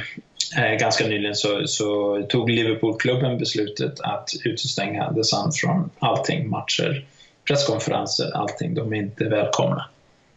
eh, 0.64 0.78
ganska 0.78 1.06
nyligen 1.06 1.34
så, 1.34 1.66
så 1.66 2.22
tog 2.28 2.50
Liverpoolklubben 2.50 3.38
beslutet 3.38 4.00
att 4.00 4.30
utestänga 4.44 5.14
The 5.14 5.24
Sun 5.24 5.52
från 5.52 5.90
allting, 5.98 6.48
matcher, 6.48 7.04
presskonferenser, 7.48 8.36
allting. 8.36 8.74
De 8.74 8.92
är 8.92 8.96
inte 8.96 9.24
välkomna. 9.24 9.84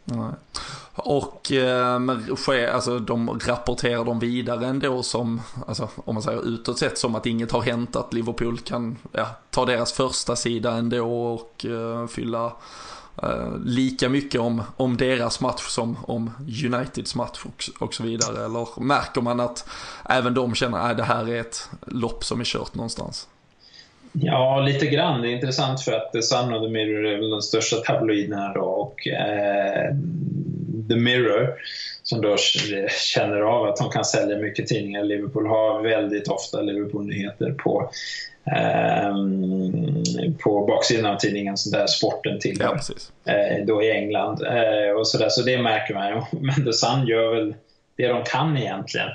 Nej. 0.04 0.32
Och 0.96 1.52
eh, 1.52 2.76
alltså, 2.76 3.00
de 3.00 3.40
rapporterar 3.46 4.06
de 4.06 4.20
vidare 4.20 4.68
ändå 4.68 5.04
som, 5.04 5.42
alltså, 5.68 5.90
om 5.96 6.16
man 6.16 6.24
säger 6.24 6.48
utåt 6.48 6.80
sett, 6.80 6.98
som 6.98 7.16
att 7.16 7.26
inget 7.26 7.52
har 7.52 7.62
hänt, 7.62 7.96
att 7.96 8.14
Liverpool 8.14 8.60
kan 8.60 8.98
ja, 9.12 9.28
ta 9.50 9.66
deras 9.66 9.94
första 9.94 10.36
sida 10.36 10.72
ändå 10.72 11.34
och 11.34 11.66
eh, 11.66 12.08
fylla 12.08 12.54
Eh, 13.24 13.58
lika 13.66 14.10
mycket 14.10 14.42
om, 14.42 14.64
om 14.78 14.98
deras 14.98 15.42
match 15.42 15.62
som 15.62 15.98
om 16.06 16.32
Uniteds 16.66 17.16
match 17.16 17.46
och, 17.46 17.84
och 17.86 17.94
så 17.94 18.04
vidare. 18.04 18.46
Eller 18.46 18.82
märker 18.82 19.22
man 19.22 19.40
att 19.40 19.70
även 20.10 20.34
de 20.34 20.56
känner 20.56 20.78
att 20.78 20.98
det 20.98 21.04
här 21.04 21.30
är 21.30 21.40
ett 21.40 21.70
lopp 21.88 22.24
som 22.24 22.40
är 22.40 22.46
kört 22.46 22.76
någonstans? 22.76 23.28
Ja, 24.12 24.60
lite 24.60 24.86
grann. 24.86 25.22
Det 25.22 25.28
är 25.28 25.32
intressant 25.32 25.82
för 25.82 25.92
att 25.92 26.12
The 26.12 26.22
Sun 26.22 26.54
och 26.54 26.64
The 26.64 26.70
Mirror 26.70 27.06
är 27.06 27.18
väl 27.18 27.30
de 27.30 27.42
största 27.42 27.76
tabloiderna 27.76 28.54
då 28.54 28.62
och 28.62 29.08
eh, 29.08 29.96
The 30.90 30.96
Mirror 30.96 31.56
som 32.04 32.22
då 32.22 32.36
känner 33.14 33.42
av 33.42 33.66
att 33.66 33.78
de 33.78 33.90
kan 33.90 34.06
sälja 34.06 34.38
mycket 34.38 34.68
tidningar. 34.68 35.04
Liverpool 35.04 35.48
har 35.48 35.82
väldigt 35.82 36.28
ofta 36.28 36.62
Liverpool-nyheter 36.62 37.52
på 37.52 37.92
på 40.44 40.66
baksidan 40.66 41.06
av 41.06 41.18
tidningen 41.18 41.56
där 41.72 41.88
sporten 41.88 42.40
tillhör, 42.40 42.80
ja, 43.24 43.34
eh, 43.34 43.66
då 43.66 43.84
i 43.84 43.92
England. 43.92 44.44
Eh, 44.44 44.92
och 44.98 45.08
så, 45.08 45.18
där, 45.18 45.30
så 45.30 45.42
det 45.42 45.58
märker 45.58 45.94
man. 45.94 46.26
Men 46.42 46.66
The 46.66 46.74
Sun 46.74 47.08
gör 47.08 47.36
väl 47.36 47.56
det 47.98 48.08
de 48.08 48.24
kan 48.24 48.58
egentligen. 48.58 49.10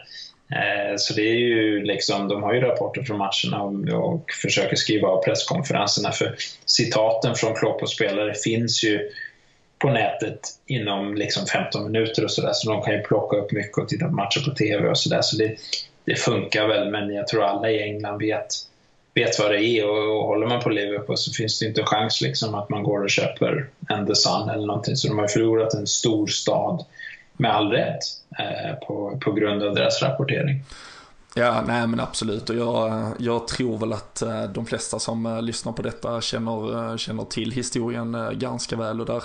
Eh, 0.53 0.97
så 0.97 1.15
det 1.15 1.23
är 1.23 1.35
ju 1.35 1.85
liksom, 1.85 2.29
de 2.29 2.43
har 2.43 2.55
ju 2.55 2.61
rapporter 2.61 3.03
från 3.03 3.19
matcherna 3.19 3.63
och, 3.63 4.15
och 4.15 4.31
försöker 4.43 4.77
skriva 4.77 5.09
av 5.09 5.23
presskonferenserna 5.23 6.13
för 6.13 6.37
citaten 6.67 7.35
från 7.35 7.55
Klopp 7.55 7.83
och 7.83 7.91
spelare 7.91 8.35
finns 8.35 8.85
ju 8.85 9.11
på 9.79 9.91
nätet 9.91 10.41
inom 10.67 11.15
liksom 11.15 11.47
15 11.47 11.93
minuter 11.93 12.25
och 12.25 12.31
sådär 12.31 12.53
så 12.53 12.73
de 12.73 12.83
kan 12.83 12.95
ju 12.95 13.03
plocka 13.03 13.37
upp 13.37 13.53
mycket 13.53 13.79
och 13.79 13.89
titta 13.89 14.07
på 14.07 14.13
matcher 14.13 14.51
på 14.51 14.55
TV 14.55 14.89
och 14.89 14.99
sådär 14.99 15.21
så 15.23 15.37
det, 15.37 15.57
det 16.05 16.15
funkar 16.15 16.69
väl 16.69 16.91
men 16.91 17.15
jag 17.15 17.29
tror 17.29 17.45
alla 17.45 17.71
i 17.71 17.83
England 17.83 18.19
vet 18.19 18.47
vet 19.17 19.39
vad 19.39 19.51
det 19.51 19.65
är 19.65 19.89
och, 19.89 20.17
och 20.17 20.27
håller 20.27 20.47
man 20.47 20.61
på 20.61 20.71
Liverpool 20.71 21.17
så 21.17 21.33
finns 21.33 21.59
det 21.59 21.67
inte 21.67 21.81
en 21.81 21.87
chans 21.87 22.21
liksom 22.21 22.55
att 22.55 22.69
man 22.69 22.83
går 22.83 23.03
och 23.03 23.11
köper 23.11 23.69
en 23.89 24.07
The 24.07 24.15
Sun 24.15 24.49
eller 24.49 24.67
någonting. 24.67 24.97
Så 24.97 25.09
de 25.09 25.19
har 25.19 25.29
förlorat 25.29 25.75
en 25.75 25.87
stor 25.87 26.27
stad 26.27 26.85
med 27.37 27.55
all 27.55 27.71
rätt 27.71 28.03
eh, 28.39 28.87
på, 28.87 29.19
på 29.25 29.33
grund 29.33 29.63
av 29.63 29.75
deras 29.75 30.03
rapportering. 30.03 30.65
Ja, 31.35 31.65
nej 31.67 31.87
men 31.87 32.01
absolut 32.01 32.51
och 32.51 32.57
jag, 32.57 33.13
jag 33.19 33.49
tror 33.49 33.79
väl 33.79 33.93
att 33.93 34.23
eh, 34.23 34.45
de 34.45 34.67
flesta 34.67 34.99
som 34.99 35.27
eh, 35.27 35.43
lyssnar 35.43 35.73
på 35.73 35.83
detta 35.83 36.21
känner, 36.21 36.91
eh, 36.91 36.97
känner 36.97 37.25
till 37.25 37.53
historien 37.53 38.17
ganska 38.33 38.77
väl 38.77 39.01
och 39.01 39.07
där 39.07 39.23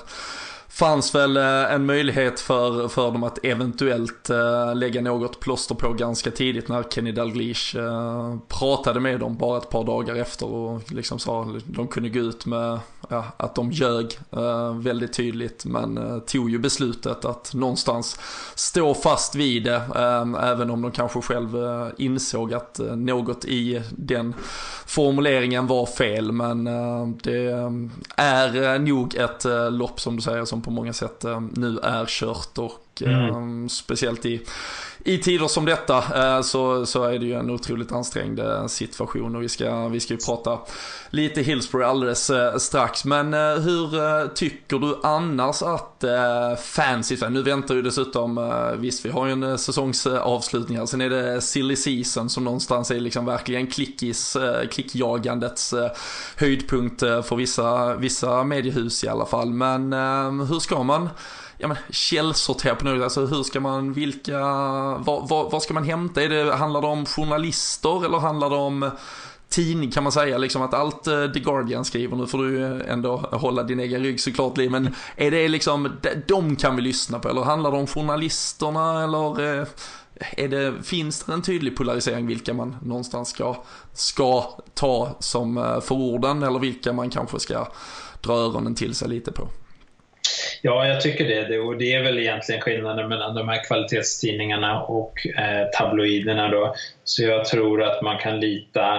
fanns 0.71 1.15
väl 1.15 1.37
eh, 1.37 1.73
en 1.73 1.85
möjlighet 1.85 2.39
för, 2.39 2.87
för 2.87 3.11
dem 3.11 3.23
att 3.23 3.45
eventuellt 3.45 4.29
eh, 4.29 4.75
lägga 4.75 5.01
något 5.01 5.39
plåster 5.39 5.75
på 5.75 5.93
ganska 5.93 6.31
tidigt 6.31 6.67
när 6.67 6.83
Kenny 6.83 7.11
Dalglish 7.11 7.77
eh, 7.77 8.37
pratade 8.47 8.99
med 8.99 9.19
dem 9.19 9.37
bara 9.37 9.57
ett 9.57 9.69
par 9.69 9.83
dagar 9.83 10.15
efter 10.15 10.45
och 10.45 10.91
liksom 10.91 11.19
sa 11.19 11.41
att 11.41 11.47
de 11.65 11.87
kunde 11.87 12.09
gå 12.09 12.19
ut 12.19 12.45
med 12.45 12.79
ja, 13.11 13.25
att 13.37 13.55
de 13.55 13.71
ljög 13.71 14.19
eh, 14.31 14.75
väldigt 14.75 15.13
tydligt 15.13 15.65
men 15.65 15.97
eh, 15.97 16.19
tog 16.19 16.49
ju 16.49 16.59
beslutet 16.59 17.25
att 17.25 17.53
någonstans 17.53 18.19
stå 18.55 18.93
fast 18.93 19.35
vid 19.35 19.63
det 19.63 19.75
eh, 19.95 20.49
även 20.49 20.69
om 20.69 20.81
de 20.81 20.91
kanske 20.91 21.21
själv 21.21 21.63
eh, 21.63 21.87
insåg 21.97 22.53
att 22.53 22.79
något 22.95 23.45
i 23.45 23.81
den 23.91 24.33
formuleringen 24.85 25.67
var 25.67 25.85
fel. 25.85 26.31
Men 26.31 26.63
det 27.23 27.69
är 28.15 28.79
nog 28.79 29.15
ett 29.15 29.45
lopp 29.71 30.01
som 30.01 30.15
du 30.15 30.21
säger 30.21 30.45
som 30.45 30.61
på 30.61 30.71
många 30.71 30.93
sätt 30.93 31.25
eh, 31.25 31.41
nu 31.41 31.79
är 31.83 32.05
kört 32.05 32.57
och 32.57 32.90
mm. 33.07 33.63
Eh, 33.63 33.67
speciellt 33.67 34.25
i 34.25 34.41
i 35.05 35.17
tider 35.17 35.47
som 35.47 35.65
detta 35.65 35.97
eh, 35.97 36.41
så, 36.41 36.85
så 36.85 37.03
är 37.03 37.19
det 37.19 37.25
ju 37.25 37.33
en 37.33 37.49
otroligt 37.49 37.91
ansträngd 37.91 38.39
eh, 38.39 38.67
situation 38.67 39.35
och 39.35 39.43
vi 39.43 39.49
ska, 39.49 39.87
vi 39.87 39.99
ska 39.99 40.13
ju 40.13 40.19
prata 40.19 40.59
lite 41.09 41.41
Hillsborough 41.41 41.89
alldeles 41.89 42.29
eh, 42.29 42.57
strax. 42.57 43.05
Men 43.05 43.33
eh, 43.33 43.39
hur 43.39 44.27
tycker 44.27 44.79
du 44.79 44.99
annars 45.03 45.61
att 45.61 46.03
fans 46.63 47.13
nu 47.29 47.43
väntar 47.43 47.75
ju 47.75 47.81
dessutom, 47.81 48.51
visst 48.77 49.05
vi 49.05 49.09
har 49.09 49.25
ju 49.25 49.31
en 49.31 49.57
säsongsavslutning 49.57 50.77
här, 50.77 50.85
sen 50.85 51.01
är 51.01 51.09
det 51.09 51.41
silly 51.41 51.75
season 51.75 52.29
som 52.29 52.43
någonstans 52.43 52.91
är 52.91 52.99
liksom 52.99 53.25
verkligen 53.25 53.67
klickis, 53.67 54.37
klickjagandets 54.71 55.73
höjdpunkt 56.35 56.99
för 56.99 57.35
vissa, 57.35 57.95
vissa 57.95 58.43
mediehus 58.43 59.03
i 59.03 59.07
alla 59.07 59.25
fall. 59.25 59.49
Men 59.49 59.93
ehm, 59.93 60.39
hur 60.39 60.59
ska 60.59 60.83
man 60.83 61.09
ja, 61.61 61.67
men, 61.67 61.77
källsortera 61.89 62.75
på 62.75 62.85
något 62.85 63.03
Alltså 63.03 63.25
hur 63.25 63.43
ska 63.43 63.59
man, 63.59 63.93
vilka, 63.93 64.39
vad, 64.97 65.29
vad, 65.29 65.51
vad 65.51 65.63
ska 65.63 65.73
man 65.73 65.83
hämta? 65.83 66.23
Är 66.23 66.29
det, 66.29 66.55
handlar 66.55 66.81
det 66.81 66.87
om 66.87 67.05
journalister 67.05 68.05
eller 68.05 68.17
handlar 68.17 68.49
det 68.49 68.55
om 68.55 68.91
tidning 69.49 69.91
kan 69.91 70.03
man 70.03 70.11
säga, 70.11 70.37
liksom 70.37 70.61
att 70.61 70.73
allt 70.73 71.07
eh, 71.07 71.27
The 71.27 71.39
Guardian 71.39 71.85
skriver, 71.85 72.17
nu 72.17 72.27
får 72.27 72.37
du 72.37 72.63
eh, 72.63 72.93
ändå 72.93 73.17
hålla 73.17 73.63
din 73.63 73.79
egen 73.79 74.03
rygg 74.03 74.19
såklart 74.19 74.57
Li, 74.57 74.69
men 74.69 74.95
är 75.15 75.31
det 75.31 75.47
liksom, 75.47 75.89
de 76.27 76.55
kan 76.55 76.75
vi 76.75 76.81
lyssna 76.81 77.19
på 77.19 77.29
eller 77.29 77.41
handlar 77.41 77.71
det 77.71 77.77
om 77.77 77.87
journalisterna 77.87 79.03
eller 79.03 79.59
eh, 79.59 79.67
är 80.37 80.47
det, 80.47 80.83
finns 80.83 81.23
det 81.23 81.33
en 81.33 81.41
tydlig 81.41 81.77
polarisering 81.77 82.27
vilka 82.27 82.53
man 82.53 82.75
någonstans 82.81 83.29
ska, 83.29 83.55
ska 83.93 84.43
ta 84.73 85.15
som 85.19 85.55
förorden 85.55 85.81
för 85.81 85.95
orden 85.95 86.43
eller 86.43 86.59
vilka 86.59 86.93
man 86.93 87.09
kanske 87.09 87.39
ska 87.39 87.67
dra 88.21 88.33
öronen 88.33 88.75
till 88.75 88.95
sig 88.95 89.09
lite 89.09 89.31
på? 89.31 89.47
Ja, 90.61 90.87
jag 90.87 91.01
tycker 91.01 91.27
det. 91.27 91.59
Och 91.59 91.77
det 91.77 91.93
är 91.93 92.03
väl 92.03 92.19
egentligen 92.19 92.61
skillnaden 92.61 93.09
mellan 93.09 93.35
de 93.35 93.49
här 93.49 93.63
kvalitetstidningarna 93.63 94.81
och 94.81 95.27
eh, 95.37 95.67
tabloiderna. 95.77 96.49
Då. 96.49 96.75
Så 97.03 97.23
jag 97.23 97.45
tror 97.45 97.83
att 97.83 98.01
man 98.01 98.17
kan 98.17 98.39
lita 98.39 98.95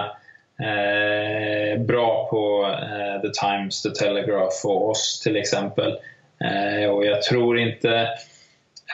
eh, 0.59 1.81
bra 1.81 2.27
på 2.29 2.65
eh, 2.65 3.21
The 3.21 3.29
Times, 3.29 3.81
The 3.81 3.89
Telegraph 3.89 4.65
och 4.65 4.89
oss 4.89 5.21
till 5.23 5.35
exempel. 5.35 5.97
Eh, 6.43 6.89
och 6.89 7.05
jag 7.05 7.21
tror 7.21 7.59
inte 7.59 8.09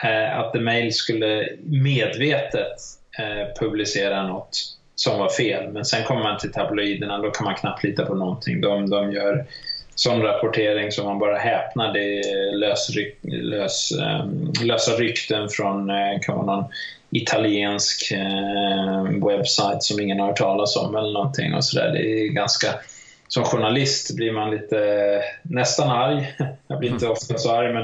eh, 0.04 0.38
att 0.38 0.52
The 0.52 0.60
Mail 0.60 0.94
skulle 0.94 1.48
medvetet 1.64 2.76
eh, 3.18 3.54
publicera 3.60 4.26
något 4.26 4.58
som 4.94 5.18
var 5.18 5.28
fel. 5.28 5.72
Men 5.72 5.84
sen 5.84 6.04
kommer 6.04 6.22
man 6.22 6.38
till 6.38 6.52
tabloiderna, 6.52 7.18
då 7.18 7.30
kan 7.30 7.44
man 7.44 7.54
knappt 7.54 7.84
lita 7.84 8.06
på 8.06 8.14
någonting. 8.14 8.60
De, 8.60 8.90
de 8.90 9.12
gör 9.12 9.46
sån 10.02 10.22
rapportering 10.22 10.92
som 10.92 11.04
man 11.04 11.18
bara 11.18 11.38
häpnar. 11.38 11.92
Det 11.92 12.18
är 12.18 12.56
lös, 12.56 12.90
lös, 13.22 13.92
ehm, 13.92 14.52
lösa 14.62 14.92
rykten 14.92 15.48
från 15.48 15.90
eh, 15.90 16.20
kan 16.22 16.36
vara 16.36 16.46
någon 16.46 16.64
italiensk 17.10 18.12
eh, 18.12 19.26
webbsajt 19.26 19.82
som 19.82 20.00
ingen 20.00 20.20
har 20.20 20.26
hört 20.26 20.36
talas 20.36 20.76
om 20.76 20.96
eller 20.96 21.12
någonting 21.12 21.54
och 21.54 21.64
sådär. 21.64 21.92
Det 21.92 21.98
är 21.98 22.28
ganska 22.28 22.68
som 23.28 23.44
journalist 23.44 24.16
blir 24.16 24.32
man 24.32 24.50
lite 24.50 24.78
nästan 25.42 25.90
arg. 25.90 26.36
Jag 26.68 26.78
blir 26.78 26.90
inte 26.90 27.06
ofta 27.06 27.38
så 27.38 27.54
arg, 27.54 27.72
men 27.72 27.82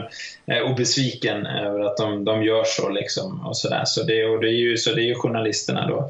eh, 0.56 0.70
och 0.70 0.76
besviken 0.76 1.46
över 1.46 1.80
att 1.80 1.96
de, 1.96 2.24
de 2.24 2.42
gör 2.42 2.64
så. 2.64 2.88
Liksom, 2.88 3.46
och 3.46 3.56
så 3.56 3.68
där. 3.68 3.84
Så, 3.84 4.02
det, 4.02 4.24
och 4.24 4.40
det 4.40 4.48
är 4.48 4.58
ju, 4.58 4.76
så 4.76 4.94
det 4.94 5.02
är 5.02 5.06
ju 5.06 5.14
journalisterna 5.14 5.86
då 5.86 6.08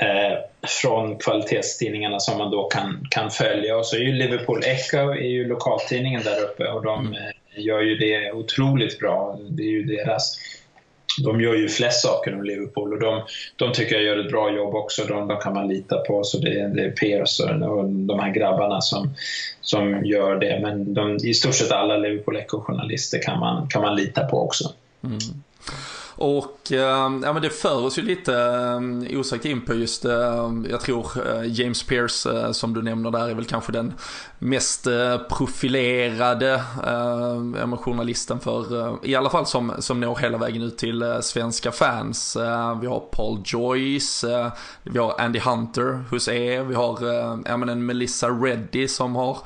eh, 0.00 0.38
från 0.82 1.18
kvalitetstidningarna 1.18 2.20
som 2.20 2.38
man 2.38 2.50
då 2.50 2.68
kan, 2.68 3.06
kan 3.10 3.30
följa. 3.30 3.76
Och 3.76 3.86
så 3.86 3.96
är 3.96 4.00
ju 4.00 4.12
Liverpool 4.12 4.62
Echo 4.64 5.10
är 5.10 5.28
ju 5.28 5.48
lokaltidningen 5.48 6.22
där 6.22 6.42
uppe 6.44 6.68
och 6.68 6.82
de 6.82 7.06
mm. 7.06 7.12
Eh, 7.12 7.64
gör 7.64 7.80
ju 7.80 7.96
det 7.96 8.32
otroligt 8.32 8.98
bra. 8.98 9.38
Det 9.50 9.62
är 9.62 9.70
ju 9.70 9.82
deras 9.82 10.38
de 11.18 11.40
gör 11.40 11.54
ju 11.54 11.68
flest 11.68 12.02
saker 12.02 12.32
än 12.32 12.44
Liverpool 12.44 12.92
och 12.92 13.00
de, 13.00 13.22
de 13.56 13.72
tycker 13.72 13.94
jag 13.94 14.04
gör 14.04 14.18
ett 14.18 14.30
bra 14.30 14.56
jobb 14.56 14.74
också. 14.74 15.04
De, 15.04 15.28
de 15.28 15.40
kan 15.40 15.54
man 15.54 15.68
lita 15.68 15.98
på. 15.98 16.24
Så 16.24 16.38
det, 16.38 16.68
det 16.74 16.84
är 16.84 16.90
Pearson 16.90 17.62
och 17.62 17.84
de 17.84 18.18
här 18.18 18.34
grabbarna 18.34 18.80
som, 18.80 19.14
som 19.60 20.04
gör 20.04 20.36
det. 20.36 20.58
Men 20.62 20.94
de, 20.94 21.16
i 21.16 21.34
stort 21.34 21.54
sett 21.54 21.72
alla 21.72 21.96
Liverpool 21.96 22.36
Echo-journalister 22.36 23.22
kan 23.22 23.38
man, 23.38 23.68
kan 23.68 23.82
man 23.82 23.96
lita 23.96 24.24
på 24.24 24.40
också. 24.44 24.72
Mm. 25.04 25.18
Och 26.20 26.72
eh, 26.72 26.78
ja, 27.22 27.32
men 27.32 27.42
det 27.42 27.50
för 27.50 27.84
oss 27.84 27.98
ju 27.98 28.02
lite 28.02 28.34
eh, 28.34 29.20
osökt 29.20 29.44
in 29.44 29.60
på 29.60 29.74
just, 29.74 30.04
eh, 30.04 30.52
jag 30.70 30.80
tror 30.80 31.06
eh, 31.26 31.60
James 31.60 31.82
Pearce 31.82 32.30
eh, 32.30 32.52
som 32.52 32.74
du 32.74 32.82
nämner 32.82 33.10
där 33.10 33.28
är 33.28 33.34
väl 33.34 33.44
kanske 33.44 33.72
den 33.72 33.94
mest 34.38 34.86
eh, 34.86 35.18
profilerade 35.18 36.62
ehm, 36.86 37.76
journalisten 37.76 38.40
för, 38.40 38.96
i 39.06 39.14
alla 39.14 39.30
fall 39.30 39.46
som, 39.46 39.72
som 39.78 40.00
når 40.00 40.16
hela 40.16 40.38
vägen 40.38 40.62
ut 40.62 40.78
till 40.78 41.18
svenska 41.22 41.72
fans. 41.72 42.36
vi 42.80 42.86
har 42.86 43.02
Paul 43.12 43.42
Joyce, 43.44 44.50
vi 44.82 44.98
har 44.98 45.20
Andy 45.20 45.38
Hunter 45.38 46.04
hos 46.10 46.28
er, 46.28 46.62
vi 46.62 46.74
har 46.74 47.04
ja, 47.44 47.56
men 47.56 47.68
en 47.68 47.86
Melissa 47.86 48.28
Reddy 48.28 48.88
som 48.88 49.16
har 49.16 49.38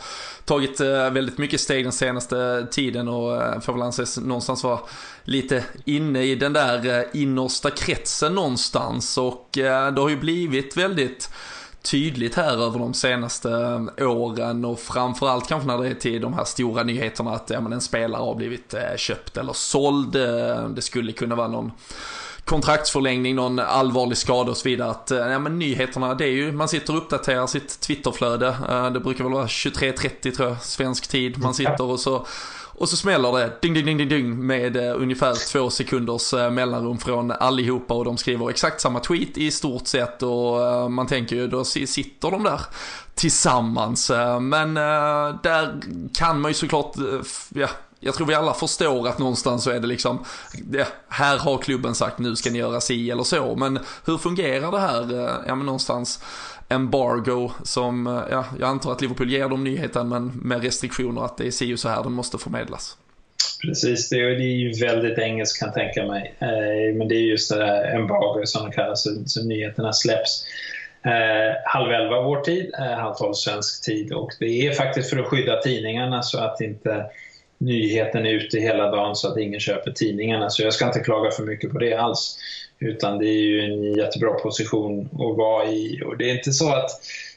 tagit 0.44 0.80
eh, 0.80 1.10
väldigt 1.10 1.38
mycket 1.38 1.60
steg 1.60 1.84
den 1.84 1.92
senaste 1.92 2.66
tiden 2.70 3.08
och 3.08 3.42
eh, 3.42 3.60
får 3.60 3.72
väl 3.72 3.82
anses 3.82 4.18
någonstans 4.18 4.64
vara 4.64 4.80
lite 5.24 5.64
inne 5.84 6.22
i 6.22 6.34
den 6.34 6.52
där 6.52 6.98
eh, 6.98 7.04
innersta 7.12 7.70
kretsen 7.70 8.34
någonstans 8.34 9.18
och 9.18 9.48
det 9.52 10.00
har 10.00 10.08
ju 10.08 10.16
blivit 10.16 10.76
väldigt 10.76 11.30
tydligt 11.82 12.34
här 12.34 12.52
över 12.52 12.78
de 12.78 12.94
senaste 12.94 13.48
åren 13.98 14.64
och 14.64 14.80
framförallt 14.80 15.48
kanske 15.48 15.66
när 15.66 15.78
det 15.78 15.88
är 15.88 15.94
till 15.94 16.20
de 16.20 16.34
här 16.34 16.44
stora 16.44 16.82
nyheterna 16.82 17.30
att 17.30 17.50
ja, 17.50 17.60
men 17.60 17.72
en 17.72 17.80
spelare 17.80 18.20
har 18.20 18.34
blivit 18.34 18.74
köpt 18.96 19.36
eller 19.36 19.52
såld. 19.52 20.12
Det 20.74 20.82
skulle 20.82 21.12
kunna 21.12 21.34
vara 21.34 21.48
någon 21.48 21.72
kontraktsförlängning, 22.44 23.34
någon 23.34 23.58
allvarlig 23.58 24.18
skada 24.18 24.50
och 24.50 24.56
så 24.56 24.68
vidare. 24.68 24.90
Att, 24.90 25.10
ja, 25.10 25.38
men 25.38 25.58
nyheterna, 25.58 26.14
det 26.14 26.24
är 26.24 26.30
ju, 26.30 26.52
man 26.52 26.68
sitter 26.68 26.92
och 26.92 26.98
uppdaterar 26.98 27.46
sitt 27.46 27.80
Twitterflöde. 27.80 28.56
Det 28.94 29.00
brukar 29.00 29.24
väl 29.24 29.32
vara 29.32 29.46
23.30 29.46 30.36
tror 30.36 30.48
jag, 30.48 30.62
svensk 30.62 31.08
tid. 31.08 31.38
Man 31.38 31.54
sitter 31.54 31.82
och 31.82 32.00
så 32.00 32.26
och 32.76 32.88
så 32.88 32.96
smäller 32.96 33.38
det 33.38 33.52
ding, 33.62 33.74
ding, 33.74 33.84
ding, 33.84 33.98
ding, 33.98 34.08
ding 34.08 34.46
med 34.46 34.76
uh, 34.76 35.02
ungefär 35.02 35.52
två 35.52 35.70
sekunders 35.70 36.32
mellanrum 36.32 36.98
från 36.98 37.30
allihopa 37.30 37.94
och 37.94 38.04
de 38.04 38.16
skriver 38.16 38.50
exakt 38.50 38.80
samma 38.80 39.00
tweet 39.00 39.38
i 39.38 39.50
stort 39.50 39.86
sett 39.86 40.22
och 40.22 40.92
man 40.92 41.06
tänker 41.06 41.36
ju 41.36 41.48
då 41.48 41.64
sitter 41.64 42.30
de 42.30 42.42
där 42.42 42.60
tillsammans. 43.14 44.10
men 44.40 44.74
där 44.74 45.80
kan 46.14 46.40
man 46.40 46.50
ju 46.50 46.54
såklart, 46.54 46.94
ja, 47.48 47.68
jag 48.04 48.14
tror 48.14 48.26
vi 48.26 48.34
alla 48.34 48.54
förstår 48.54 49.08
att 49.08 49.18
någonstans 49.18 49.64
så 49.64 49.70
är 49.70 49.80
det 49.80 49.86
liksom, 49.86 50.24
det, 50.64 50.88
här 51.08 51.38
har 51.38 51.58
klubben 51.58 51.94
sagt 51.94 52.18
nu 52.18 52.36
ska 52.36 52.50
ni 52.50 52.58
göra 52.58 52.80
si 52.80 53.10
eller 53.10 53.22
så, 53.22 53.56
men 53.56 53.78
hur 54.06 54.18
fungerar 54.18 54.70
det 54.70 54.78
här, 54.78 55.24
eh, 55.24 55.34
ja 55.46 55.54
men 55.54 55.66
någonstans 55.66 56.20
embargo 56.68 57.50
som, 57.62 58.06
eh, 58.06 58.22
ja, 58.30 58.44
jag 58.60 58.68
antar 58.68 58.92
att 58.92 59.00
Liverpool 59.00 59.30
ger 59.30 59.48
dem 59.48 59.64
nyheten 59.64 60.08
men 60.08 60.26
med 60.26 60.62
restriktioner 60.62 61.24
att 61.24 61.36
det 61.36 61.46
är 61.46 61.50
si 61.50 61.74
och 61.74 61.78
så 61.78 61.88
här 61.88 62.02
den 62.02 62.12
måste 62.12 62.38
förmedlas. 62.38 62.96
Precis, 63.62 64.08
det 64.08 64.16
är, 64.16 64.30
det 64.30 64.44
är 64.44 64.56
ju 64.56 64.86
väldigt 64.86 65.18
engelskt 65.18 65.58
kan 65.58 65.68
jag 65.68 65.74
tänka 65.74 66.06
mig. 66.06 66.34
Eh, 66.38 66.96
men 66.96 67.08
det 67.08 67.14
är 67.14 67.20
just 67.20 67.50
det 67.50 67.58
där 67.58 67.96
embargo 67.96 68.46
som 68.46 68.66
det 68.66 68.72
kallas, 68.72 69.02
så, 69.02 69.10
så 69.26 69.44
nyheterna 69.44 69.92
släpps. 69.92 70.44
Eh, 71.04 71.56
halv 71.64 71.92
elva 71.92 72.22
vår 72.22 72.40
tid, 72.40 72.70
eh, 72.78 72.84
halv 72.84 73.14
tolv 73.14 73.34
svensk 73.34 73.84
tid 73.84 74.12
och 74.12 74.32
det 74.40 74.66
är 74.66 74.72
faktiskt 74.72 75.10
för 75.10 75.18
att 75.18 75.26
skydda 75.26 75.56
tidningarna 75.56 76.22
så 76.22 76.38
att 76.38 76.60
inte 76.60 77.06
nyheten 77.64 78.26
är 78.26 78.30
ute 78.30 78.58
hela 78.58 78.90
dagen 78.90 79.16
så 79.16 79.28
att 79.28 79.38
ingen 79.38 79.60
köper 79.60 79.90
tidningarna. 79.90 80.50
Så 80.50 80.62
jag 80.62 80.72
ska 80.72 80.86
inte 80.86 81.00
klaga 81.00 81.30
för 81.30 81.42
mycket 81.42 81.72
på 81.72 81.78
det 81.78 81.94
alls. 81.94 82.38
Utan 82.78 83.18
det 83.18 83.26
är 83.26 83.42
ju 83.42 83.60
en 83.60 83.94
jättebra 83.94 84.32
position 84.32 85.00
att 85.12 85.36
vara 85.36 85.66
i. 85.66 86.02
Och 86.04 86.18
det 86.18 86.30
är 86.30 86.34
inte 86.34 86.52
så 86.52 86.68
att 86.68 86.90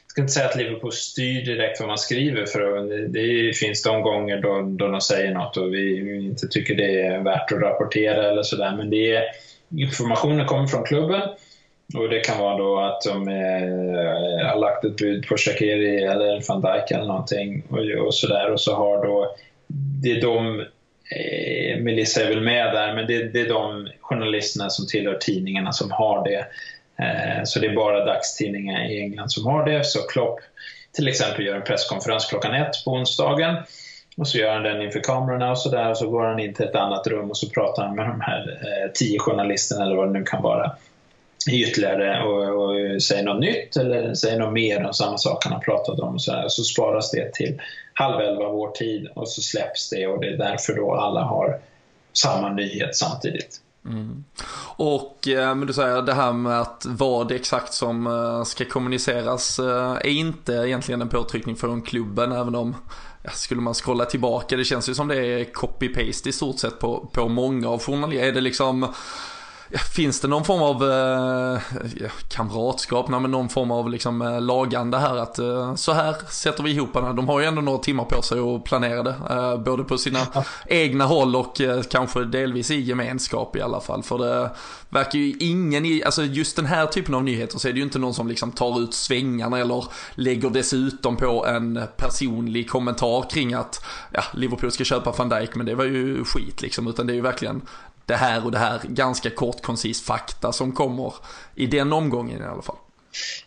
jag 0.04 0.10
ska 0.10 0.20
inte 0.20 0.32
säga 0.32 0.46
att 0.46 0.56
Liverpool 0.56 0.92
styr 0.92 1.44
direkt 1.44 1.80
vad 1.80 1.88
man 1.88 1.98
skriver 1.98 2.46
för 2.46 2.60
det, 3.08 3.08
det 3.08 3.56
finns 3.56 3.82
de 3.82 4.02
gånger 4.02 4.42
då, 4.42 4.60
då 4.62 4.88
de 4.88 5.00
säger 5.00 5.34
något 5.34 5.56
och 5.56 5.74
vi 5.74 6.14
inte 6.14 6.48
tycker 6.48 6.74
det 6.74 7.00
är 7.00 7.20
värt 7.20 7.52
att 7.52 7.60
rapportera 7.60 8.30
eller 8.30 8.42
sådär 8.42 8.74
men 8.76 8.90
det 8.90 9.16
är, 9.16 9.24
informationen 9.76 10.46
kommer 10.46 10.66
från 10.66 10.84
klubben 10.84 11.22
och 11.94 12.08
det 12.08 12.20
kan 12.20 12.38
vara 12.38 12.58
då 12.58 12.78
att 12.78 13.02
de 13.02 13.28
är, 13.28 14.44
har 14.44 14.60
lagt 14.60 14.84
ett 14.84 14.96
bud 14.96 15.26
på 15.28 15.36
Shakiri 15.36 16.02
eller 16.02 16.42
van 16.48 16.60
Dijk 16.60 16.90
eller 16.90 17.06
någonting 17.06 17.62
och, 17.68 18.06
och 18.06 18.14
sådär 18.14 18.52
och 18.52 18.60
så 18.60 18.74
har 18.74 19.06
då 19.06 19.36
det 20.02 20.10
är 20.10 20.20
de 20.20 20.60
eh, 20.60 21.80
Melissa 21.80 22.22
är 22.22 22.28
väl 22.28 22.40
med 22.40 22.74
där, 22.74 22.94
men 22.94 23.06
det, 23.06 23.32
det, 23.32 23.40
är 23.40 23.48
de 23.48 23.88
journalisterna 24.00 24.70
som 24.70 24.86
tillhör 24.86 25.14
tidningarna 25.14 25.72
som 25.72 25.90
har 25.90 26.24
det. 26.24 26.46
Eh, 27.04 27.44
så 27.44 27.60
det 27.60 27.66
är 27.66 27.74
bara 27.74 28.04
dagstidningar 28.04 28.90
i 28.90 29.00
England 29.00 29.32
som 29.32 29.46
har 29.46 29.64
det. 29.64 29.84
Så 29.84 30.02
Klopp 30.02 30.40
till 30.92 31.08
exempel 31.08 31.46
gör 31.46 31.56
en 31.56 31.62
presskonferens 31.62 32.26
klockan 32.26 32.54
ett 32.54 32.84
på 32.84 32.90
onsdagen 32.90 33.56
och 34.16 34.28
så 34.28 34.38
gör 34.38 34.52
han 34.54 34.62
den 34.62 34.82
inför 34.82 35.00
kamerorna 35.00 35.50
och 35.50 35.58
så 35.58 35.70
där 35.70 35.90
och 35.90 35.96
så 35.96 36.10
går 36.10 36.24
han 36.24 36.40
in 36.40 36.54
till 36.54 36.66
ett 36.66 36.74
annat 36.74 37.06
rum 37.06 37.30
och 37.30 37.36
så 37.36 37.50
pratar 37.50 37.86
han 37.86 37.96
med 37.96 38.06
de 38.06 38.20
här 38.20 38.60
eh, 38.62 38.90
tio 38.94 39.18
journalisterna 39.18 39.84
eller 39.84 39.96
vad 39.96 40.08
det 40.08 40.18
nu 40.18 40.24
kan 40.24 40.42
vara 40.42 40.72
ytterligare 41.52 42.22
och, 42.22 42.62
och 42.62 43.02
säger 43.02 43.22
något 43.24 43.40
nytt 43.40 43.76
eller 43.76 44.14
säger 44.14 44.38
något 44.38 44.52
mer 44.52 44.86
om 44.86 44.94
samma 44.94 45.18
sak 45.18 45.44
han 45.44 45.52
har 45.52 45.60
pratat 45.60 46.00
om. 46.00 46.14
Och 46.14 46.22
så, 46.22 46.32
här. 46.32 46.48
så 46.48 46.62
sparas 46.62 47.10
det 47.10 47.32
till 47.32 47.60
halv 47.98 48.20
elva 48.20 48.48
vår 48.48 48.70
tid 48.70 49.08
och 49.14 49.28
så 49.28 49.42
släpps 49.42 49.90
det 49.90 50.06
och 50.06 50.20
det 50.20 50.26
är 50.26 50.36
därför 50.36 50.74
då 50.74 50.94
alla 50.94 51.22
har 51.22 51.60
samma 52.12 52.52
nyhet 52.52 52.96
samtidigt. 52.96 53.60
Mm. 53.84 54.24
Och 54.76 55.28
eh, 55.28 55.54
men 55.54 55.66
du 55.66 55.72
säger 55.72 56.02
det 56.02 56.14
här 56.14 56.32
med 56.32 56.60
att 56.60 56.86
vad 56.88 57.32
exakt 57.32 57.72
som 57.72 58.06
eh, 58.06 58.44
ska 58.44 58.64
kommuniceras 58.64 59.58
eh, 59.58 59.92
är 59.92 60.06
inte 60.06 60.52
egentligen 60.52 61.02
en 61.02 61.08
påtryckning 61.08 61.56
från 61.56 61.82
klubben 61.82 62.32
även 62.32 62.54
om 62.54 62.76
skulle 63.32 63.60
man 63.60 63.74
scrolla 63.74 64.04
tillbaka 64.04 64.56
det 64.56 64.64
känns 64.64 64.88
ju 64.88 64.94
som 64.94 65.08
det 65.08 65.16
är 65.16 65.44
copy-paste 65.44 66.28
i 66.28 66.32
stort 66.32 66.58
sett 66.58 66.78
på, 66.78 67.10
på 67.12 67.28
många 67.28 67.68
av 67.68 67.80
journalisterna. 67.80 68.28
Är 68.28 68.32
det 68.32 68.40
liksom 68.40 68.94
Finns 69.94 70.20
det 70.20 70.28
någon 70.28 70.44
form 70.44 70.62
av 70.62 70.90
eh, 70.90 71.60
kamratskap, 72.28 73.08
nej, 73.08 73.20
men 73.20 73.30
någon 73.30 73.48
form 73.48 73.70
av 73.70 73.90
liksom, 73.90 74.22
eh, 74.22 74.40
lagande 74.40 74.98
här 74.98 75.16
att 75.16 75.38
eh, 75.38 75.74
så 75.74 75.92
här 75.92 76.14
sätter 76.30 76.62
vi 76.62 76.70
ihop 76.70 76.92
den. 76.92 77.16
De 77.16 77.28
har 77.28 77.40
ju 77.40 77.46
ändå 77.46 77.60
några 77.60 77.78
timmar 77.78 78.04
på 78.04 78.22
sig 78.22 78.40
att 78.40 78.64
planera 78.64 79.02
det. 79.02 79.14
Eh, 79.30 79.58
både 79.58 79.84
på 79.84 79.98
sina 79.98 80.26
egna 80.66 81.04
håll 81.04 81.36
och 81.36 81.60
eh, 81.60 81.82
kanske 81.82 82.24
delvis 82.24 82.70
i 82.70 82.80
gemenskap 82.80 83.56
i 83.56 83.60
alla 83.60 83.80
fall. 83.80 84.02
För 84.02 84.18
det 84.18 84.50
verkar 84.88 85.18
ju 85.18 85.34
ingen 85.40 85.86
i, 85.86 86.02
alltså 86.04 86.24
just 86.24 86.56
den 86.56 86.66
här 86.66 86.86
typen 86.86 87.14
av 87.14 87.24
nyheter 87.24 87.58
så 87.58 87.68
är 87.68 87.72
det 87.72 87.78
ju 87.78 87.84
inte 87.84 87.98
någon 87.98 88.14
som 88.14 88.28
liksom 88.28 88.52
tar 88.52 88.80
ut 88.80 88.94
svängarna 88.94 89.58
eller 89.58 89.84
lägger 90.14 90.50
dessutom 90.50 91.16
på 91.16 91.46
en 91.46 91.80
personlig 91.96 92.70
kommentar 92.70 93.30
kring 93.30 93.54
att 93.54 93.84
ja, 94.12 94.22
Liverpool 94.32 94.70
ska 94.70 94.84
köpa 94.84 95.14
van 95.18 95.28
Dijk 95.28 95.54
men 95.54 95.66
det 95.66 95.74
var 95.74 95.84
ju 95.84 96.24
skit 96.24 96.62
liksom. 96.62 96.88
Utan 96.88 97.06
det 97.06 97.12
är 97.12 97.14
ju 97.14 97.20
verkligen 97.20 97.62
det 98.08 98.16
här 98.16 98.44
och 98.44 98.52
det 98.52 98.58
här, 98.58 98.80
ganska 98.84 99.30
kort 99.30 99.62
koncis 99.62 100.04
fakta 100.04 100.52
som 100.52 100.72
kommer 100.72 101.14
i 101.54 101.66
den 101.66 101.92
omgången 101.92 102.42
i 102.42 102.44
alla 102.44 102.62
fall. 102.62 102.76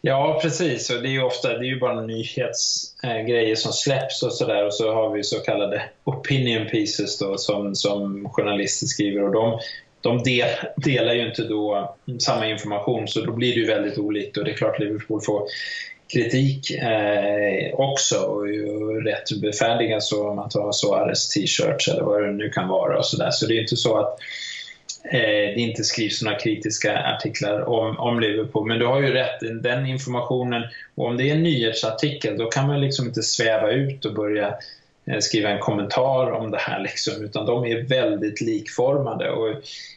Ja, 0.02 0.40
precis. 0.42 0.90
Och 0.90 1.02
det 1.02 1.08
är 1.08 1.12
ju 1.12 1.24
ofta 1.24 1.48
det 1.48 1.66
är 1.66 1.70
ju 1.70 1.80
bara 1.80 2.02
nyhetsgrejer 2.02 3.56
som 3.56 3.74
släpps 3.74 4.24
och 4.24 4.34
sådär. 4.34 4.66
Och 4.66 4.74
så 4.74 4.94
har 4.94 5.10
vi 5.10 5.24
så 5.24 5.40
kallade 5.40 5.82
opinion 6.04 6.68
pieces 6.68 7.20
då, 7.20 7.38
som, 7.38 7.76
som 7.76 8.30
journalister 8.30 8.88
skriver. 8.88 9.24
Och 9.24 9.34
de, 9.34 9.60
de 10.02 10.24
del, 10.24 10.50
delar 10.76 11.14
ju 11.14 11.28
inte 11.28 11.44
då 11.44 11.96
samma 12.20 12.48
information, 12.48 13.08
så 13.08 13.22
då 13.22 13.32
blir 13.32 13.54
det 13.54 13.60
ju 13.60 13.68
väldigt 13.68 13.98
olikt. 13.98 14.38
Och 14.38 14.46
det 14.46 14.52
är 14.52 14.56
klart 14.56 14.80
Liverpool 14.80 15.22
får 15.22 15.48
kritik 16.14 16.72
eh, 16.72 17.74
också 17.74 18.18
och, 18.20 18.48
ju 18.48 19.02
rätt 19.02 19.42
befärdiga 19.42 20.00
så 20.00 20.30
om 20.30 20.36
man 20.36 20.50
tar 20.50 20.72
Suarez 20.72 21.30
t-shirts 21.30 21.88
eller 21.88 22.04
vad 22.04 22.24
det 22.24 22.32
nu 22.32 22.50
kan 22.50 22.68
vara 22.68 22.98
och 22.98 23.06
så 23.06 23.18
där. 23.18 23.32
Så 23.32 23.46
det 23.46 23.54
är 23.54 23.62
inte 23.62 23.76
så 23.76 23.98
att 23.98 24.20
Eh, 25.04 25.54
det 25.56 25.60
inte 25.60 25.84
skrivs 25.84 26.22
några 26.22 26.40
kritiska 26.40 27.04
artiklar 27.04 27.70
om, 27.70 28.00
om 28.00 28.20
Liverpool. 28.20 28.68
Men 28.68 28.80
du 28.80 28.86
har 28.86 29.02
ju 29.02 29.14
rätt, 29.14 29.64
den 29.64 29.86
informationen, 29.86 30.64
och 30.96 31.06
om 31.06 31.18
det 31.18 31.30
är 31.30 31.36
en 31.36 31.44
nyhetsartikel 31.44 32.38
då 32.38 32.46
kan 32.46 32.68
man 32.68 32.82
liksom 32.82 33.08
inte 33.08 33.24
sväva 33.24 33.72
ut 33.72 34.06
och 34.06 34.14
börja 34.14 34.56
eh, 35.06 35.20
skriva 35.20 35.50
en 35.50 35.60
kommentar 35.60 36.32
om 36.32 36.52
det 36.52 36.58
här 36.58 36.80
liksom, 36.84 37.24
utan 37.24 37.46
de 37.46 37.66
är 37.66 37.84
väldigt 37.84 38.42
likformade. 38.42 39.30
Och, 39.30 39.56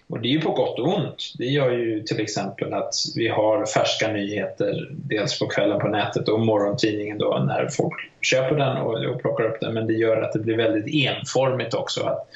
och 0.08 0.20
det 0.20 0.28
är 0.28 0.32
ju 0.32 0.40
på 0.40 0.52
gott 0.52 0.78
och 0.78 0.96
ont. 0.96 1.32
Det 1.38 1.46
gör 1.46 1.70
ju 1.70 2.02
till 2.02 2.20
exempel 2.20 2.74
att 2.74 2.94
vi 3.14 3.28
har 3.28 3.66
färska 3.66 4.08
nyheter 4.08 4.88
dels 4.90 5.38
på 5.38 5.46
kvällen 5.46 5.80
på 5.80 5.88
nätet 5.88 6.28
och 6.28 6.40
morgontidningen 6.40 7.18
då 7.18 7.44
när 7.46 7.68
folk 7.68 7.94
köper 8.20 8.56
den 8.56 8.76
och, 8.76 9.04
och 9.04 9.20
plockar 9.20 9.44
upp 9.44 9.60
den, 9.60 9.74
men 9.74 9.86
det 9.86 9.94
gör 9.94 10.22
att 10.22 10.32
det 10.32 10.38
blir 10.38 10.56
väldigt 10.56 11.06
enformigt 11.06 11.74
också. 11.74 12.04
Att 12.04 12.28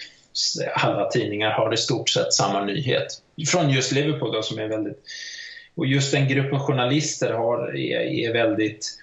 alla 0.74 1.10
tidningar 1.10 1.50
har 1.50 1.74
i 1.74 1.76
stort 1.76 2.08
sett 2.08 2.32
samma 2.32 2.64
nyhet. 2.64 3.06
Från 3.48 3.70
just 3.70 3.92
Liverpool 3.92 4.32
då, 4.32 4.42
som 4.42 4.58
är 4.58 4.68
väldigt... 4.68 5.02
Och 5.74 5.86
just 5.86 6.12
den 6.12 6.28
gruppen 6.28 6.60
journalister 6.60 7.32
har, 7.32 7.76
är, 7.76 8.00
är 8.00 8.32
väldigt 8.32 8.98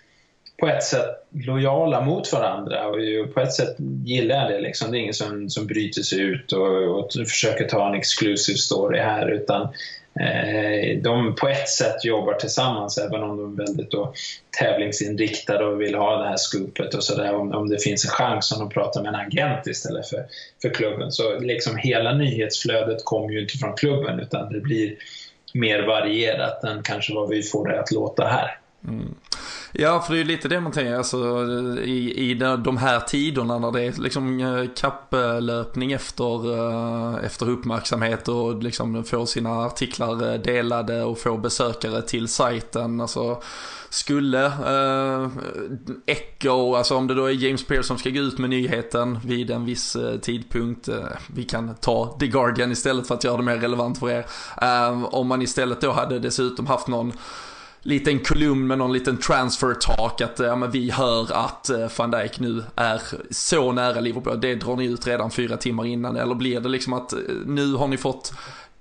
på 0.57 0.67
ett 0.67 0.83
sätt 0.83 1.05
lojala 1.31 2.01
mot 2.01 2.33
varandra 2.33 2.87
och 2.87 3.33
på 3.33 3.39
ett 3.39 3.53
sätt 3.53 3.75
gillar 4.05 4.35
jag 4.35 4.51
det. 4.51 4.59
Liksom. 4.59 4.91
Det 4.91 4.97
är 4.97 4.99
ingen 4.99 5.13
som, 5.13 5.49
som 5.49 5.67
bryter 5.67 6.01
sig 6.01 6.19
ut 6.19 6.51
och, 6.51 6.99
och 6.99 7.11
försöker 7.13 7.67
ta 7.67 7.87
en 7.87 7.95
exclusive 7.95 8.57
story 8.57 8.99
här 8.99 9.31
utan 9.31 9.67
Eh, 10.19 10.97
de 11.01 11.35
på 11.35 11.47
ett 11.47 11.69
sätt 11.69 12.05
jobbar 12.05 12.33
tillsammans 12.33 12.97
även 12.97 13.23
om 13.23 13.37
de 13.37 13.53
är 13.53 13.65
väldigt 13.65 13.91
då 13.91 14.13
tävlingsinriktade 14.59 15.65
och 15.65 15.81
vill 15.81 15.95
ha 15.95 16.17
det 16.17 16.27
här 16.27 16.37
scoopet 16.37 16.93
och 16.93 17.03
sådär. 17.03 17.35
Om, 17.35 17.51
om 17.51 17.69
det 17.69 17.83
finns 17.83 18.05
en 18.05 18.11
chans 18.11 18.51
om 18.51 18.59
de 18.59 18.69
pratar 18.69 19.01
med 19.01 19.09
en 19.09 19.15
agent 19.15 19.67
istället 19.67 20.07
för, 20.07 20.25
för 20.61 20.69
klubben. 20.69 21.11
Så 21.11 21.39
liksom 21.39 21.77
hela 21.77 22.13
nyhetsflödet 22.13 23.05
kommer 23.05 23.29
ju 23.29 23.41
inte 23.41 23.57
från 23.57 23.75
klubben 23.75 24.19
utan 24.19 24.53
det 24.53 24.59
blir 24.59 24.95
mer 25.53 25.87
varierat 25.87 26.63
än 26.63 26.83
kanske 26.83 27.13
vad 27.13 27.29
vi 27.29 27.43
får 27.43 27.67
det 27.67 27.79
att 27.79 27.91
låta 27.91 28.27
här. 28.27 28.57
Mm. 28.87 29.15
Ja, 29.77 30.01
för 30.01 30.13
det 30.13 30.19
är 30.19 30.23
ju 30.23 30.27
lite 30.27 30.47
det 30.47 30.61
man 30.61 30.71
tänker, 30.71 30.95
alltså, 30.95 31.17
i, 31.83 32.29
i 32.31 32.33
de 32.33 32.77
här 32.77 32.99
tiderna 32.99 33.59
när 33.59 33.71
det 33.71 33.81
är 33.81 34.01
liksom 34.01 34.39
eh, 34.39 34.65
kapplöpning 34.75 35.91
efter, 35.91 36.59
eh, 36.59 37.25
efter 37.25 37.49
uppmärksamhet 37.49 38.27
och 38.27 38.63
liksom 38.63 39.03
få 39.03 39.25
sina 39.25 39.65
artiklar 39.65 40.33
eh, 40.33 40.41
delade 40.41 41.03
och 41.03 41.19
få 41.19 41.37
besökare 41.37 42.01
till 42.01 42.27
sajten. 42.27 43.01
Alltså, 43.01 43.41
skulle 43.89 44.45
eh, 44.45 45.29
Echo, 46.05 46.75
alltså 46.75 46.95
om 46.95 47.07
det 47.07 47.13
då 47.13 47.25
är 47.25 47.31
James 47.31 47.67
Pearce 47.67 47.87
som 47.87 47.97
ska 47.97 48.09
gå 48.09 48.19
ut 48.19 48.37
med 48.37 48.49
nyheten 48.49 49.19
vid 49.25 49.51
en 49.51 49.65
viss 49.65 49.95
eh, 49.95 50.19
tidpunkt, 50.19 50.87
eh, 50.87 50.95
vi 51.27 51.43
kan 51.43 51.75
ta 51.75 52.17
The 52.19 52.27
Guardian 52.27 52.71
istället 52.71 53.07
för 53.07 53.15
att 53.15 53.23
göra 53.23 53.37
det 53.37 53.43
mer 53.43 53.57
relevant 53.57 53.99
för 53.99 54.09
er. 54.09 54.25
Eh, 54.61 55.03
om 55.03 55.27
man 55.27 55.41
istället 55.41 55.81
då 55.81 55.91
hade 55.91 56.19
dessutom 56.19 56.67
haft 56.67 56.87
någon 56.87 57.13
liten 57.85 58.19
kolumn 58.19 58.67
med 58.67 58.77
någon 58.77 58.93
liten 58.93 59.17
transfer 59.17 59.73
talk 59.73 60.21
att 60.21 60.39
ja, 60.39 60.55
men 60.55 60.71
vi 60.71 60.91
hör 60.91 61.33
att 61.33 61.69
eh, 61.69 61.87
van 61.97 62.11
Dijk 62.11 62.39
nu 62.39 62.63
är 62.75 63.01
så 63.31 63.71
nära 63.71 63.99
Liverpool. 63.99 64.41
Det 64.41 64.55
drar 64.55 64.75
ni 64.75 64.85
ut 64.85 65.07
redan 65.07 65.31
fyra 65.31 65.57
timmar 65.57 65.85
innan. 65.85 66.15
Eller 66.15 66.35
blir 66.35 66.59
det 66.59 66.69
liksom 66.69 66.93
att 66.93 67.13
eh, 67.13 67.19
nu 67.45 67.73
har 67.73 67.87
ni 67.87 67.97
fått 67.97 68.33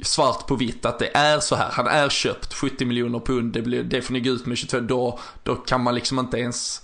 svart 0.03 0.47
på 0.47 0.57
vitt 0.57 0.87
att 0.87 0.99
det 0.99 1.17
är 1.17 1.41
så 1.41 1.57
här. 1.57 1.69
Han 1.73 1.87
är 1.87 2.09
köpt 2.09 2.55
70 2.55 2.85
miljoner 2.85 3.19
pund. 3.19 3.53
Det, 3.53 3.63
blir, 3.63 3.83
det 3.83 4.03
får 4.03 4.13
ni 4.13 4.21
gå 4.21 4.31
ut 4.31 4.47
med 4.47 4.59
22. 4.59 4.81
Då, 4.81 5.19
då 5.43 5.55
kan 5.55 5.83
man 5.83 5.95
liksom 5.95 6.19
inte 6.19 6.39
ens 6.39 6.83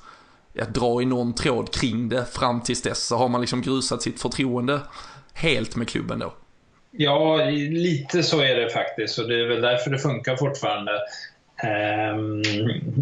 ja, 0.52 0.64
dra 0.64 1.02
i 1.02 1.04
någon 1.04 1.34
tråd 1.34 1.74
kring 1.74 2.08
det 2.08 2.24
fram 2.24 2.60
tills 2.60 2.82
dess. 2.82 3.06
Så 3.06 3.16
har 3.16 3.28
man 3.28 3.40
liksom 3.40 3.62
grusat 3.62 4.02
sitt 4.02 4.20
förtroende 4.20 4.80
helt 5.32 5.76
med 5.76 5.88
klubben 5.88 6.18
då. 6.18 6.32
Ja, 6.92 7.44
lite 7.70 8.22
så 8.22 8.40
är 8.40 8.56
det 8.56 8.70
faktiskt 8.70 9.18
och 9.18 9.28
det 9.28 9.40
är 9.40 9.48
väl 9.48 9.60
därför 9.60 9.90
det 9.90 9.98
funkar 9.98 10.36
fortfarande. 10.36 10.92
Ehm, 11.62 12.42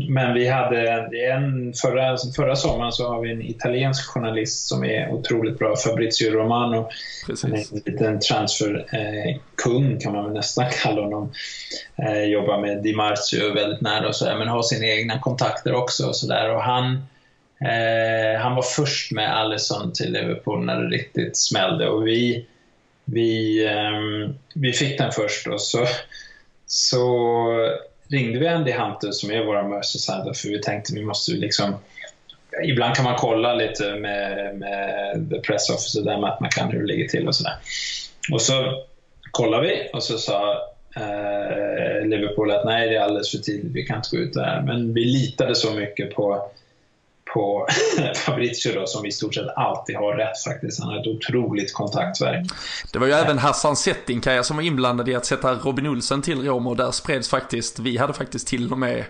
men 0.08 0.34
vi 0.34 0.48
hade 0.48 1.04
en, 1.32 1.72
förra, 1.72 2.16
förra 2.36 2.56
sommaren 2.56 2.92
så 2.92 3.08
har 3.08 3.20
vi 3.20 3.32
en 3.32 3.42
italiensk 3.42 4.06
journalist 4.06 4.68
som 4.68 4.84
är 4.84 5.10
otroligt 5.10 5.58
bra, 5.58 5.76
Fabrizio 5.76 6.30
Romano. 6.30 6.90
Precis. 7.26 7.72
En 7.72 7.78
liten 7.86 8.20
transferkung 8.20 9.92
eh, 9.92 9.98
kan 9.98 10.12
man 10.12 10.24
väl 10.24 10.32
nästan 10.32 10.64
kalla 10.82 11.02
honom. 11.02 11.32
Eh, 11.96 12.24
jobbar 12.24 12.60
med 12.60 12.82
Di 12.82 12.94
Marzio 12.94 13.54
väldigt 13.54 13.80
nära 13.80 14.08
och 14.08 14.16
så 14.16 14.24
där, 14.24 14.38
men 14.38 14.48
har 14.48 14.62
sina 14.62 14.86
egna 14.86 15.18
kontakter 15.18 15.74
också. 15.74 16.06
Och 16.06 16.16
så 16.16 16.26
där. 16.26 16.54
Och 16.54 16.62
han, 16.62 16.86
eh, 17.60 18.40
han 18.40 18.54
var 18.54 18.62
först 18.62 19.12
med 19.12 19.36
Allison 19.36 19.92
till 19.92 20.12
Liverpool 20.12 20.64
när 20.64 20.82
det 20.82 20.88
riktigt 20.88 21.36
smällde 21.36 21.88
och 21.88 22.06
vi, 22.06 22.46
vi, 23.04 23.64
eh, 23.66 24.32
vi 24.54 24.72
fick 24.72 24.98
den 24.98 25.12
först. 25.12 25.46
Och 25.46 25.60
så, 25.60 25.86
så 26.66 27.46
ringde 28.08 28.38
vi 28.38 28.48
Andy 28.48 28.72
Hunter 28.72 29.10
som 29.10 29.30
är 29.30 29.44
vår 29.44 29.62
Merseyside 29.62 30.36
för 30.36 30.48
vi 30.48 30.60
tänkte 30.60 30.94
vi 30.94 31.04
måste 31.04 31.32
liksom 31.32 31.74
Ibland 32.64 32.94
kan 32.94 33.04
man 33.04 33.16
kolla 33.18 33.54
lite 33.54 33.94
med, 33.94 34.56
med 34.58 35.30
the 35.30 35.40
press 35.40 35.70
officer 35.70 36.02
där 36.02 36.18
Matt 36.18 36.40
McCann 36.40 36.70
hur 36.70 36.80
det 36.80 36.86
ligger 36.86 37.08
till 37.08 37.28
och 37.28 37.34
sådär. 37.34 37.54
Och 38.32 38.42
så 38.42 38.84
kollade 39.30 39.66
vi 39.66 39.90
och 39.92 40.02
så 40.02 40.18
sa 40.18 40.52
eh, 40.96 42.06
Liverpool 42.06 42.50
att 42.50 42.64
nej, 42.64 42.88
det 42.88 42.96
är 42.96 43.00
alldeles 43.00 43.30
för 43.30 43.38
tidigt, 43.38 43.72
vi 43.72 43.82
kan 43.82 43.96
inte 43.96 44.16
gå 44.16 44.22
ut 44.22 44.34
där. 44.34 44.62
Men 44.66 44.94
vi 44.94 45.04
litade 45.04 45.54
så 45.54 45.74
mycket 45.74 46.14
på 46.14 46.50
på 47.34 47.66
Fabrizio 48.16 48.72
då, 48.74 48.86
som 48.86 49.06
i 49.06 49.12
stort 49.12 49.34
sett 49.34 49.56
alltid 49.56 49.96
har 49.96 50.14
rätt 50.16 50.42
faktiskt. 50.44 50.80
Han 50.80 50.88
har 50.88 51.00
ett 51.00 51.06
otroligt 51.06 51.72
kontaktverk. 51.72 52.46
Det 52.92 52.98
var 52.98 53.06
ju 53.06 53.12
även 53.12 53.38
Hassan 53.38 53.76
Settinkaja 53.76 54.42
som 54.42 54.56
var 54.56 54.64
inblandad 54.64 55.08
i 55.08 55.14
att 55.14 55.26
sätta 55.26 55.54
Robin 55.54 55.86
Olsen 55.86 56.22
till 56.22 56.44
Roma 56.44 56.70
och 56.70 56.76
där 56.76 56.90
spreds 56.90 57.28
faktiskt, 57.28 57.78
vi 57.78 57.96
hade 57.96 58.12
faktiskt 58.12 58.48
till 58.48 58.72
och 58.72 58.78
med 58.78 59.04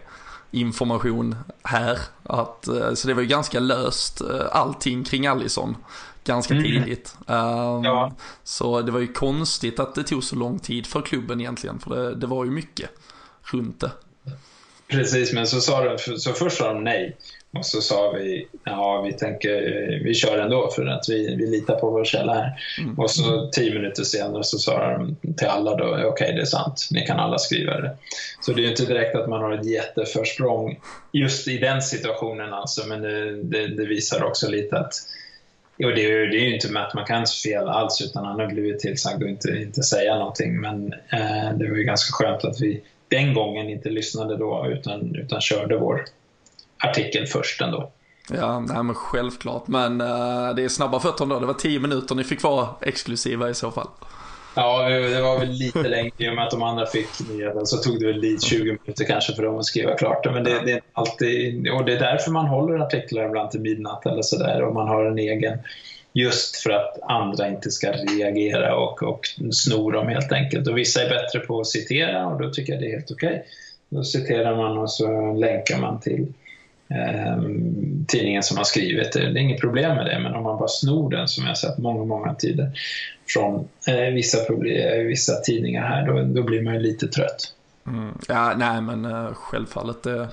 information 0.50 1.36
här. 1.62 1.98
Att, 2.22 2.68
eh, 2.68 2.94
så 2.94 3.08
det 3.08 3.14
var 3.14 3.22
ju 3.22 3.28
ganska 3.28 3.60
löst 3.60 4.20
eh, 4.20 4.46
allting 4.50 5.04
kring 5.04 5.26
Allison 5.26 5.76
ganska 6.24 6.54
mm. 6.54 6.64
tidigt. 6.64 7.16
Um, 7.26 7.84
ja. 7.84 8.12
Så 8.44 8.82
det 8.82 8.92
var 8.92 9.00
ju 9.00 9.12
konstigt 9.12 9.80
att 9.80 9.94
det 9.94 10.02
tog 10.04 10.24
så 10.24 10.36
lång 10.36 10.58
tid 10.58 10.86
för 10.86 11.02
klubben 11.02 11.40
egentligen, 11.40 11.78
för 11.78 11.96
det, 11.96 12.14
det 12.14 12.26
var 12.26 12.44
ju 12.44 12.50
mycket 12.50 12.90
runt 13.42 13.80
det. 13.80 13.90
Precis, 14.88 15.32
men 15.32 15.46
så, 15.46 15.60
sa 15.60 15.84
de, 15.84 16.18
så 16.18 16.32
först 16.32 16.56
sa 16.56 16.72
de 16.72 16.84
nej. 16.84 17.16
Och 17.52 17.66
så 17.66 17.80
sa 17.80 18.10
vi, 18.10 18.48
ja 18.64 19.02
vi 19.06 19.12
tänker, 19.12 19.60
vi 20.04 20.14
kör 20.14 20.38
ändå 20.38 20.70
för 20.70 20.86
att 20.86 21.08
vi, 21.08 21.36
vi 21.36 21.46
litar 21.46 21.74
på 21.74 21.90
vår 21.90 22.04
källa 22.04 22.34
här. 22.34 22.52
Mm. 22.78 22.98
Och 22.98 23.10
så 23.10 23.48
tio 23.52 23.74
minuter 23.74 24.04
senare 24.04 24.44
så 24.44 24.58
sa 24.58 24.88
de 24.88 25.16
till 25.36 25.46
alla 25.46 25.74
då, 25.74 25.84
okej 25.84 26.06
okay, 26.06 26.32
det 26.32 26.40
är 26.40 26.44
sant, 26.44 26.88
ni 26.90 27.06
kan 27.06 27.18
alla 27.18 27.38
skriva 27.38 27.80
det. 27.80 27.96
Så 28.40 28.52
det 28.52 28.60
är 28.60 28.62
ju 28.62 28.70
inte 28.70 28.84
direkt 28.84 29.16
att 29.16 29.28
man 29.28 29.42
har 29.42 29.52
ett 29.52 29.66
jätteförsprång 29.66 30.80
just 31.12 31.48
i 31.48 31.58
den 31.58 31.82
situationen 31.82 32.52
alltså, 32.52 32.86
men 32.86 33.02
det, 33.02 33.42
det, 33.42 33.66
det 33.66 33.86
visar 33.86 34.24
också 34.24 34.50
lite 34.50 34.78
att 34.78 34.92
Jo, 35.80 35.90
det 35.90 36.04
är, 36.04 36.26
det 36.26 36.36
är 36.36 36.40
ju 36.40 36.54
inte 36.54 36.72
Matt 36.72 36.94
McCanns 36.94 37.42
fel 37.42 37.68
alls, 37.68 38.02
utan 38.02 38.24
han 38.24 38.40
har 38.40 38.46
blivit 38.46 38.80
tillsagd 38.80 39.22
att 39.22 39.28
inte, 39.28 39.48
inte 39.50 39.82
säga 39.82 40.18
någonting. 40.18 40.60
Men 40.60 40.92
eh, 40.92 41.52
det 41.58 41.68
var 41.68 41.76
ju 41.76 41.84
ganska 41.84 42.12
skönt 42.12 42.44
att 42.44 42.60
vi 42.60 42.82
den 43.08 43.34
gången 43.34 43.68
inte 43.68 43.88
lyssnade 43.88 44.36
då, 44.36 44.66
utan, 44.70 45.14
utan 45.14 45.40
körde 45.40 45.76
vår 45.76 46.04
artikel 46.84 47.26
först 47.26 47.60
ändå. 47.60 47.92
Ja, 48.32 48.60
nej, 48.60 48.82
men 48.82 48.94
självklart. 48.94 49.68
Men 49.68 50.00
uh, 50.00 50.54
det 50.54 50.64
är 50.64 50.68
snabba 50.68 51.00
fötter 51.00 51.24
ändå. 51.24 51.40
Det 51.40 51.46
var 51.46 51.54
tio 51.54 51.80
minuter 51.80 52.14
ni 52.14 52.24
fick 52.24 52.42
vara 52.42 52.68
exklusiva 52.80 53.50
i 53.50 53.54
så 53.54 53.70
fall. 53.70 53.88
Ja, 54.54 54.88
det 54.88 55.22
var 55.22 55.38
väl 55.38 55.50
lite 55.50 55.88
längre 55.88 56.12
i 56.16 56.28
och 56.28 56.34
med 56.34 56.44
att 56.44 56.50
de 56.50 56.62
andra 56.62 56.86
fick 56.86 57.08
nyheten 57.30 57.66
så 57.66 57.76
tog 57.76 58.00
det 58.00 58.06
väl 58.06 58.20
lite 58.20 58.46
20 58.46 58.64
minuter 58.64 59.04
kanske 59.04 59.32
för 59.32 59.42
dem 59.42 59.58
att 59.58 59.64
skriva 59.64 59.96
klart 59.96 60.24
det. 60.24 60.30
Men 60.30 60.44
det, 60.44 60.62
det, 60.64 60.72
är 60.72 60.80
alltid, 60.92 61.68
och 61.70 61.84
det 61.84 61.92
är 61.92 61.98
därför 61.98 62.30
man 62.30 62.46
håller 62.46 62.78
artiklar 62.78 63.26
ibland 63.26 63.50
till 63.50 63.60
midnatt 63.60 64.06
eller 64.06 64.22
sådär 64.22 64.62
och 64.62 64.74
man 64.74 64.88
har 64.88 65.04
en 65.04 65.18
egen 65.18 65.58
just 66.12 66.56
för 66.56 66.70
att 66.70 66.98
andra 67.02 67.48
inte 67.48 67.70
ska 67.70 67.92
reagera 67.92 68.76
och, 68.76 69.02
och 69.02 69.20
sno 69.52 69.90
dem 69.90 70.08
helt 70.08 70.32
enkelt. 70.32 70.68
Och 70.68 70.78
vissa 70.78 71.02
är 71.02 71.08
bättre 71.08 71.40
på 71.40 71.60
att 71.60 71.66
citera 71.66 72.26
och 72.26 72.42
då 72.42 72.50
tycker 72.50 72.72
jag 72.72 72.82
det 72.82 72.86
är 72.86 72.92
helt 72.92 73.10
okej. 73.10 73.28
Okay. 73.28 73.42
Då 73.88 74.04
citerar 74.04 74.56
man 74.56 74.78
och 74.78 74.90
så 74.90 75.32
länkar 75.32 75.78
man 75.78 76.00
till 76.00 76.26
eh, 76.90 77.42
tidningen 78.06 78.42
som 78.42 78.56
har 78.56 78.64
skrivit 78.64 79.12
det. 79.12 79.20
Det 79.20 79.40
är 79.40 79.42
inget 79.42 79.60
problem 79.60 79.96
med 79.96 80.06
det, 80.06 80.18
men 80.18 80.34
om 80.34 80.42
man 80.42 80.58
bara 80.58 80.68
snor 80.68 81.10
den, 81.10 81.28
som 81.28 81.46
jag 81.46 81.58
sett 81.58 81.78
många, 81.78 82.04
många 82.04 82.34
tider, 82.34 82.70
från 83.26 83.68
eh, 83.86 84.14
vissa, 84.14 84.38
vissa 85.06 85.32
tidningar 85.32 85.82
här, 85.82 86.06
då, 86.06 86.22
då 86.22 86.42
blir 86.42 86.62
man 86.62 86.74
ju 86.74 86.80
lite 86.80 87.08
trött. 87.08 87.54
Mm. 87.88 88.18
Ja, 88.28 88.54
nej 88.56 88.80
men 88.80 89.04
uh, 89.04 89.34
självfallet 89.34 90.02
det 90.02 90.28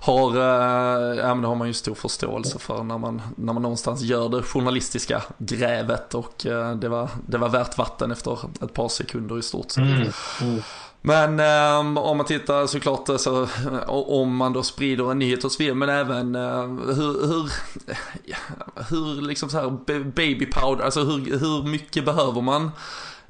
har, 0.00 0.36
uh, 0.36 1.18
ja, 1.18 1.34
men 1.34 1.42
det 1.42 1.48
har 1.48 1.54
man 1.54 1.66
ju 1.66 1.74
stor 1.74 1.94
förståelse 1.94 2.58
för 2.58 2.82
när 2.82 2.98
man, 2.98 3.22
när 3.36 3.52
man 3.52 3.62
någonstans 3.62 4.02
gör 4.02 4.28
det 4.28 4.42
journalistiska 4.42 5.22
grävet 5.38 6.14
och 6.14 6.46
uh, 6.46 6.74
det, 6.74 6.88
var, 6.88 7.08
det 7.26 7.38
var 7.38 7.48
värt 7.48 7.78
vatten 7.78 8.10
efter 8.10 8.38
ett 8.64 8.74
par 8.74 8.88
sekunder 8.88 9.38
i 9.38 9.42
stort 9.42 9.70
sett. 9.70 9.84
Mm. 9.84 10.08
Mm. 10.42 10.62
Men 11.02 11.40
eh, 11.40 11.98
om 11.98 12.16
man 12.16 12.26
tittar 12.26 12.66
såklart 12.66 13.08
eh, 13.08 13.16
så, 13.16 13.42
eh, 13.42 13.88
om 13.88 14.36
man 14.36 14.52
då 14.52 14.62
sprider 14.62 15.10
en 15.10 15.18
nyhet 15.18 15.42
hos 15.42 15.58
men 15.58 15.88
även 15.88 16.34
eh, 16.34 16.66
hur, 16.68 17.26
hur, 17.26 17.52
hur 18.90 19.22
liksom 19.22 19.48
så 19.48 19.58
här 19.58 19.70
baby 20.04 20.46
powder, 20.46 20.84
alltså 20.84 21.04
hur, 21.04 21.38
hur 21.38 21.62
mycket 21.62 22.04
behöver 22.04 22.40
man 22.40 22.70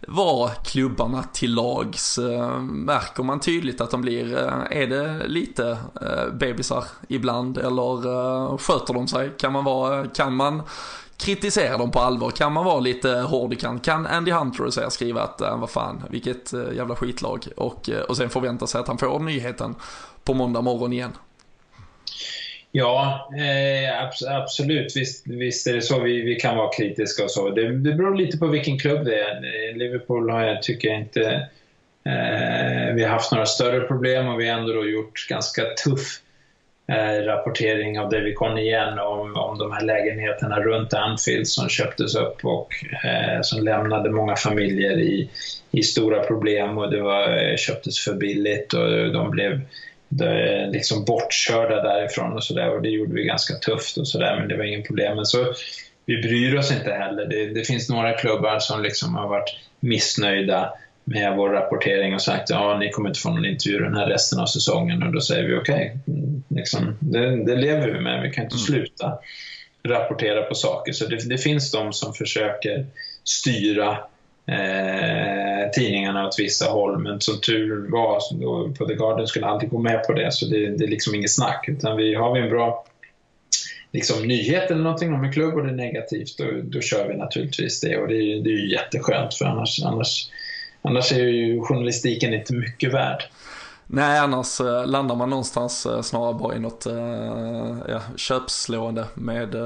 vara 0.08 0.50
klubbarna 0.50 1.22
till 1.22 1.54
lags? 1.54 2.18
Eh, 2.18 2.60
märker 2.60 3.22
man 3.22 3.40
tydligt 3.40 3.80
att 3.80 3.90
de 3.90 4.00
blir, 4.00 4.36
eh, 4.36 4.80
är 4.82 4.86
det 4.86 5.28
lite 5.28 5.78
bebisar 6.32 6.84
ibland 7.08 7.58
eller 7.58 8.58
sköter 8.58 8.94
de 8.94 9.08
sig? 9.08 9.30
Kan 9.38 9.52
man 9.52 9.64
vara, 9.64 10.06
kan 10.06 10.34
man 10.34 10.62
kritisera 11.18 11.76
dem 11.76 11.90
på 11.90 11.98
allvar? 11.98 12.30
Kan 12.30 12.52
man 12.52 12.64
vara 12.64 12.80
lite 12.80 13.08
hård 13.08 13.52
i 13.52 13.56
kant? 13.56 13.84
Kan 13.84 14.06
Andy 14.06 14.30
Hunter 14.30 14.70
säga 14.70 14.90
skriva 14.90 15.22
att 15.22 15.40
äh, 15.40 15.60
vad 15.60 15.70
fan, 15.70 16.04
vilket 16.10 16.52
äh, 16.52 16.60
jävla 16.76 16.96
skitlag 16.96 17.44
och, 17.56 17.90
eh, 17.90 18.00
och 18.00 18.16
sen 18.16 18.30
förvänta 18.30 18.66
sig 18.66 18.80
att 18.80 18.88
han 18.88 18.98
får 18.98 19.20
nyheten 19.20 19.74
på 20.24 20.34
måndag 20.34 20.60
morgon 20.60 20.92
igen? 20.92 21.12
Ja, 22.72 23.30
eh, 23.38 24.34
absolut. 24.36 24.96
Visst, 24.96 25.26
visst 25.26 25.66
är 25.66 25.72
det 25.72 25.82
så. 25.82 26.00
Vi, 26.00 26.22
vi 26.22 26.34
kan 26.34 26.56
vara 26.56 26.72
kritiska 26.72 27.24
och 27.24 27.30
så. 27.30 27.50
Det, 27.50 27.78
det 27.78 27.94
beror 27.94 28.14
lite 28.14 28.38
på 28.38 28.46
vilken 28.46 28.78
klubb 28.78 29.04
det 29.04 29.20
är. 29.20 29.74
Liverpool 29.74 30.30
har 30.30 30.42
jag, 30.42 30.62
tycker 30.62 30.88
jag 30.88 31.00
inte 31.00 31.48
eh, 32.04 32.94
vi 32.94 33.04
har 33.04 33.08
haft 33.08 33.32
några 33.32 33.46
större 33.46 33.80
problem 33.80 34.28
och 34.28 34.40
vi 34.40 34.48
har 34.48 34.58
ändå 34.58 34.84
gjort 34.84 35.26
ganska 35.28 35.62
tuff 35.84 36.20
Eh, 36.92 37.24
rapportering 37.24 37.98
av 37.98 38.10
David 38.10 38.34
Conn 38.34 38.58
igen 38.58 38.98
om, 38.98 39.36
om 39.36 39.58
de 39.58 39.72
här 39.72 39.84
lägenheterna 39.84 40.60
runt 40.60 40.94
Anfield 40.94 41.48
som 41.48 41.68
köptes 41.68 42.14
upp 42.14 42.44
och 42.44 42.68
eh, 43.04 43.40
som 43.42 43.64
lämnade 43.64 44.10
många 44.10 44.36
familjer 44.36 44.98
i, 44.98 45.30
i 45.70 45.82
stora 45.82 46.22
problem 46.22 46.78
och 46.78 46.90
det 46.90 47.02
var, 47.02 47.50
eh, 47.50 47.56
köptes 47.56 47.98
för 47.98 48.14
billigt 48.14 48.72
och 48.72 49.12
de 49.12 49.30
blev 49.30 49.60
de, 50.08 50.24
eh, 50.24 50.70
liksom 50.70 51.04
bortkörda 51.04 51.82
därifrån 51.82 52.32
och 52.32 52.44
sådär 52.44 52.70
och 52.70 52.82
det 52.82 52.88
gjorde 52.88 53.14
vi 53.14 53.24
ganska 53.24 53.54
tufft 53.54 53.96
och 53.96 54.08
sådär 54.08 54.36
men 54.38 54.48
det 54.48 54.56
var 54.56 54.64
inget 54.64 54.86
problem. 54.86 55.16
Men 55.16 55.26
så, 55.26 55.52
vi 56.06 56.22
bryr 56.22 56.56
oss 56.56 56.72
inte 56.72 56.92
heller. 56.92 57.26
Det, 57.26 57.46
det 57.54 57.64
finns 57.64 57.88
några 57.90 58.12
klubbar 58.12 58.58
som 58.58 58.82
liksom 58.82 59.14
har 59.14 59.28
varit 59.28 59.56
missnöjda 59.80 60.72
med 61.08 61.36
vår 61.36 61.50
rapportering 61.50 62.14
och 62.14 62.22
sagt 62.22 62.50
ja 62.50 62.78
ni 62.78 62.90
kommer 62.90 63.08
inte 63.08 63.20
få 63.20 63.30
någon 63.30 63.44
intervju 63.44 63.78
den 63.78 63.96
här 63.96 64.06
resten 64.06 64.40
av 64.40 64.46
säsongen. 64.46 65.02
Och 65.02 65.12
då 65.12 65.20
säger 65.20 65.48
vi 65.48 65.56
okej, 65.56 65.96
okay, 66.06 66.14
liksom, 66.48 66.96
det, 67.00 67.44
det, 67.44 67.56
lever 67.56 67.88
vi 67.88 68.00
med, 68.00 68.22
vi 68.22 68.30
kan 68.30 68.44
inte 68.44 68.56
mm. 68.56 68.66
sluta 68.66 69.18
rapportera 69.82 70.42
på 70.42 70.54
saker. 70.54 70.92
Så 70.92 71.06
det, 71.06 71.28
det 71.28 71.38
finns 71.38 71.70
de 71.70 71.92
som 71.92 72.14
försöker 72.14 72.86
styra 73.24 73.90
eh, 74.46 75.70
tidningarna 75.72 76.26
åt 76.26 76.38
vissa 76.38 76.70
håll. 76.70 76.98
Men 76.98 77.20
som 77.20 77.40
tur 77.40 77.90
var 77.90 78.20
på 78.74 78.86
The 78.86 78.94
Garden 78.94 79.26
skulle 79.26 79.46
aldrig 79.46 79.70
gå 79.70 79.78
med 79.78 80.04
på 80.06 80.12
det. 80.12 80.32
Så 80.32 80.46
det, 80.46 80.76
det 80.76 80.84
är 80.84 80.88
liksom 80.88 81.14
inget 81.14 81.34
snack. 81.34 81.64
Utan 81.68 81.96
vi, 81.96 82.14
har 82.14 82.34
vi 82.34 82.40
en 82.40 82.50
bra 82.50 82.84
liksom, 83.92 84.26
nyhet 84.26 84.70
eller 84.70 84.82
någonting 84.82 85.14
om 85.14 85.24
en 85.24 85.32
klubb 85.32 85.54
och 85.54 85.64
det 85.64 85.70
är 85.70 85.74
negativt 85.74 86.38
då, 86.38 86.44
då 86.62 86.80
kör 86.80 87.08
vi 87.08 87.16
naturligtvis 87.16 87.80
det. 87.80 87.96
Och 87.96 88.08
det 88.08 88.14
är, 88.14 88.42
det 88.42 88.50
är 88.50 88.58
ju 88.58 88.72
jätteskönt 88.72 89.34
för 89.34 89.44
annars, 89.44 89.82
annars 89.84 90.30
Annars 90.82 91.12
är 91.12 91.18
ju 91.18 91.60
journalistiken 91.60 92.34
inte 92.34 92.54
mycket 92.54 92.94
värd. 92.94 93.24
Nej, 93.90 94.18
annars 94.18 94.60
eh, 94.60 94.86
landar 94.86 95.16
man 95.16 95.30
någonstans 95.30 95.86
eh, 95.86 96.02
snarare 96.02 96.34
bara 96.34 96.56
i 96.56 96.58
något 96.58 96.86
eh, 96.86 97.76
ja, 97.88 98.00
köpslående 98.16 99.04
med 99.14 99.56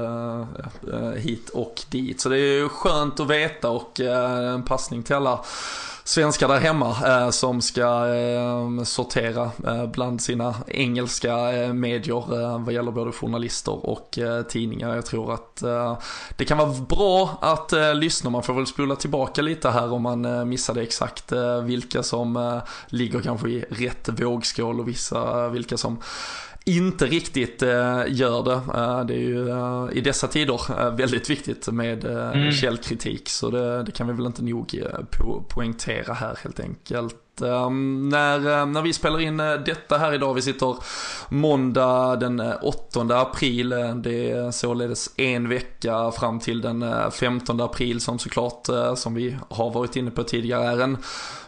hit 1.17 1.49
och 1.49 1.81
dit. 1.89 2.21
Så 2.21 2.29
det 2.29 2.37
är 2.37 2.61
ju 2.61 2.69
skönt 2.69 3.19
att 3.19 3.29
veta 3.29 3.69
och 3.69 3.99
en 3.99 4.63
passning 4.63 5.03
till 5.03 5.15
alla 5.15 5.39
svenskar 6.03 6.47
där 6.47 6.59
hemma 6.59 6.95
eh, 7.05 7.29
som 7.29 7.61
ska 7.61 8.07
eh, 8.07 8.83
sortera 8.83 9.51
eh, 9.67 9.85
bland 9.85 10.21
sina 10.21 10.55
engelska 10.67 11.53
eh, 11.53 11.73
medier 11.73 12.41
eh, 12.41 12.59
vad 12.59 12.73
gäller 12.73 12.91
både 12.91 13.11
journalister 13.11 13.85
och 13.85 14.19
eh, 14.19 14.41
tidningar. 14.41 14.95
Jag 14.95 15.05
tror 15.05 15.33
att 15.33 15.61
eh, 15.61 15.97
det 16.37 16.45
kan 16.45 16.57
vara 16.57 16.73
bra 16.89 17.37
att 17.41 17.73
eh, 17.73 17.95
lyssna. 17.95 18.29
Man 18.29 18.43
får 18.43 18.53
väl 18.53 18.67
spola 18.67 18.95
tillbaka 18.95 19.41
lite 19.41 19.69
här 19.69 19.93
om 19.93 20.01
man 20.01 20.25
eh, 20.25 20.45
missade 20.45 20.81
exakt 20.81 21.31
vilka 21.63 22.03
som 22.03 22.61
ligger 22.87 23.21
kanske 23.21 23.49
i 23.49 23.65
rätt 23.69 24.09
vågskål 24.19 24.79
och 24.79 24.87
vissa 24.87 25.49
vilka 25.49 25.77
som 25.77 25.99
inte 26.65 27.05
riktigt 27.05 27.61
eh, 27.61 28.03
gör 28.07 28.43
det. 28.43 28.79
Eh, 28.79 29.05
det 29.05 29.13
är 29.13 29.19
ju 29.19 29.49
eh, 29.49 29.87
i 29.91 30.01
dessa 30.01 30.27
tider 30.27 30.91
väldigt 30.91 31.29
viktigt 31.29 31.67
med 31.67 32.05
mm. 32.05 32.51
källkritik 32.51 33.29
så 33.29 33.49
det, 33.49 33.83
det, 33.83 33.91
kan 33.91 34.07
vi 34.07 34.13
väl 34.13 34.25
inte 34.25 34.43
nog 34.43 34.83
po 35.11 35.41
poängtera 35.41 36.13
här 36.13 36.37
helt 36.43 36.59
enkelt. 36.59 37.15
Um, 37.41 38.09
när, 38.09 38.37
uh, 38.39 38.65
när 38.65 38.81
vi 38.81 38.93
spelar 38.93 39.19
in 39.19 39.39
uh, 39.39 39.59
detta 39.59 39.97
här 39.97 40.13
idag, 40.13 40.33
vi 40.33 40.41
sitter 40.41 40.75
måndag 41.29 42.15
den 42.15 42.39
eh, 42.39 42.53
8 42.61 42.99
uh, 43.01 43.11
april, 43.11 43.71
eh, 43.71 43.95
det 43.95 44.31
är 44.31 44.51
således 44.51 45.09
en 45.17 45.49
vecka 45.49 46.11
fram 46.11 46.39
till 46.39 46.61
den 46.61 47.11
15 47.11 47.61
april 47.61 48.01
som 48.01 48.19
såklart, 48.19 48.67
som 48.95 49.13
vi 49.13 49.37
har 49.49 49.71
varit 49.71 49.95
inne 49.95 50.11
på 50.11 50.23
tidigare, 50.23 50.67
är 50.67 50.81
en 50.81 50.97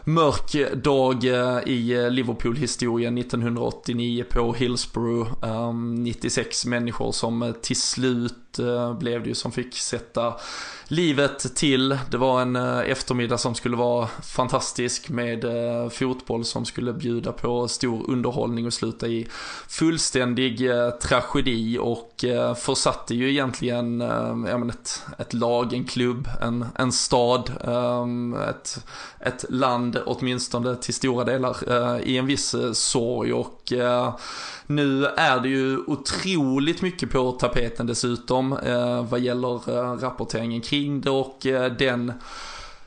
mörk 0.04 0.74
dag 0.82 1.24
i 1.66 2.10
Liverpool-historien 2.10 3.18
1989 3.18 4.24
på 4.30 4.52
Hillsborough. 4.52 5.32
Ehm, 5.42 5.50
um, 5.50 5.94
96 5.94 6.66
människor 6.66 7.12
som 7.12 7.54
till 7.62 7.80
slut 7.80 8.45
Eh, 8.58 8.94
blev 8.94 9.22
det 9.22 9.28
ju 9.28 9.34
som 9.34 9.52
fick 9.52 9.74
sätta 9.74 10.34
livet 10.88 11.56
till. 11.56 11.98
Det 12.10 12.16
var 12.16 12.42
en 12.42 12.56
eh, 12.56 12.78
eftermiddag 12.78 13.38
som 13.38 13.54
skulle 13.54 13.76
vara 13.76 14.08
fantastisk 14.22 15.08
med 15.08 15.44
eh, 15.44 15.88
fotboll 15.88 16.44
som 16.44 16.64
skulle 16.64 16.92
bjuda 16.92 17.32
på 17.32 17.68
stor 17.68 18.10
underhållning 18.10 18.66
och 18.66 18.72
sluta 18.72 19.06
i 19.06 19.26
fullständig 19.68 20.70
tragedi 21.02 21.78
och 21.80 22.24
försatte 22.56 23.14
ju 23.14 23.30
egentligen 23.30 24.00
ett, 24.70 25.02
ett 25.18 25.34
lag, 25.34 25.72
en 25.72 25.84
klubb, 25.84 26.28
en, 26.40 26.64
en 26.74 26.92
stad, 26.92 27.50
ett, 28.48 28.84
ett 29.20 29.44
land 29.48 29.98
åtminstone 30.06 30.76
till 30.76 30.94
stora 30.94 31.24
delar 31.24 31.56
i 32.00 32.18
en 32.18 32.26
viss 32.26 32.54
sorg 32.72 33.32
och 33.32 33.72
nu 34.66 35.06
är 35.06 35.40
det 35.40 35.48
ju 35.48 35.78
otroligt 35.86 36.82
mycket 36.82 37.12
på 37.12 37.32
tapeten 37.32 37.86
dessutom 37.86 38.45
eh, 38.52 39.04
vad 39.04 39.20
gäller 39.20 39.70
eh, 39.70 39.98
rapporteringen 39.98 40.60
kring 40.60 41.00
det 41.00 41.10
och 41.10 41.46
eh, 41.46 41.72
den 41.72 42.12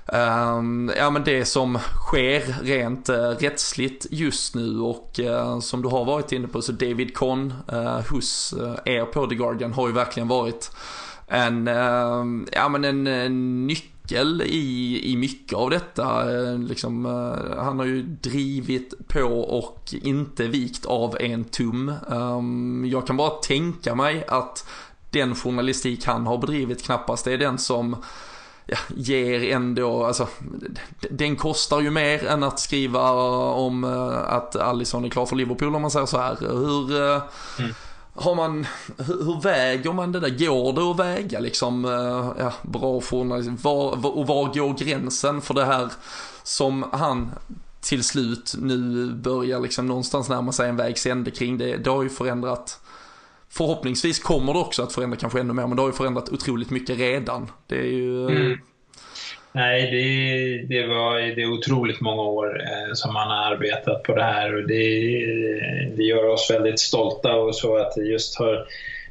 ehm, 0.05 0.91
ja 0.97 1.10
men 1.10 1.24
det 1.24 1.45
som 1.45 1.78
sker 1.78 2.64
rent 2.64 3.10
eh, 3.10 3.30
rättsligt 3.30 4.05
just 4.12 4.55
nu 4.55 4.80
och 4.80 5.20
eh, 5.20 5.60
som 5.60 5.82
du 5.82 5.88
har 5.88 6.05
varit 6.05 6.32
inne 6.32 6.47
på 6.47 6.62
så 6.62 6.72
David 6.72 7.14
Conn 7.14 7.53
eh, 7.72 8.01
hos 8.12 8.53
er 8.86 9.05
på 9.05 9.28
The 9.28 9.36
Guardian 9.36 9.74
har 9.74 9.88
ju 9.88 9.93
verkligen 9.93 10.28
varit 10.28 10.72
en, 11.28 11.68
ehm, 11.68 12.47
ja 12.51 12.70
men 12.70 12.86
en, 13.05 13.68
nyckel 13.68 14.41
i, 14.41 14.99
i 15.12 15.18
mycket 15.18 15.57
av 15.57 15.70
detta. 15.70 16.24
Liksom, 16.57 17.05
han 17.57 17.80
har 17.80 17.86
ju 17.86 18.01
drivit 18.03 19.07
på 19.07 19.24
och 19.41 19.93
inte 20.01 20.47
vikt 20.47 20.86
av 20.86 21.18
en 21.20 21.43
tum. 21.43 21.93
Ehm, 22.12 22.86
jag 22.91 23.07
kan 23.07 23.18
bara 23.18 23.30
tänka 23.30 23.95
mig 23.95 24.26
att 24.28 24.66
den 25.10 25.36
journalistik 25.36 26.05
han 26.05 26.28
har 26.28 26.38
bedrivit 26.38 26.84
knappast 26.84 27.28
är 27.28 27.38
den 27.38 27.57
som 27.57 27.95
ja, 28.66 28.78
ger 28.95 29.55
ändå, 29.55 30.05
alltså 30.05 30.28
den 31.10 31.36
kostar 31.36 31.82
ju 31.82 31.91
mer 31.91 32.28
än 32.28 32.43
att 32.43 32.60
skriva 32.60 33.12
om 33.51 33.84
eh, 33.84 34.34
att 34.34 34.55
Alisson 34.55 35.05
är 35.05 35.10
klar 35.10 35.26
för 35.26 35.36
Liverpool 35.36 35.76
om 35.76 35.82
man 35.82 35.91
säger 35.91 36.05
så 36.05 36.18
här. 36.18 36.38
Hur, 36.39 36.95
mm 37.60 37.74
har 38.14 38.36
man, 38.36 38.68
hur, 38.97 39.24
hur, 39.24 39.41
väger 39.41 39.93
man 39.93 40.12
det 40.12 40.20
där? 40.20 40.30
Går 40.30 40.74
det 40.74 40.91
att 40.91 40.99
väga 40.99 41.39
liksom, 41.39 41.86
eh, 41.86 42.43
ja, 42.43 42.53
bra 42.62 43.01
journalistik? 43.01 43.64
Var, 43.64 44.05
och 44.05 44.28
var 44.28 44.53
går 44.53 44.74
gränsen 44.78 45.41
för 45.41 45.53
det 45.53 45.66
här 45.66 45.89
som 46.43 46.86
han 46.91 47.32
till 47.82 48.03
slut 48.03 48.55
nu 48.57 49.12
börjar 49.14 49.60
liksom 49.60 49.88
någonstans 49.88 50.30
närma 50.30 50.51
sig 50.51 50.70
en 50.70 50.76
vägs 50.76 51.05
ände 51.05 51.32
kring 51.32 51.57
det. 51.57 51.78
Det 51.78 51.89
har 51.89 52.03
ju 52.03 52.10
förändrat 52.10 52.80
Förhoppningsvis 53.52 54.20
kommer 54.20 54.54
det 54.54 54.60
också 54.60 54.84
att 54.84 54.93
förändra 54.93 55.18
kanske 55.18 55.39
ännu 55.39 55.54
mer, 55.54 55.68
men 55.68 55.76
det 55.76 55.82
har 55.82 55.89
ju 55.89 55.93
förändrat 55.93 56.30
otroligt 56.30 56.70
mycket 56.70 57.00
redan. 57.00 57.52
Det 57.68 57.76
är 57.76 57.91
ju... 57.91 58.26
Eh, 58.26 58.36
mm. 58.36 58.58
Nej, 59.52 59.91
det, 59.91 60.76
det, 60.76 60.88
var, 60.88 61.20
det 61.36 61.41
är 61.41 61.54
otroligt 61.54 62.02
många 62.02 62.22
år 62.24 62.62
eh, 62.62 62.93
som 62.93 63.14
man 63.14 63.28
har 63.28 63.52
arbetat 63.52 64.04
på 64.04 64.16
det 64.16 64.24
här 64.24 64.56
och 64.56 64.68
det, 64.68 64.84
det 65.95 66.04
gör 66.04 66.28
oss 66.28 66.52
väldigt 66.52 66.80
stolta 66.80 67.36
och 67.36 67.56
så 67.56 67.78
att 67.78 67.95
det 67.95 68.02
just 68.02 68.39
har 68.39 68.68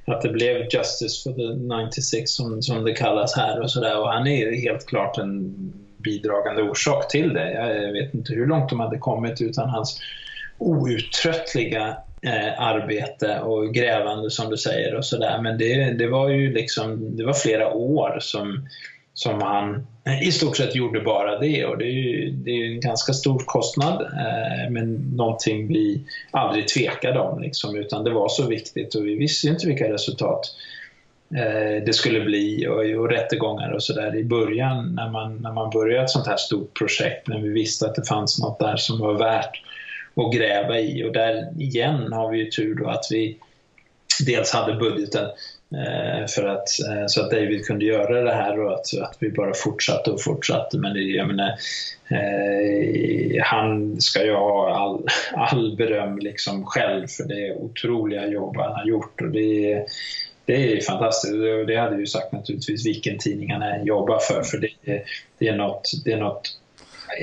att 0.07 0.23
det 0.23 0.29
blev 0.29 0.57
Justice 0.73 1.23
for 1.23 1.33
the 1.33 1.77
96 1.87 2.31
som, 2.31 2.63
som 2.63 2.85
det 2.85 2.93
kallas 2.93 3.37
här 3.37 3.61
och 3.61 3.71
sådär 3.71 4.01
och 4.01 4.09
han 4.09 4.27
är 4.27 4.61
helt 4.61 4.87
klart 4.87 5.19
en 5.19 5.55
bidragande 5.97 6.63
orsak 6.63 7.09
till 7.09 7.35
det. 7.35 7.53
Jag 7.53 7.93
vet 7.93 8.15
inte 8.15 8.33
hur 8.33 8.47
långt 8.47 8.71
de 8.71 8.81
hade 8.81 8.99
kommit 8.99 9.41
utan 9.41 9.69
hans 9.69 10.01
outtröttliga 10.59 11.97
eh, 12.23 12.61
arbete 12.61 13.41
och 13.41 13.75
grävande 13.75 14.31
som 14.31 14.51
du 14.51 14.57
säger 14.57 14.95
och 14.95 15.05
sådär. 15.05 15.41
Men 15.43 15.59
det, 15.59 15.93
det 15.93 16.07
var 16.07 16.29
ju 16.29 16.53
liksom, 16.53 17.17
det 17.17 17.25
var 17.25 17.33
flera 17.33 17.73
år 17.73 18.19
som 18.21 18.69
som 19.19 19.43
han 19.43 19.87
i 20.23 20.33
stort 20.33 20.57
sett 20.57 20.75
gjorde 20.75 21.01
bara 21.01 21.39
det. 21.39 21.65
Och 21.65 21.79
det 21.79 21.85
är 21.85 21.93
ju 21.93 22.31
det 22.31 22.51
är 22.51 22.65
en 22.65 22.81
ganska 22.81 23.13
stor 23.13 23.43
kostnad 23.47 24.03
eh, 24.03 24.71
men 24.71 24.95
någonting 24.95 25.69
vi 25.69 26.05
aldrig 26.31 26.69
tvekade 26.69 27.21
om 27.21 27.43
liksom, 27.43 27.77
utan 27.77 28.05
det 28.05 28.11
var 28.11 28.29
så 28.29 28.47
viktigt 28.47 28.95
och 28.95 29.07
vi 29.07 29.15
visste 29.15 29.47
ju 29.47 29.53
inte 29.53 29.67
vilka 29.67 29.93
resultat 29.93 30.41
eh, 31.37 31.85
det 31.87 31.93
skulle 31.93 32.21
bli 32.21 32.67
och, 32.67 33.01
och 33.01 33.11
rättegångar 33.11 33.71
och 33.71 33.83
sådär 33.83 34.17
i 34.17 34.25
början 34.25 34.95
när 34.95 35.11
man, 35.11 35.37
när 35.37 35.53
man 35.53 35.71
började 35.71 36.05
ett 36.05 36.11
sånt 36.11 36.27
här 36.27 36.37
stort 36.37 36.79
projekt. 36.79 37.29
När 37.29 37.41
vi 37.41 37.49
visste 37.49 37.87
att 37.87 37.95
det 37.95 38.09
fanns 38.09 38.39
något 38.39 38.59
där 38.59 38.77
som 38.77 38.99
var 38.99 39.15
värt 39.15 39.63
att 40.19 40.35
gräva 40.35 40.79
i 40.79 41.05
och 41.05 41.13
där 41.13 41.49
igen 41.59 42.13
har 42.13 42.31
vi 42.31 42.39
ju 42.39 42.51
tur 42.51 42.75
då 42.75 42.89
att 42.89 43.05
vi 43.11 43.39
dels 44.27 44.53
hade 44.53 44.75
budgeten 44.75 45.25
eh, 45.75 46.27
för 46.27 46.45
att, 46.45 46.69
eh, 46.89 47.07
så 47.07 47.21
att 47.21 47.31
David 47.31 47.65
kunde 47.65 47.85
göra 47.85 48.23
det 48.23 48.35
här 48.35 48.61
och 48.61 48.75
att, 48.75 48.99
att 49.03 49.17
vi 49.21 49.31
bara 49.31 49.55
fortsatte 49.55 50.11
och 50.11 50.23
fortsatte. 50.23 50.79
Men 50.79 50.95
det, 50.95 51.01
jag 51.01 51.27
menar, 51.27 51.49
eh, 52.09 53.43
han 53.43 54.01
ska 54.01 54.25
ju 54.25 54.33
ha 54.33 54.75
all, 54.75 55.07
all 55.35 55.77
beröm 55.77 56.19
liksom 56.19 56.67
själv 56.67 57.07
för 57.07 57.25
det 57.25 57.55
otroliga 57.55 58.27
jobb 58.27 58.57
han 58.57 58.73
har 58.73 58.87
gjort. 58.87 59.21
Och 59.21 59.31
det, 59.31 59.87
det 60.45 60.73
är 60.73 60.81
fantastiskt. 60.81 61.35
Det 61.67 61.77
hade 61.77 61.97
ju 61.97 62.07
sagt 62.07 62.33
naturligtvis 62.33 62.87
vilken 62.87 63.19
tidning 63.19 63.53
han 63.53 63.63
än 63.63 63.87
jobbar 63.87 64.19
för. 64.19 64.43
För 64.43 64.59
det, 64.59 65.03
det 65.39 65.49
är 65.49 65.57
något, 65.57 65.91
det 66.05 66.13
är 66.13 66.17
något 66.17 66.59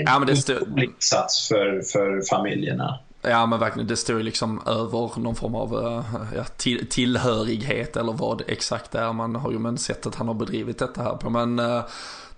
ja, 0.05 0.19
men 0.19 0.27
det 0.27 0.83
insats 0.83 1.47
för, 1.47 1.81
för 1.81 2.21
familjerna. 2.29 2.99
Ja 3.27 3.45
men 3.45 3.59
verkligen, 3.59 3.87
det 3.87 3.97
står 3.97 4.17
ju 4.17 4.23
liksom 4.23 4.61
över 4.65 5.19
någon 5.19 5.35
form 5.35 5.55
av 5.55 5.73
eh, 5.73 6.03
ja, 6.35 6.43
till, 6.57 6.89
tillhörighet 6.89 7.97
eller 7.97 8.13
vad 8.13 8.41
exakt 8.47 8.91
det 8.91 8.99
är. 8.99 9.13
Man 9.13 9.35
har 9.35 9.51
ju 9.51 9.59
men 9.59 9.77
sett 9.77 10.05
att 10.05 10.15
han 10.15 10.27
har 10.27 10.35
bedrivit 10.35 10.79
detta 10.79 11.03
här 11.03 11.15
på. 11.15 11.29
Men 11.29 11.59
uh, 11.59 11.81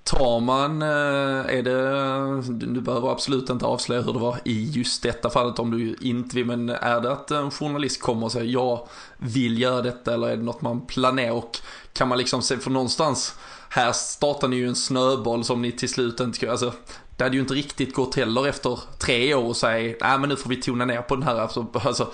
tar 0.03 0.39
man, 0.39 0.81
uh, 0.81 1.45
är 1.57 1.63
det, 1.63 2.65
du 2.73 2.81
behöver 2.81 3.11
absolut 3.11 3.49
inte 3.49 3.65
avslöja 3.65 4.01
hur 4.01 4.13
det 4.13 4.19
var 4.19 4.37
i 4.43 4.71
just 4.71 5.03
detta 5.03 5.29
fallet 5.29 5.59
om 5.59 5.71
du 5.71 5.95
inte 6.01 6.35
vill. 6.35 6.45
Men 6.45 6.69
är 6.69 7.01
det 7.01 7.11
att 7.11 7.31
en 7.31 7.51
journalist 7.51 8.01
kommer 8.01 8.25
och 8.25 8.31
säger 8.31 8.53
jag 8.53 8.87
vill 9.17 9.61
göra 9.61 9.81
detta 9.81 10.13
eller 10.13 10.27
är 10.27 10.37
det 10.37 10.43
något 10.43 10.61
man 10.61 10.85
planerar? 10.85 11.31
Och 11.31 11.57
kan 11.93 12.07
man 12.07 12.17
liksom 12.17 12.41
se, 12.41 12.57
för 12.57 12.71
någonstans 12.71 13.35
här 13.69 13.91
startar 13.91 14.47
ni 14.47 14.55
ju 14.55 14.67
en 14.67 14.75
snöboll 14.75 15.43
som 15.43 15.61
ni 15.61 15.71
till 15.71 15.89
slut 15.89 16.19
inte 16.19 16.51
alltså 16.51 16.73
det 17.17 17.23
hade 17.23 17.35
ju 17.35 17.41
inte 17.41 17.53
riktigt 17.53 17.93
gått 17.93 18.15
heller 18.15 18.47
efter 18.47 18.79
tre 18.99 19.33
år 19.33 19.45
och 19.45 19.57
säga, 19.57 19.95
nej 20.01 20.19
men 20.19 20.29
nu 20.29 20.35
får 20.35 20.49
vi 20.49 20.55
tona 20.55 20.85
ner 20.85 21.01
på 21.01 21.15
den 21.15 21.23
här. 21.23 21.35
Alltså, 21.35 21.67
alltså 21.73 22.11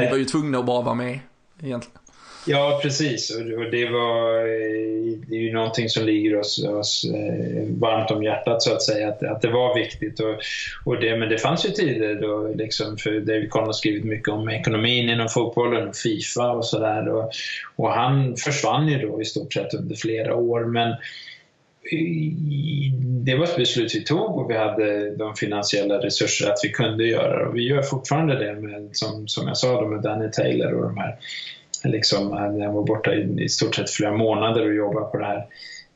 ni 0.00 0.10
var 0.10 0.16
ju 0.16 0.24
tvungna 0.24 0.58
att 0.58 0.66
bara 0.66 0.82
vara 0.82 0.94
med 0.94 1.18
egentligen. 1.62 2.00
Ja, 2.48 2.80
precis. 2.82 3.36
Och 3.36 3.70
det, 3.70 3.90
var, 3.90 4.38
eh, 4.38 5.18
det 5.28 5.36
är 5.36 5.40
ju 5.40 5.52
någonting 5.52 5.88
som 5.88 6.06
ligger 6.06 6.38
oss, 6.38 6.64
oss 6.64 7.04
eh, 7.04 7.62
varmt 7.80 8.10
om 8.10 8.22
hjärtat 8.22 8.62
så 8.62 8.72
att 8.72 8.82
säga, 8.82 9.08
att, 9.08 9.22
att 9.22 9.42
det 9.42 9.50
var 9.50 9.74
viktigt. 9.74 10.20
Och, 10.20 10.36
och 10.84 11.00
det, 11.00 11.16
men 11.16 11.28
det 11.28 11.38
fanns 11.38 11.66
ju 11.66 11.70
tider 11.70 12.14
då, 12.14 12.52
liksom, 12.54 12.96
för 12.96 13.20
David 13.20 13.50
Conn 13.50 13.66
har 13.66 13.72
skrivit 13.72 14.04
mycket 14.04 14.28
om 14.28 14.48
ekonomin 14.48 15.10
inom 15.10 15.28
fotbollen 15.28 15.88
och 15.88 15.96
Fifa 15.96 16.50
och 16.50 16.64
sådär. 16.64 17.08
Och, 17.08 17.30
och 17.76 17.90
han 17.90 18.36
försvann 18.36 18.88
ju 18.88 18.98
då 18.98 19.22
i 19.22 19.24
stort 19.24 19.52
sett 19.52 19.74
under 19.74 19.96
flera 19.96 20.34
år. 20.34 20.64
Men 20.64 20.94
det 23.26 23.34
var 23.34 23.44
ett 23.44 23.56
beslut 23.56 23.94
vi 23.94 24.04
tog 24.04 24.38
och 24.38 24.50
vi 24.50 24.56
hade 24.56 25.16
de 25.16 25.34
finansiella 25.34 25.98
resurser 25.98 26.50
att 26.50 26.60
vi 26.62 26.68
kunde 26.68 27.06
göra 27.06 27.38
det. 27.38 27.46
Och 27.46 27.56
vi 27.56 27.68
gör 27.68 27.82
fortfarande 27.82 28.38
det 28.38 28.54
med, 28.54 28.88
som, 28.92 29.28
som 29.28 29.48
jag 29.48 29.56
sa, 29.56 29.88
med 29.88 30.02
Danny 30.02 30.30
Taylor 30.30 30.72
och 30.72 30.82
de 30.82 30.96
här. 30.96 31.18
Liksom, 31.84 32.32
eh, 32.32 32.64
jag 32.64 32.72
var 32.72 32.82
borta 32.82 33.14
i, 33.14 33.44
i 33.44 33.48
stort 33.48 33.74
sett 33.74 33.90
flera 33.90 34.12
månader 34.12 34.66
och 34.66 34.74
jobbade 34.74 35.06
på 35.06 35.18
det 35.18 35.24
här 35.24 35.46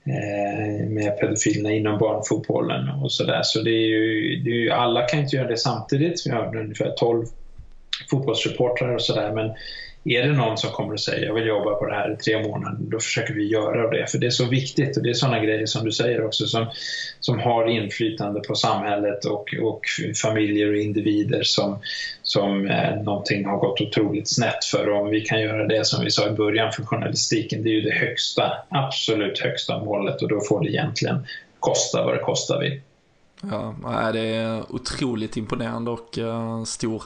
eh, 0.06 0.88
med 0.88 1.18
pedofilerna 1.20 1.72
inom 1.72 1.98
barnfotbollen 1.98 2.88
och 3.02 3.12
sådär. 3.12 3.40
Så 3.42 3.62
det 3.62 3.70
är, 3.70 3.86
ju, 3.86 4.36
det 4.36 4.50
är 4.50 4.54
ju, 4.54 4.70
alla 4.70 5.02
kan 5.02 5.20
inte 5.20 5.36
göra 5.36 5.48
det 5.48 5.56
samtidigt. 5.56 6.26
Vi 6.26 6.30
har 6.30 6.56
ungefär 6.56 6.90
12 6.96 7.26
fotbollsreportrar 8.10 8.94
och 8.94 9.02
sådär. 9.02 9.32
Men 9.32 9.50
är 10.04 10.22
det 10.22 10.32
någon 10.32 10.58
som 10.58 10.70
kommer 10.70 10.92
och 10.92 11.00
säger 11.00 11.26
jag 11.26 11.34
vill 11.34 11.46
jobba 11.46 11.74
på 11.74 11.86
det 11.86 11.94
här 11.94 12.12
i 12.12 12.16
tre 12.16 12.42
månader, 12.42 12.78
då 12.80 12.98
försöker 12.98 13.34
vi 13.34 13.46
göra 13.46 13.90
det. 13.90 14.06
För 14.10 14.18
det 14.18 14.26
är 14.26 14.30
så 14.30 14.48
viktigt 14.48 14.96
och 14.96 15.02
det 15.02 15.10
är 15.10 15.14
sådana 15.14 15.40
grejer 15.40 15.66
som 15.66 15.84
du 15.84 15.92
säger 15.92 16.24
också 16.24 16.46
som, 16.46 16.66
som 17.20 17.38
har 17.38 17.66
inflytande 17.66 18.40
på 18.40 18.54
samhället 18.54 19.24
och, 19.24 19.54
och 19.62 19.80
familjer 20.22 20.72
och 20.72 20.78
individer 20.78 21.42
som, 21.42 21.78
som 22.22 22.66
eh, 22.66 22.96
någonting 23.02 23.46
har 23.46 23.58
gått 23.58 23.80
otroligt 23.80 24.28
snett 24.28 24.64
för. 24.64 24.88
Och 24.88 25.00
om 25.00 25.10
vi 25.10 25.20
kan 25.20 25.40
göra 25.40 25.66
det 25.66 25.86
som 25.86 26.04
vi 26.04 26.10
sa 26.10 26.28
i 26.28 26.32
början 26.32 26.72
för 26.72 26.82
journalistiken, 26.82 27.62
det 27.62 27.68
är 27.68 27.74
ju 27.74 27.80
det 27.80 27.94
högsta, 27.94 28.52
absolut 28.68 29.38
högsta 29.38 29.84
målet 29.84 30.22
och 30.22 30.28
då 30.28 30.40
får 30.40 30.64
det 30.64 30.70
egentligen 30.70 31.26
kosta 31.60 32.04
vad 32.04 32.14
det 32.14 32.22
kostar 32.22 32.60
vill. 32.60 32.80
Ja, 33.42 34.10
det 34.12 34.20
är 34.20 34.72
otroligt 34.72 35.36
imponerande 35.36 35.90
och 35.90 36.18
eh, 36.18 36.64
stor 36.64 37.02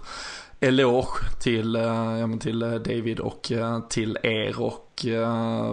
eloge 0.65 1.41
till, 1.41 1.77
eh, 1.77 1.83
ja, 2.21 2.29
till 2.41 2.62
eh, 2.62 2.75
David 2.75 3.21
och 3.21 3.53
eh, 3.53 3.81
till 3.81 4.19
er 4.23 4.61
och 4.61 4.81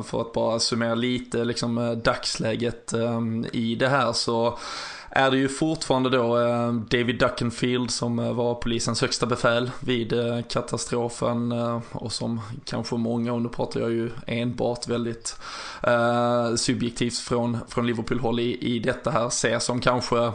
för 0.04 0.22
att 0.22 0.34
bara 0.34 0.60
summera 0.60 0.96
lite 0.96 1.44
liksom 1.44 2.02
dagsläget 2.04 2.94
i 3.52 3.76
det 3.76 3.88
här 3.88 4.14
så 4.14 4.58
är 5.10 5.32
det 5.32 5.38
ju 5.38 5.50
fortfarande 5.50 6.10
då 6.10 6.36
David 6.89 7.20
Duckenfield 7.20 7.92
som 7.92 8.36
var 8.36 8.56
polisens 8.56 9.02
högsta 9.02 9.26
befäl 9.26 9.72
vid 9.80 10.14
katastrofen 10.50 11.52
och 11.92 12.12
som 12.12 12.42
kanske 12.66 12.96
många, 12.96 13.34
och 13.34 13.42
nu 13.42 13.50
pratar 13.50 13.80
jag 13.80 13.92
ju 13.92 14.10
enbart 14.28 14.88
väldigt 14.88 15.39
subjektivt 16.56 17.18
från, 17.18 17.58
från 17.68 17.88
Liverpool-håll 17.88 18.39
i, 18.39 18.76
i 18.76 18.80
detta 18.80 19.12
här, 19.12 19.30
ser 19.30 19.60
som 19.60 19.82
kanske 19.82 20.32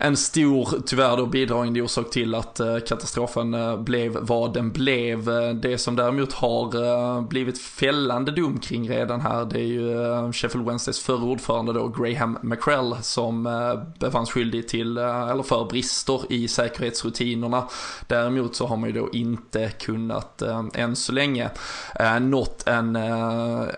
en 0.00 0.16
stor, 0.16 0.82
tyvärr 0.86 1.16
då 1.16 1.26
bidragande 1.26 1.82
orsak 1.82 2.10
till 2.10 2.34
att 2.34 2.60
eh, 2.60 2.78
katastrofen 2.78 3.54
eh, 3.54 3.80
blev 3.80 4.18
vad 4.20 4.54
den 4.54 4.72
blev. 4.72 5.28
Eh, 5.28 5.50
det 5.54 5.78
som 5.78 5.96
däremot 5.96 6.32
har 6.32 7.20
blivit 7.22 7.60
fällande 7.60 8.32
dom 8.32 8.58
kring 8.58 8.90
redan 8.90 9.20
här, 9.20 9.44
det 9.44 9.60
är 9.60 9.64
ju 9.64 10.32
Sheffield 10.32 10.66
Wednesdays 10.66 11.00
förre 11.00 11.24
ordförande 11.24 11.72
då, 11.72 11.88
Graham 11.88 12.38
McCrell, 12.42 12.96
som 13.02 13.42
befanns 13.98 14.30
skyldig 14.30 14.68
till, 14.68 14.98
eller 14.98 15.42
för 15.42 15.64
brister 15.64 16.20
i 16.32 16.48
säkerhetsrutinerna. 16.48 17.68
Däremot 18.06 18.56
så 18.56 18.66
har 18.66 18.76
man 18.76 18.88
ju 18.88 19.00
då 19.00 19.08
inte 19.12 19.68
kunnat, 19.68 20.42
än 20.74 20.96
så 20.96 21.12
länge, 21.12 21.50
nått 22.20 22.68
en 22.68 22.96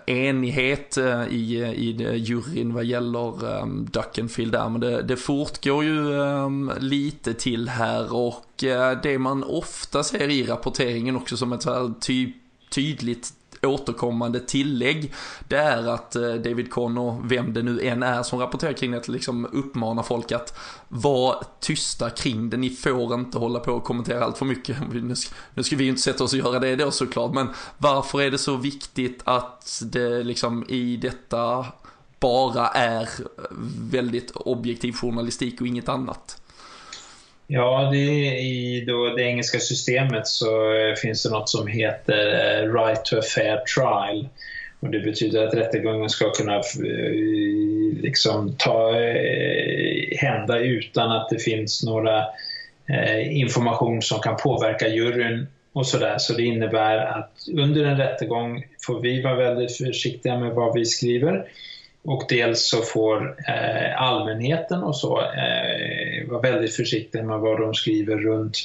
enighet 0.06 0.98
i, 1.30 1.56
i 1.58 2.16
juryn 2.16 2.74
vad 2.74 2.84
gäller 2.84 3.32
Duckenfield 3.90 4.52
där, 4.52 4.68
men 4.68 4.80
det, 4.80 5.02
det 5.02 5.16
fortgår 5.16 5.84
ju 5.84 6.09
um, 6.10 6.72
lite 6.78 7.34
till 7.34 7.68
här 7.68 8.14
och 8.14 8.64
uh, 8.64 9.02
det 9.02 9.18
man 9.18 9.44
ofta 9.44 10.04
ser 10.04 10.28
i 10.28 10.46
rapporteringen 10.46 11.16
också 11.16 11.36
som 11.36 11.52
ett 11.52 11.62
så 11.62 11.72
här 11.72 11.92
ty 12.00 12.32
tydligt 12.70 13.32
återkommande 13.62 14.40
tillägg 14.40 15.12
det 15.48 15.56
är 15.56 15.86
att 15.86 16.16
eh, 16.16 16.34
David 16.34 16.70
Connor, 16.70 17.22
vem 17.24 17.52
det 17.52 17.62
nu 17.62 17.80
än 17.80 18.02
är 18.02 18.22
som 18.22 18.38
rapporterar 18.38 18.72
kring 18.72 18.90
det, 18.90 19.08
liksom 19.08 19.46
uppmanar 19.52 20.02
folk 20.02 20.32
att 20.32 20.58
vara 20.88 21.44
tysta 21.60 22.10
kring 22.10 22.50
det. 22.50 22.56
Ni 22.56 22.70
får 22.70 23.14
inte 23.14 23.38
hålla 23.38 23.60
på 23.60 23.72
och 23.72 23.84
kommentera 23.84 24.24
allt 24.24 24.38
för 24.38 24.46
mycket. 24.46 24.76
Nu 24.92 25.16
ska, 25.16 25.34
nu 25.54 25.62
ska 25.62 25.76
vi 25.76 25.84
ju 25.84 25.90
inte 25.90 26.02
sätta 26.02 26.24
oss 26.24 26.32
och 26.32 26.38
göra 26.38 26.58
det 26.58 26.76
då 26.76 26.90
såklart, 26.90 27.34
men 27.34 27.48
varför 27.78 28.20
är 28.20 28.30
det 28.30 28.38
så 28.38 28.56
viktigt 28.56 29.20
att 29.24 29.82
det 29.84 30.22
liksom 30.22 30.64
i 30.68 30.96
detta 30.96 31.66
bara 32.20 32.68
är 32.68 33.08
väldigt 33.90 34.30
objektiv 34.30 34.92
journalistik 34.92 35.60
och 35.60 35.66
inget 35.66 35.88
annat. 35.88 36.40
Ja, 37.52 37.88
det 37.92 37.96
i 38.38 38.84
då 38.86 39.14
det 39.16 39.22
engelska 39.22 39.58
systemet 39.58 40.26
så 40.26 40.74
eh, 40.74 40.94
finns 40.94 41.22
det 41.22 41.30
något 41.30 41.48
som 41.48 41.66
heter 41.66 42.26
eh, 42.26 42.72
Right 42.72 43.04
to 43.04 43.18
a 43.18 43.22
fair 43.34 43.62
trial. 43.76 44.28
Och 44.80 44.90
det 44.90 45.00
betyder 45.00 45.46
att 45.46 45.54
rättegången 45.54 46.10
ska 46.10 46.30
kunna 46.30 46.56
eh, 46.56 46.62
liksom 48.02 48.54
ta, 48.58 48.92
hända 50.16 50.58
utan 50.58 51.10
att 51.10 51.28
det 51.30 51.38
finns 51.38 51.84
några 51.84 52.24
information 53.30 54.02
som 54.02 54.20
kan 54.20 54.36
påverka 54.36 54.88
juryn 54.88 55.46
och 55.72 55.86
sådär. 55.86 56.14
Så 56.18 56.32
det 56.32 56.42
innebär 56.42 56.96
att 56.96 57.32
under 57.56 57.84
en 57.84 57.96
rättegång 57.96 58.64
får 58.86 59.00
vi 59.00 59.22
vara 59.22 59.34
väldigt 59.34 59.76
försiktiga 59.76 60.38
med 60.38 60.52
vad 60.52 60.74
vi 60.74 60.84
skriver 60.84 61.46
och 62.04 62.24
dels 62.28 62.68
så 62.68 62.82
får 62.82 63.36
eh, 63.48 64.02
allmänheten 64.02 64.82
och 64.82 64.96
så 64.96 65.20
eh, 65.20 66.28
vara 66.28 66.40
väldigt 66.40 66.76
försiktiga 66.76 67.22
med 67.22 67.38
vad 67.38 67.60
de 67.60 67.74
skriver 67.74 68.16
runt 68.16 68.58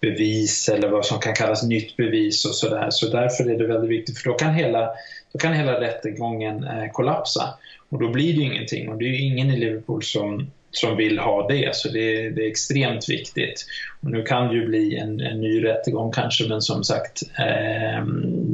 bevis 0.00 0.68
eller 0.68 0.88
vad 0.88 1.06
som 1.06 1.18
kan 1.18 1.34
kallas 1.34 1.62
nytt 1.62 1.96
bevis 1.96 2.44
och 2.44 2.54
sådär. 2.54 2.88
Så 2.90 3.08
därför 3.08 3.50
är 3.50 3.58
det 3.58 3.66
väldigt 3.66 3.90
viktigt, 3.90 4.18
för 4.18 4.30
då 4.30 4.36
kan 4.36 4.54
hela, 4.54 4.90
då 5.32 5.38
kan 5.38 5.52
hela 5.52 5.80
rättegången 5.80 6.64
eh, 6.64 6.90
kollapsa. 6.92 7.54
Och 7.88 7.98
då 7.98 8.08
blir 8.08 8.32
det 8.32 8.40
ju 8.40 8.44
ingenting. 8.44 8.88
Och 8.88 8.98
det 8.98 9.04
är 9.04 9.08
ju 9.08 9.26
ingen 9.26 9.50
i 9.50 9.56
Liverpool 9.56 10.02
som 10.02 10.50
som 10.72 10.96
vill 10.96 11.18
ha 11.18 11.48
det. 11.48 11.76
Så 11.76 11.88
det, 11.88 12.30
det, 12.30 12.44
är 12.46 12.50
extremt 12.50 13.08
viktigt. 13.08 13.66
Och 14.02 14.10
nu 14.10 14.22
kan 14.22 14.48
det 14.48 14.54
ju 14.54 14.66
bli 14.66 14.96
en, 14.96 15.20
en 15.20 15.40
ny 15.40 15.64
rättegång 15.64 16.12
kanske, 16.12 16.48
men 16.48 16.62
som 16.62 16.84
sagt, 16.84 17.22
eh, 17.38 18.04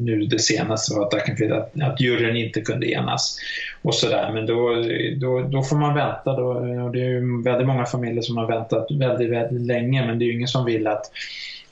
nu 0.03 0.27
det 0.31 0.39
senaste 0.39 0.95
var 0.95 1.07
att, 1.07 1.14
att, 1.14 1.83
att 1.83 2.01
juryn 2.01 2.37
inte 2.37 2.61
kunde 2.61 2.91
enas. 2.91 3.39
Och 3.83 3.95
sådär. 3.95 4.31
Men 4.33 4.47
då, 4.47 4.85
då, 5.16 5.49
då 5.49 5.62
får 5.62 5.77
man 5.77 5.95
vänta. 5.95 6.37
Då, 6.37 6.47
och 6.85 6.93
det 6.93 7.01
är 7.01 7.09
ju 7.09 7.43
väldigt 7.43 7.66
många 7.66 7.87
familjer 7.87 8.23
som 8.23 8.37
har 8.37 8.47
väntat 8.47 8.87
väldigt, 8.91 9.31
väldigt 9.31 9.66
länge, 9.66 10.07
men 10.07 10.19
det 10.19 10.25
är 10.25 10.27
ju 10.27 10.35
ingen 10.35 10.49
som 10.49 10.64
vill 10.64 10.87
att 10.87 11.11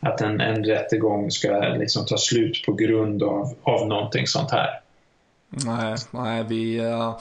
att 0.01 0.21
en, 0.21 0.41
en 0.41 0.65
rättegång 0.65 1.31
ska 1.31 1.75
liksom 1.79 2.07
ta 2.07 2.17
slut 2.17 2.63
på 2.67 2.73
grund 2.73 3.23
av, 3.23 3.55
av 3.63 3.89
någonting 3.89 4.27
sånt 4.27 4.51
här. 4.51 4.69
Nej, 5.49 5.97
nej 6.11 6.45
vi... 6.49 6.81
Uh 6.81 7.17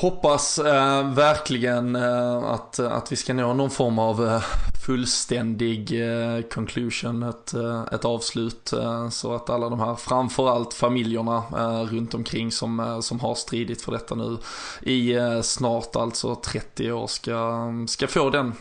Hoppas 0.00 0.58
eh, 0.58 1.10
verkligen 1.10 1.96
eh, 1.96 2.36
att, 2.36 2.78
att 2.78 3.12
vi 3.12 3.16
ska 3.16 3.34
nå 3.34 3.54
någon 3.54 3.70
form 3.70 3.98
av 3.98 4.26
eh, 4.26 4.42
fullständig 4.86 6.00
eh, 6.02 6.42
conclusion, 6.42 7.22
ett, 7.22 7.54
eh, 7.54 7.84
ett 7.92 8.04
avslut. 8.04 8.72
Eh, 8.72 9.08
så 9.08 9.34
att 9.34 9.50
alla 9.50 9.68
de 9.68 9.80
här, 9.80 9.94
framförallt 9.94 10.74
familjerna 10.74 11.42
runt 11.90 12.14
omkring 12.14 12.52
som, 12.52 12.98
som 13.02 13.20
har 13.20 13.34
stridit 13.34 13.82
för 13.82 13.92
detta 13.92 14.14
nu 14.14 14.38
i 14.82 15.18
snart 15.42 15.96
alltså 15.96 16.34
30 16.34 16.92
år 16.92 17.06
ska, 17.06 17.70
ska 17.88 18.06
få 18.06 18.30
den 18.30 18.52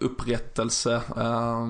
upprättelse, 0.00 1.00
ja, 1.16 1.66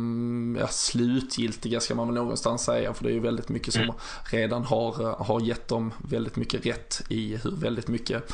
slutgiltiga 0.70 1.80
ska 1.80 1.94
man 1.94 2.06
väl 2.06 2.14
någonstans 2.14 2.64
säga, 2.64 2.94
för 2.94 3.04
det 3.04 3.10
är 3.10 3.14
ju 3.14 3.20
väldigt 3.20 3.48
mycket 3.48 3.74
som 3.74 3.82
mm. 3.82 3.94
redan 4.30 4.64
har, 4.64 5.16
har 5.24 5.40
gett 5.40 5.68
dem 5.68 5.92
väldigt 5.98 6.36
mycket 6.36 6.66
rätt 6.66 7.02
i 7.08 7.36
hur 7.44 7.50
väldigt 7.50 7.88
mycket 7.88 8.32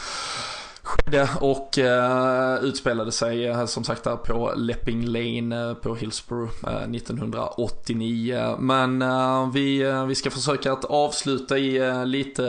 skedde 0.89 1.29
och 1.41 1.79
eh, 1.79 2.65
utspelade 2.65 3.13
sig 3.13 3.47
eh, 3.47 3.67
som 3.67 3.85
sagt 3.85 4.05
där 4.05 4.17
på 4.17 4.53
Lepping 4.57 5.07
Lane 5.07 5.69
eh, 5.69 5.75
på 5.75 5.95
Hillsborough 5.95 6.53
eh, 6.67 6.91
1989. 6.91 8.57
Men 8.59 9.05
vi, 9.53 9.93
vi 10.09 10.15
ska 10.15 10.31
försöka 10.31 10.73
att 10.73 10.85
avsluta 10.85 11.59
i 11.59 12.05
lite 12.07 12.43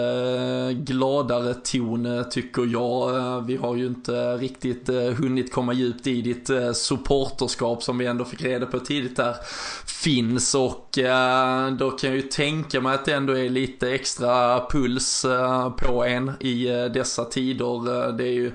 gladare 0.80 1.54
ton 1.54 2.26
tycker 2.32 2.66
jag. 2.66 3.42
Vi 3.46 3.56
har 3.56 3.76
ju 3.76 3.88
inte 3.88 4.38
riktigt 4.38 4.90
hunnit 5.18 5.54
komma 5.54 5.74
djupt 5.74 6.08
i 6.08 6.22
ditt 6.22 6.50
supporterskap 6.74 7.84
som 7.84 7.98
vi 7.98 8.06
ändå 8.06 8.26
fick 8.26 8.42
reda 8.42 8.66
på 8.66 8.80
tidigt 8.80 9.18
där 9.18 9.36
finns 9.86 10.56
och 10.56 11.00
då 11.80 11.92
kan 11.92 12.10
jag 12.10 12.16
ju 12.16 12.22
tänka 12.22 12.82
mig 12.82 12.96
att 12.96 13.06
det 13.06 13.14
ändå 13.14 13.38
är 13.38 13.50
lite 13.50 13.92
extra 13.92 14.66
puls 14.70 15.26
på 15.78 16.06
en 16.06 16.32
i 16.40 16.66
dessa 16.94 17.26
tider. 17.26 18.12
Det 18.18 18.29
är 18.30 18.34
ju 18.34 18.52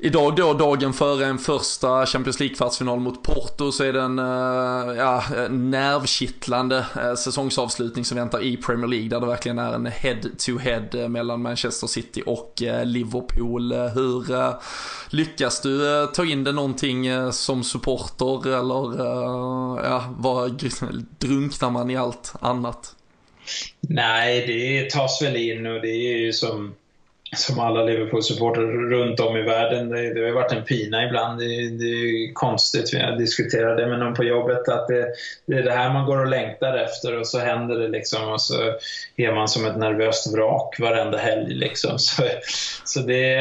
Idag 0.00 0.36
då, 0.36 0.54
dagen 0.54 0.92
före 0.92 1.26
en 1.26 1.38
första 1.38 2.06
Champions 2.06 2.40
League-kvartsfinal 2.40 2.98
mot 3.00 3.22
Porto 3.22 3.72
så 3.72 3.84
är 3.84 3.92
det 3.92 4.00
en 4.00 4.18
eh, 4.18 4.96
ja, 4.96 5.24
nervkittlande 5.50 6.86
eh, 6.96 7.14
säsongsavslutning 7.14 8.04
som 8.04 8.16
väntar 8.16 8.42
i 8.42 8.56
Premier 8.56 8.88
League 8.88 9.08
där 9.08 9.20
det 9.20 9.26
verkligen 9.26 9.58
är 9.58 9.72
en 9.72 9.86
head-to-head 9.86 11.02
eh, 11.02 11.08
mellan 11.08 11.42
Manchester 11.42 11.86
City 11.86 12.22
och 12.26 12.62
Liverpool. 12.84 13.72
Hur 13.72 14.54
lyckas 15.14 15.60
du 15.60 16.06
ta 16.14 16.24
in 16.24 16.44
det 16.44 16.52
någonting 16.52 17.32
som 17.32 17.64
supporter 17.64 18.46
eller 18.46 19.04
ja, 19.84 20.14
vad 20.18 20.72
drunknar 21.18 21.70
man 21.70 21.90
i 21.90 21.96
allt 21.96 22.32
annat? 22.40 22.94
Nej, 23.80 24.46
det 24.46 24.90
tas 24.90 25.22
väl 25.22 25.36
in 25.36 25.66
och 25.66 25.80
det 25.80 25.88
är 25.88 26.18
ju 26.18 26.32
som 26.32 26.74
som 27.36 27.60
alla 27.60 27.82
Liverpool-supportrar 27.82 28.90
runt 28.90 29.20
om 29.20 29.36
i 29.36 29.42
världen. 29.42 29.88
Det, 29.88 30.14
det 30.14 30.26
har 30.26 30.34
varit 30.34 30.52
en 30.52 30.64
pina 30.64 31.06
ibland. 31.06 31.38
Det, 31.38 31.46
det 31.68 31.84
är 31.84 32.32
konstigt, 32.32 32.94
vi 32.94 32.98
har 32.98 33.16
diskuterat 33.16 33.76
det 33.76 33.86
med 33.86 33.98
någon 33.98 34.14
på 34.14 34.24
jobbet, 34.24 34.68
att 34.68 34.88
det, 34.88 35.06
det, 35.46 35.54
är 35.54 35.62
det 35.62 35.72
här 35.72 35.92
man 35.92 36.06
går 36.06 36.20
och 36.20 36.26
längtar 36.26 36.76
efter 36.76 37.18
och 37.18 37.26
så 37.26 37.38
händer 37.38 37.78
det 37.78 37.88
liksom 37.88 38.28
och 38.28 38.40
så 38.40 38.54
är 39.16 39.32
man 39.32 39.48
som 39.48 39.66
ett 39.66 39.78
nervöst 39.78 40.34
vrak 40.34 40.80
varenda 40.80 41.18
helg. 41.18 41.54
Liksom. 41.54 41.98
Så, 42.08 42.22
så 42.84 43.00
det, 43.00 43.34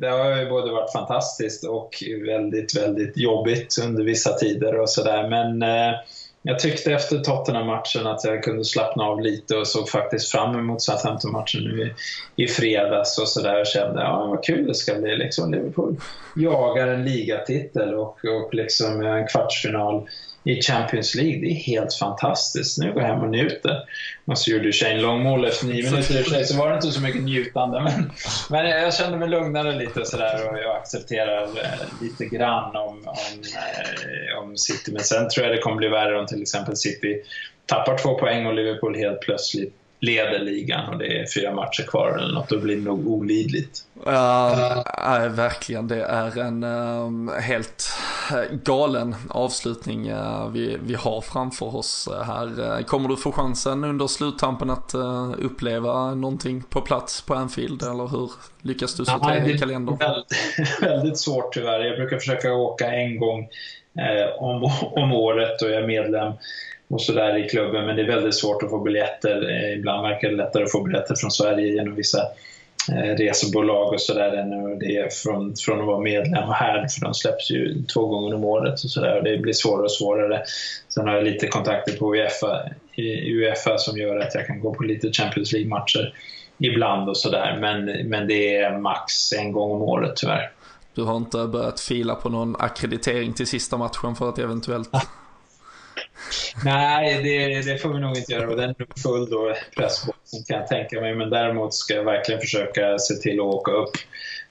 det 0.00 0.08
har 0.08 0.36
ju 0.36 0.48
både 0.48 0.72
varit 0.72 0.92
fantastiskt 0.92 1.64
och 1.64 2.04
väldigt, 2.26 2.76
väldigt 2.76 3.16
jobbigt 3.16 3.76
under 3.84 4.04
vissa 4.04 4.32
tider 4.32 4.80
och 4.80 4.90
sådär. 4.90 5.28
Men 5.28 5.62
eh, 5.62 5.94
jag 6.42 6.58
tyckte 6.58 6.92
efter 6.92 7.18
Tottenham-matchen 7.18 8.06
att 8.06 8.24
jag 8.24 8.42
kunde 8.42 8.64
slappna 8.64 9.04
av 9.04 9.20
lite 9.20 9.56
och 9.56 9.66
såg 9.66 9.88
faktiskt 9.88 10.32
fram 10.32 10.58
emot 10.58 10.82
Southampton-matchen 10.82 11.64
nu 11.64 11.94
i, 12.36 12.44
i 12.44 12.48
fredags 12.48 13.18
och 13.18 13.28
sådär 13.28 13.60
och 13.60 13.66
kände 13.66 14.00
ja, 14.00 14.26
vad 14.26 14.44
kul 14.44 14.66
det 14.66 14.74
ska 14.74 14.94
bli. 14.94 15.16
Liksom 15.16 15.52
Liverpool 15.52 15.96
jagar 16.36 16.88
en 16.88 17.04
ligatitel 17.04 17.94
och, 17.94 18.24
och 18.24 18.54
liksom 18.54 19.02
en 19.02 19.26
kvartsfinal 19.26 20.08
i 20.44 20.62
Champions 20.62 21.14
League. 21.14 21.40
Det 21.40 21.46
är 21.46 21.54
helt 21.54 21.94
fantastiskt. 21.94 22.78
Nu 22.78 22.92
går 22.92 23.02
jag 23.02 23.08
hem 23.08 23.22
och 23.22 23.30
njuter. 23.30 23.76
Och 24.24 24.38
så 24.38 24.50
gjorde 24.50 24.72
Shane 24.72 25.00
långmål 25.00 25.44
efter 25.44 25.66
nio 25.66 25.90
minuter 25.90 26.18
i 26.18 26.22
och 26.22 26.24
för 26.24 26.34
sig, 26.34 26.44
så 26.44 26.56
var 26.58 26.68
det 26.68 26.74
inte 26.74 26.90
så 26.90 27.00
mycket 27.00 27.22
njutande. 27.22 27.80
Men, 27.80 28.12
men 28.50 28.70
jag 28.70 28.94
kände 28.94 29.18
mig 29.18 29.28
lugnare 29.28 29.78
lite 29.78 30.04
sådär 30.04 30.50
och 30.50 30.58
jag 30.58 30.76
accepterar 30.76 31.42
eh, 31.42 32.02
lite 32.02 32.36
grann 32.36 32.76
om, 32.76 33.08
om, 33.08 33.42
eh, 33.56 34.42
om 34.42 34.56
City. 34.56 34.92
Men 34.92 35.02
sen 35.02 35.28
tror 35.28 35.46
jag 35.46 35.56
det 35.56 35.62
kommer 35.62 35.76
bli 35.76 35.88
värre 35.88 36.20
om 36.20 36.26
till 36.26 36.42
exempel 36.42 36.76
City 36.76 37.22
tappar 37.66 37.98
två 37.98 38.18
poäng 38.18 38.46
och 38.46 38.54
Liverpool 38.54 38.96
helt 38.96 39.20
plötsligt 39.20 39.81
leder 40.02 40.38
ligan 40.38 40.88
och 40.88 40.98
det 40.98 41.18
är 41.18 41.26
fyra 41.34 41.54
matcher 41.54 41.82
kvar 41.82 42.18
eller 42.18 42.34
något, 42.34 42.48
då 42.48 42.58
blir 42.58 42.76
det 42.76 42.82
nog 42.82 43.06
olidligt. 43.06 43.78
Ja, 44.06 44.84
uh, 45.26 45.32
verkligen. 45.32 45.88
Det 45.88 46.02
är 46.02 46.38
en 46.38 46.64
uh, 46.64 47.32
helt 47.40 47.90
galen 48.64 49.14
avslutning 49.30 50.10
uh, 50.10 50.50
vi, 50.52 50.78
vi 50.84 50.94
har 50.94 51.20
framför 51.20 51.76
oss 51.76 52.08
här. 52.26 52.82
Kommer 52.82 53.08
du 53.08 53.16
få 53.16 53.32
chansen 53.32 53.84
under 53.84 54.06
sluttampen 54.06 54.70
att 54.70 54.94
uppleva 55.38 56.14
någonting 56.14 56.62
på 56.62 56.80
plats 56.80 57.22
på 57.22 57.34
Anfield 57.34 57.82
eller 57.82 58.08
hur 58.08 58.30
lyckas 58.62 58.94
du 58.94 59.04
sortera 59.04 59.38
ja, 59.38 59.46
i 59.46 59.58
kalendern? 59.58 59.96
Väldigt, 59.96 60.82
väldigt 60.82 61.18
svårt 61.18 61.54
tyvärr. 61.54 61.80
Jag 61.80 61.96
brukar 61.96 62.18
försöka 62.18 62.52
åka 62.52 62.92
en 62.92 63.18
gång 63.18 63.48
om, 64.38 64.70
om 64.80 65.12
året 65.12 65.62
och 65.62 65.70
jag 65.70 65.82
är 65.82 65.86
medlem 65.86 66.32
och 66.92 67.02
sådär 67.02 67.36
i 67.36 67.48
klubben 67.48 67.86
men 67.86 67.96
det 67.96 68.02
är 68.02 68.06
väldigt 68.06 68.34
svårt 68.34 68.62
att 68.62 68.70
få 68.70 68.78
biljetter. 68.78 69.50
Eh, 69.50 69.78
ibland 69.78 70.02
verkar 70.02 70.28
det 70.28 70.36
lättare 70.36 70.62
att 70.62 70.72
få 70.72 70.82
biljetter 70.82 71.14
från 71.14 71.30
Sverige 71.30 71.66
genom 71.66 71.94
vissa 71.94 72.18
eh, 72.92 73.16
resebolag 73.16 73.92
och 73.92 74.00
sådär 74.00 74.32
än 74.32 74.78
det 74.78 74.96
är 74.96 75.08
från, 75.08 75.54
från 75.56 75.80
att 75.80 75.86
vara 75.86 76.00
medlem 76.00 76.48
här 76.48 76.88
för 76.88 77.00
de 77.00 77.14
släpps 77.14 77.50
ju 77.50 77.82
två 77.94 78.06
gånger 78.06 78.34
om 78.34 78.44
året 78.44 78.72
och 78.72 78.90
sådär 78.90 79.18
och 79.18 79.24
det 79.24 79.38
blir 79.38 79.52
svårare 79.52 79.82
och 79.82 79.92
svårare. 79.92 80.42
Sen 80.88 81.08
har 81.08 81.14
jag 81.14 81.24
lite 81.24 81.46
kontakter 81.46 81.96
på 81.96 82.14
Uefa, 82.14 82.60
Uefa 83.26 83.78
som 83.78 83.98
gör 83.98 84.16
att 84.16 84.34
jag 84.34 84.46
kan 84.46 84.60
gå 84.60 84.74
på 84.74 84.82
lite 84.82 85.12
Champions 85.12 85.52
League-matcher 85.52 86.14
ibland 86.58 87.08
och 87.08 87.16
sådär 87.16 87.58
men, 87.60 88.08
men 88.08 88.28
det 88.28 88.56
är 88.56 88.78
max 88.78 89.32
en 89.32 89.52
gång 89.52 89.70
om 89.70 89.82
året 89.82 90.12
tyvärr. 90.16 90.50
Du 90.94 91.02
har 91.02 91.16
inte 91.16 91.46
börjat 91.46 91.80
fila 91.80 92.14
på 92.14 92.28
någon 92.28 92.56
akkreditering 92.58 93.32
till 93.32 93.46
sista 93.46 93.76
matchen 93.76 94.14
för 94.14 94.28
att 94.28 94.38
eventuellt 94.38 94.90
Nej, 96.64 97.22
det, 97.22 97.62
det, 97.72 97.78
får 97.78 97.88
vi 97.88 98.00
nog 98.00 98.16
inte 98.16 98.32
göra. 98.32 98.50
Och 98.50 98.56
den 98.56 98.70
är 98.70 99.00
full 99.02 99.30
då, 99.30 99.54
pressboxen 99.76 100.42
kan 100.48 100.58
jag 100.58 100.66
tänka 100.66 101.00
mig. 101.00 101.14
Men 101.14 101.30
däremot 101.30 101.74
ska 101.74 101.94
jag 101.94 102.04
verkligen 102.04 102.40
försöka 102.40 102.98
se 102.98 103.14
till 103.14 103.40
att 103.40 103.46
åka 103.46 103.72
upp, 103.72 103.90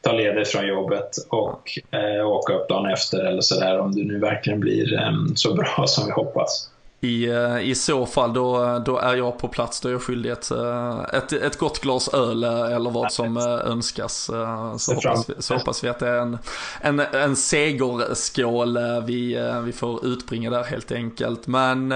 ta 0.01 0.11
ledigt 0.11 0.47
från 0.47 0.67
jobbet 0.67 1.09
och 1.29 1.79
eh, 1.91 2.27
åka 2.27 2.53
upp 2.53 2.69
dagen 2.69 2.91
efter 2.91 3.25
eller 3.25 3.41
sådär 3.41 3.79
om 3.79 3.95
det 3.95 4.03
nu 4.03 4.19
verkligen 4.19 4.59
blir 4.59 4.93
eh, 4.93 5.11
så 5.35 5.53
bra 5.53 5.85
som 5.87 6.05
vi 6.05 6.11
hoppas. 6.11 6.70
I, 7.03 7.29
eh, 7.29 7.59
I 7.59 7.75
så 7.75 8.05
fall 8.05 8.33
då, 8.33 8.81
då 8.85 8.97
är 8.97 9.15
jag 9.15 9.37
på 9.37 9.47
plats, 9.47 9.81
då 9.81 9.89
är 9.89 9.93
jag 9.93 10.01
skyldig 10.01 10.31
ett, 10.31 10.51
eh, 10.51 10.99
ett, 11.13 11.33
ett 11.33 11.57
gott 11.57 11.81
glas 11.81 12.13
öl 12.13 12.43
eh, 12.43 12.75
eller 12.75 12.89
vad 12.89 13.11
som 13.11 13.37
önskas. 13.37 14.29
Så 14.77 14.93
hoppas, 14.93 15.29
vi, 15.29 15.33
så 15.39 15.53
hoppas 15.53 15.83
vi 15.83 15.87
att 15.87 15.99
det 15.99 16.07
är 16.07 16.17
en, 16.17 16.37
en, 16.81 16.99
en 16.99 17.35
segerskål 17.35 18.77
vi, 19.05 19.51
vi 19.63 19.71
får 19.71 20.05
utbringa 20.05 20.49
där 20.49 20.63
helt 20.63 20.91
enkelt. 20.91 21.47
Men 21.47 21.93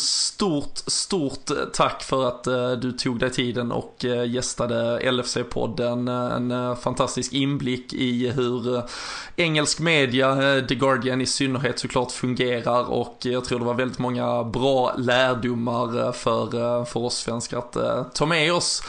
stort, 0.00 0.78
stort 0.86 1.50
tack 1.72 2.02
för 2.02 2.28
att 2.28 2.44
du 2.82 2.92
tog 2.92 3.18
dig 3.18 3.30
tiden 3.30 3.72
och 3.72 4.04
gästade 4.26 5.00
LFC-podden. 5.00 6.08
En 6.36 6.76
fantastisk 6.76 7.32
inblick 7.32 7.92
i 7.92 8.30
hur 8.30 8.82
engelsk 9.36 9.80
media, 9.80 10.60
The 10.68 10.74
Guardian 10.74 11.20
i 11.20 11.26
synnerhet 11.26 11.78
såklart 11.78 12.12
fungerar 12.12 12.90
och 12.90 13.16
jag 13.20 13.44
tror 13.44 13.58
det 13.58 13.64
var 13.64 13.74
väldigt 13.74 13.98
många 13.98 14.25
bra 14.44 14.94
lärdomar 14.96 16.06
eh, 16.06 16.12
för, 16.12 16.44
eh, 16.54 16.84
för 16.84 17.00
oss 17.00 17.16
svenskar 17.16 17.58
att 17.58 17.76
eh, 17.76 18.02
ta 18.14 18.26
med 18.26 18.52
oss 18.52 18.82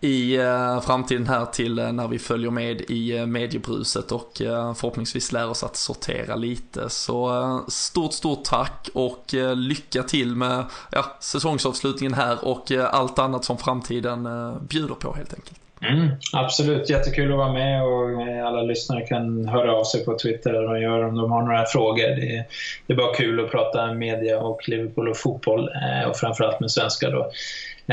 i 0.00 0.38
framtiden 0.82 1.26
här 1.26 1.46
till 1.46 1.74
när 1.74 2.08
vi 2.08 2.18
följer 2.18 2.50
med 2.50 2.80
i 2.80 3.26
mediebruset 3.26 4.12
och 4.12 4.32
förhoppningsvis 4.76 5.32
lär 5.32 5.48
oss 5.48 5.64
att 5.64 5.76
sortera 5.76 6.36
lite. 6.36 6.90
Så 6.90 7.60
stort, 7.68 8.12
stort 8.12 8.44
tack 8.44 8.88
och 8.94 9.24
lycka 9.56 10.02
till 10.02 10.36
med 10.36 10.64
ja, 10.90 11.16
säsongsavslutningen 11.20 12.14
här 12.14 12.44
och 12.44 12.72
allt 12.72 13.18
annat 13.18 13.44
som 13.44 13.58
framtiden 13.58 14.28
bjuder 14.68 14.94
på 14.94 15.14
helt 15.14 15.34
enkelt. 15.34 15.60
Mm, 15.88 16.08
absolut, 16.32 16.90
jättekul 16.90 17.32
att 17.32 17.38
vara 17.38 17.52
med 17.52 17.84
och 17.84 18.22
eh, 18.22 18.46
alla 18.46 18.62
lyssnare 18.62 19.06
kan 19.06 19.48
höra 19.48 19.74
av 19.74 19.84
sig 19.84 20.04
på 20.04 20.18
Twitter 20.18 20.50
eller 20.50 20.66
vad 20.66 20.76
de 20.76 20.82
gör 20.82 21.04
om 21.04 21.16
de 21.16 21.32
har 21.32 21.42
några 21.42 21.64
frågor. 21.64 22.08
Det 22.16 22.36
är, 22.36 22.44
det 22.86 22.92
är 22.92 22.96
bara 22.96 23.14
kul 23.14 23.44
att 23.44 23.50
prata 23.50 23.94
media 23.94 24.40
och 24.40 24.68
Liverpool 24.68 25.08
och 25.08 25.16
fotboll 25.16 25.68
eh, 25.68 26.08
och 26.08 26.16
framförallt 26.16 26.60
med 26.60 26.70
svenskar 26.70 27.10
då. 27.10 27.30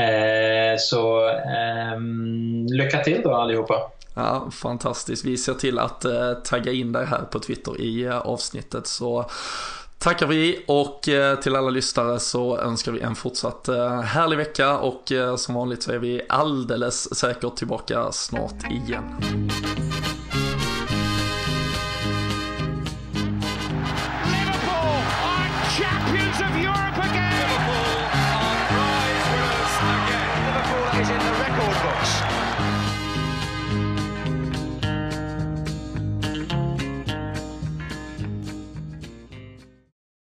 Eh, 0.02 0.76
så 0.78 1.28
ehm, 1.28 2.66
lycka 2.66 2.98
till 2.98 3.20
då 3.24 3.34
allihopa. 3.34 3.90
Ja, 4.14 4.48
fantastiskt. 4.52 5.24
Vi 5.24 5.36
ser 5.36 5.54
till 5.54 5.78
att 5.78 6.04
eh, 6.04 6.32
tagga 6.44 6.72
in 6.72 6.92
dig 6.92 7.06
här 7.06 7.22
på 7.30 7.38
Twitter 7.38 7.80
i 7.80 8.04
eh, 8.04 8.18
avsnittet 8.18 8.86
så 8.86 9.30
tackar 10.00 10.26
vi 10.26 10.64
och 10.66 11.08
eh, 11.08 11.38
till 11.38 11.56
alla 11.56 11.70
lyssnare 11.70 12.20
så 12.20 12.58
önskar 12.58 12.92
vi 12.92 13.00
en 13.00 13.14
fortsatt 13.14 13.68
eh, 13.68 14.00
härlig 14.00 14.36
vecka 14.36 14.78
och 14.78 15.12
eh, 15.12 15.36
som 15.36 15.54
vanligt 15.54 15.82
så 15.82 15.92
är 15.92 15.98
vi 15.98 16.22
alldeles 16.28 17.16
säkert 17.16 17.56
tillbaka 17.56 18.12
snart 18.12 18.70
igen. 18.70 19.04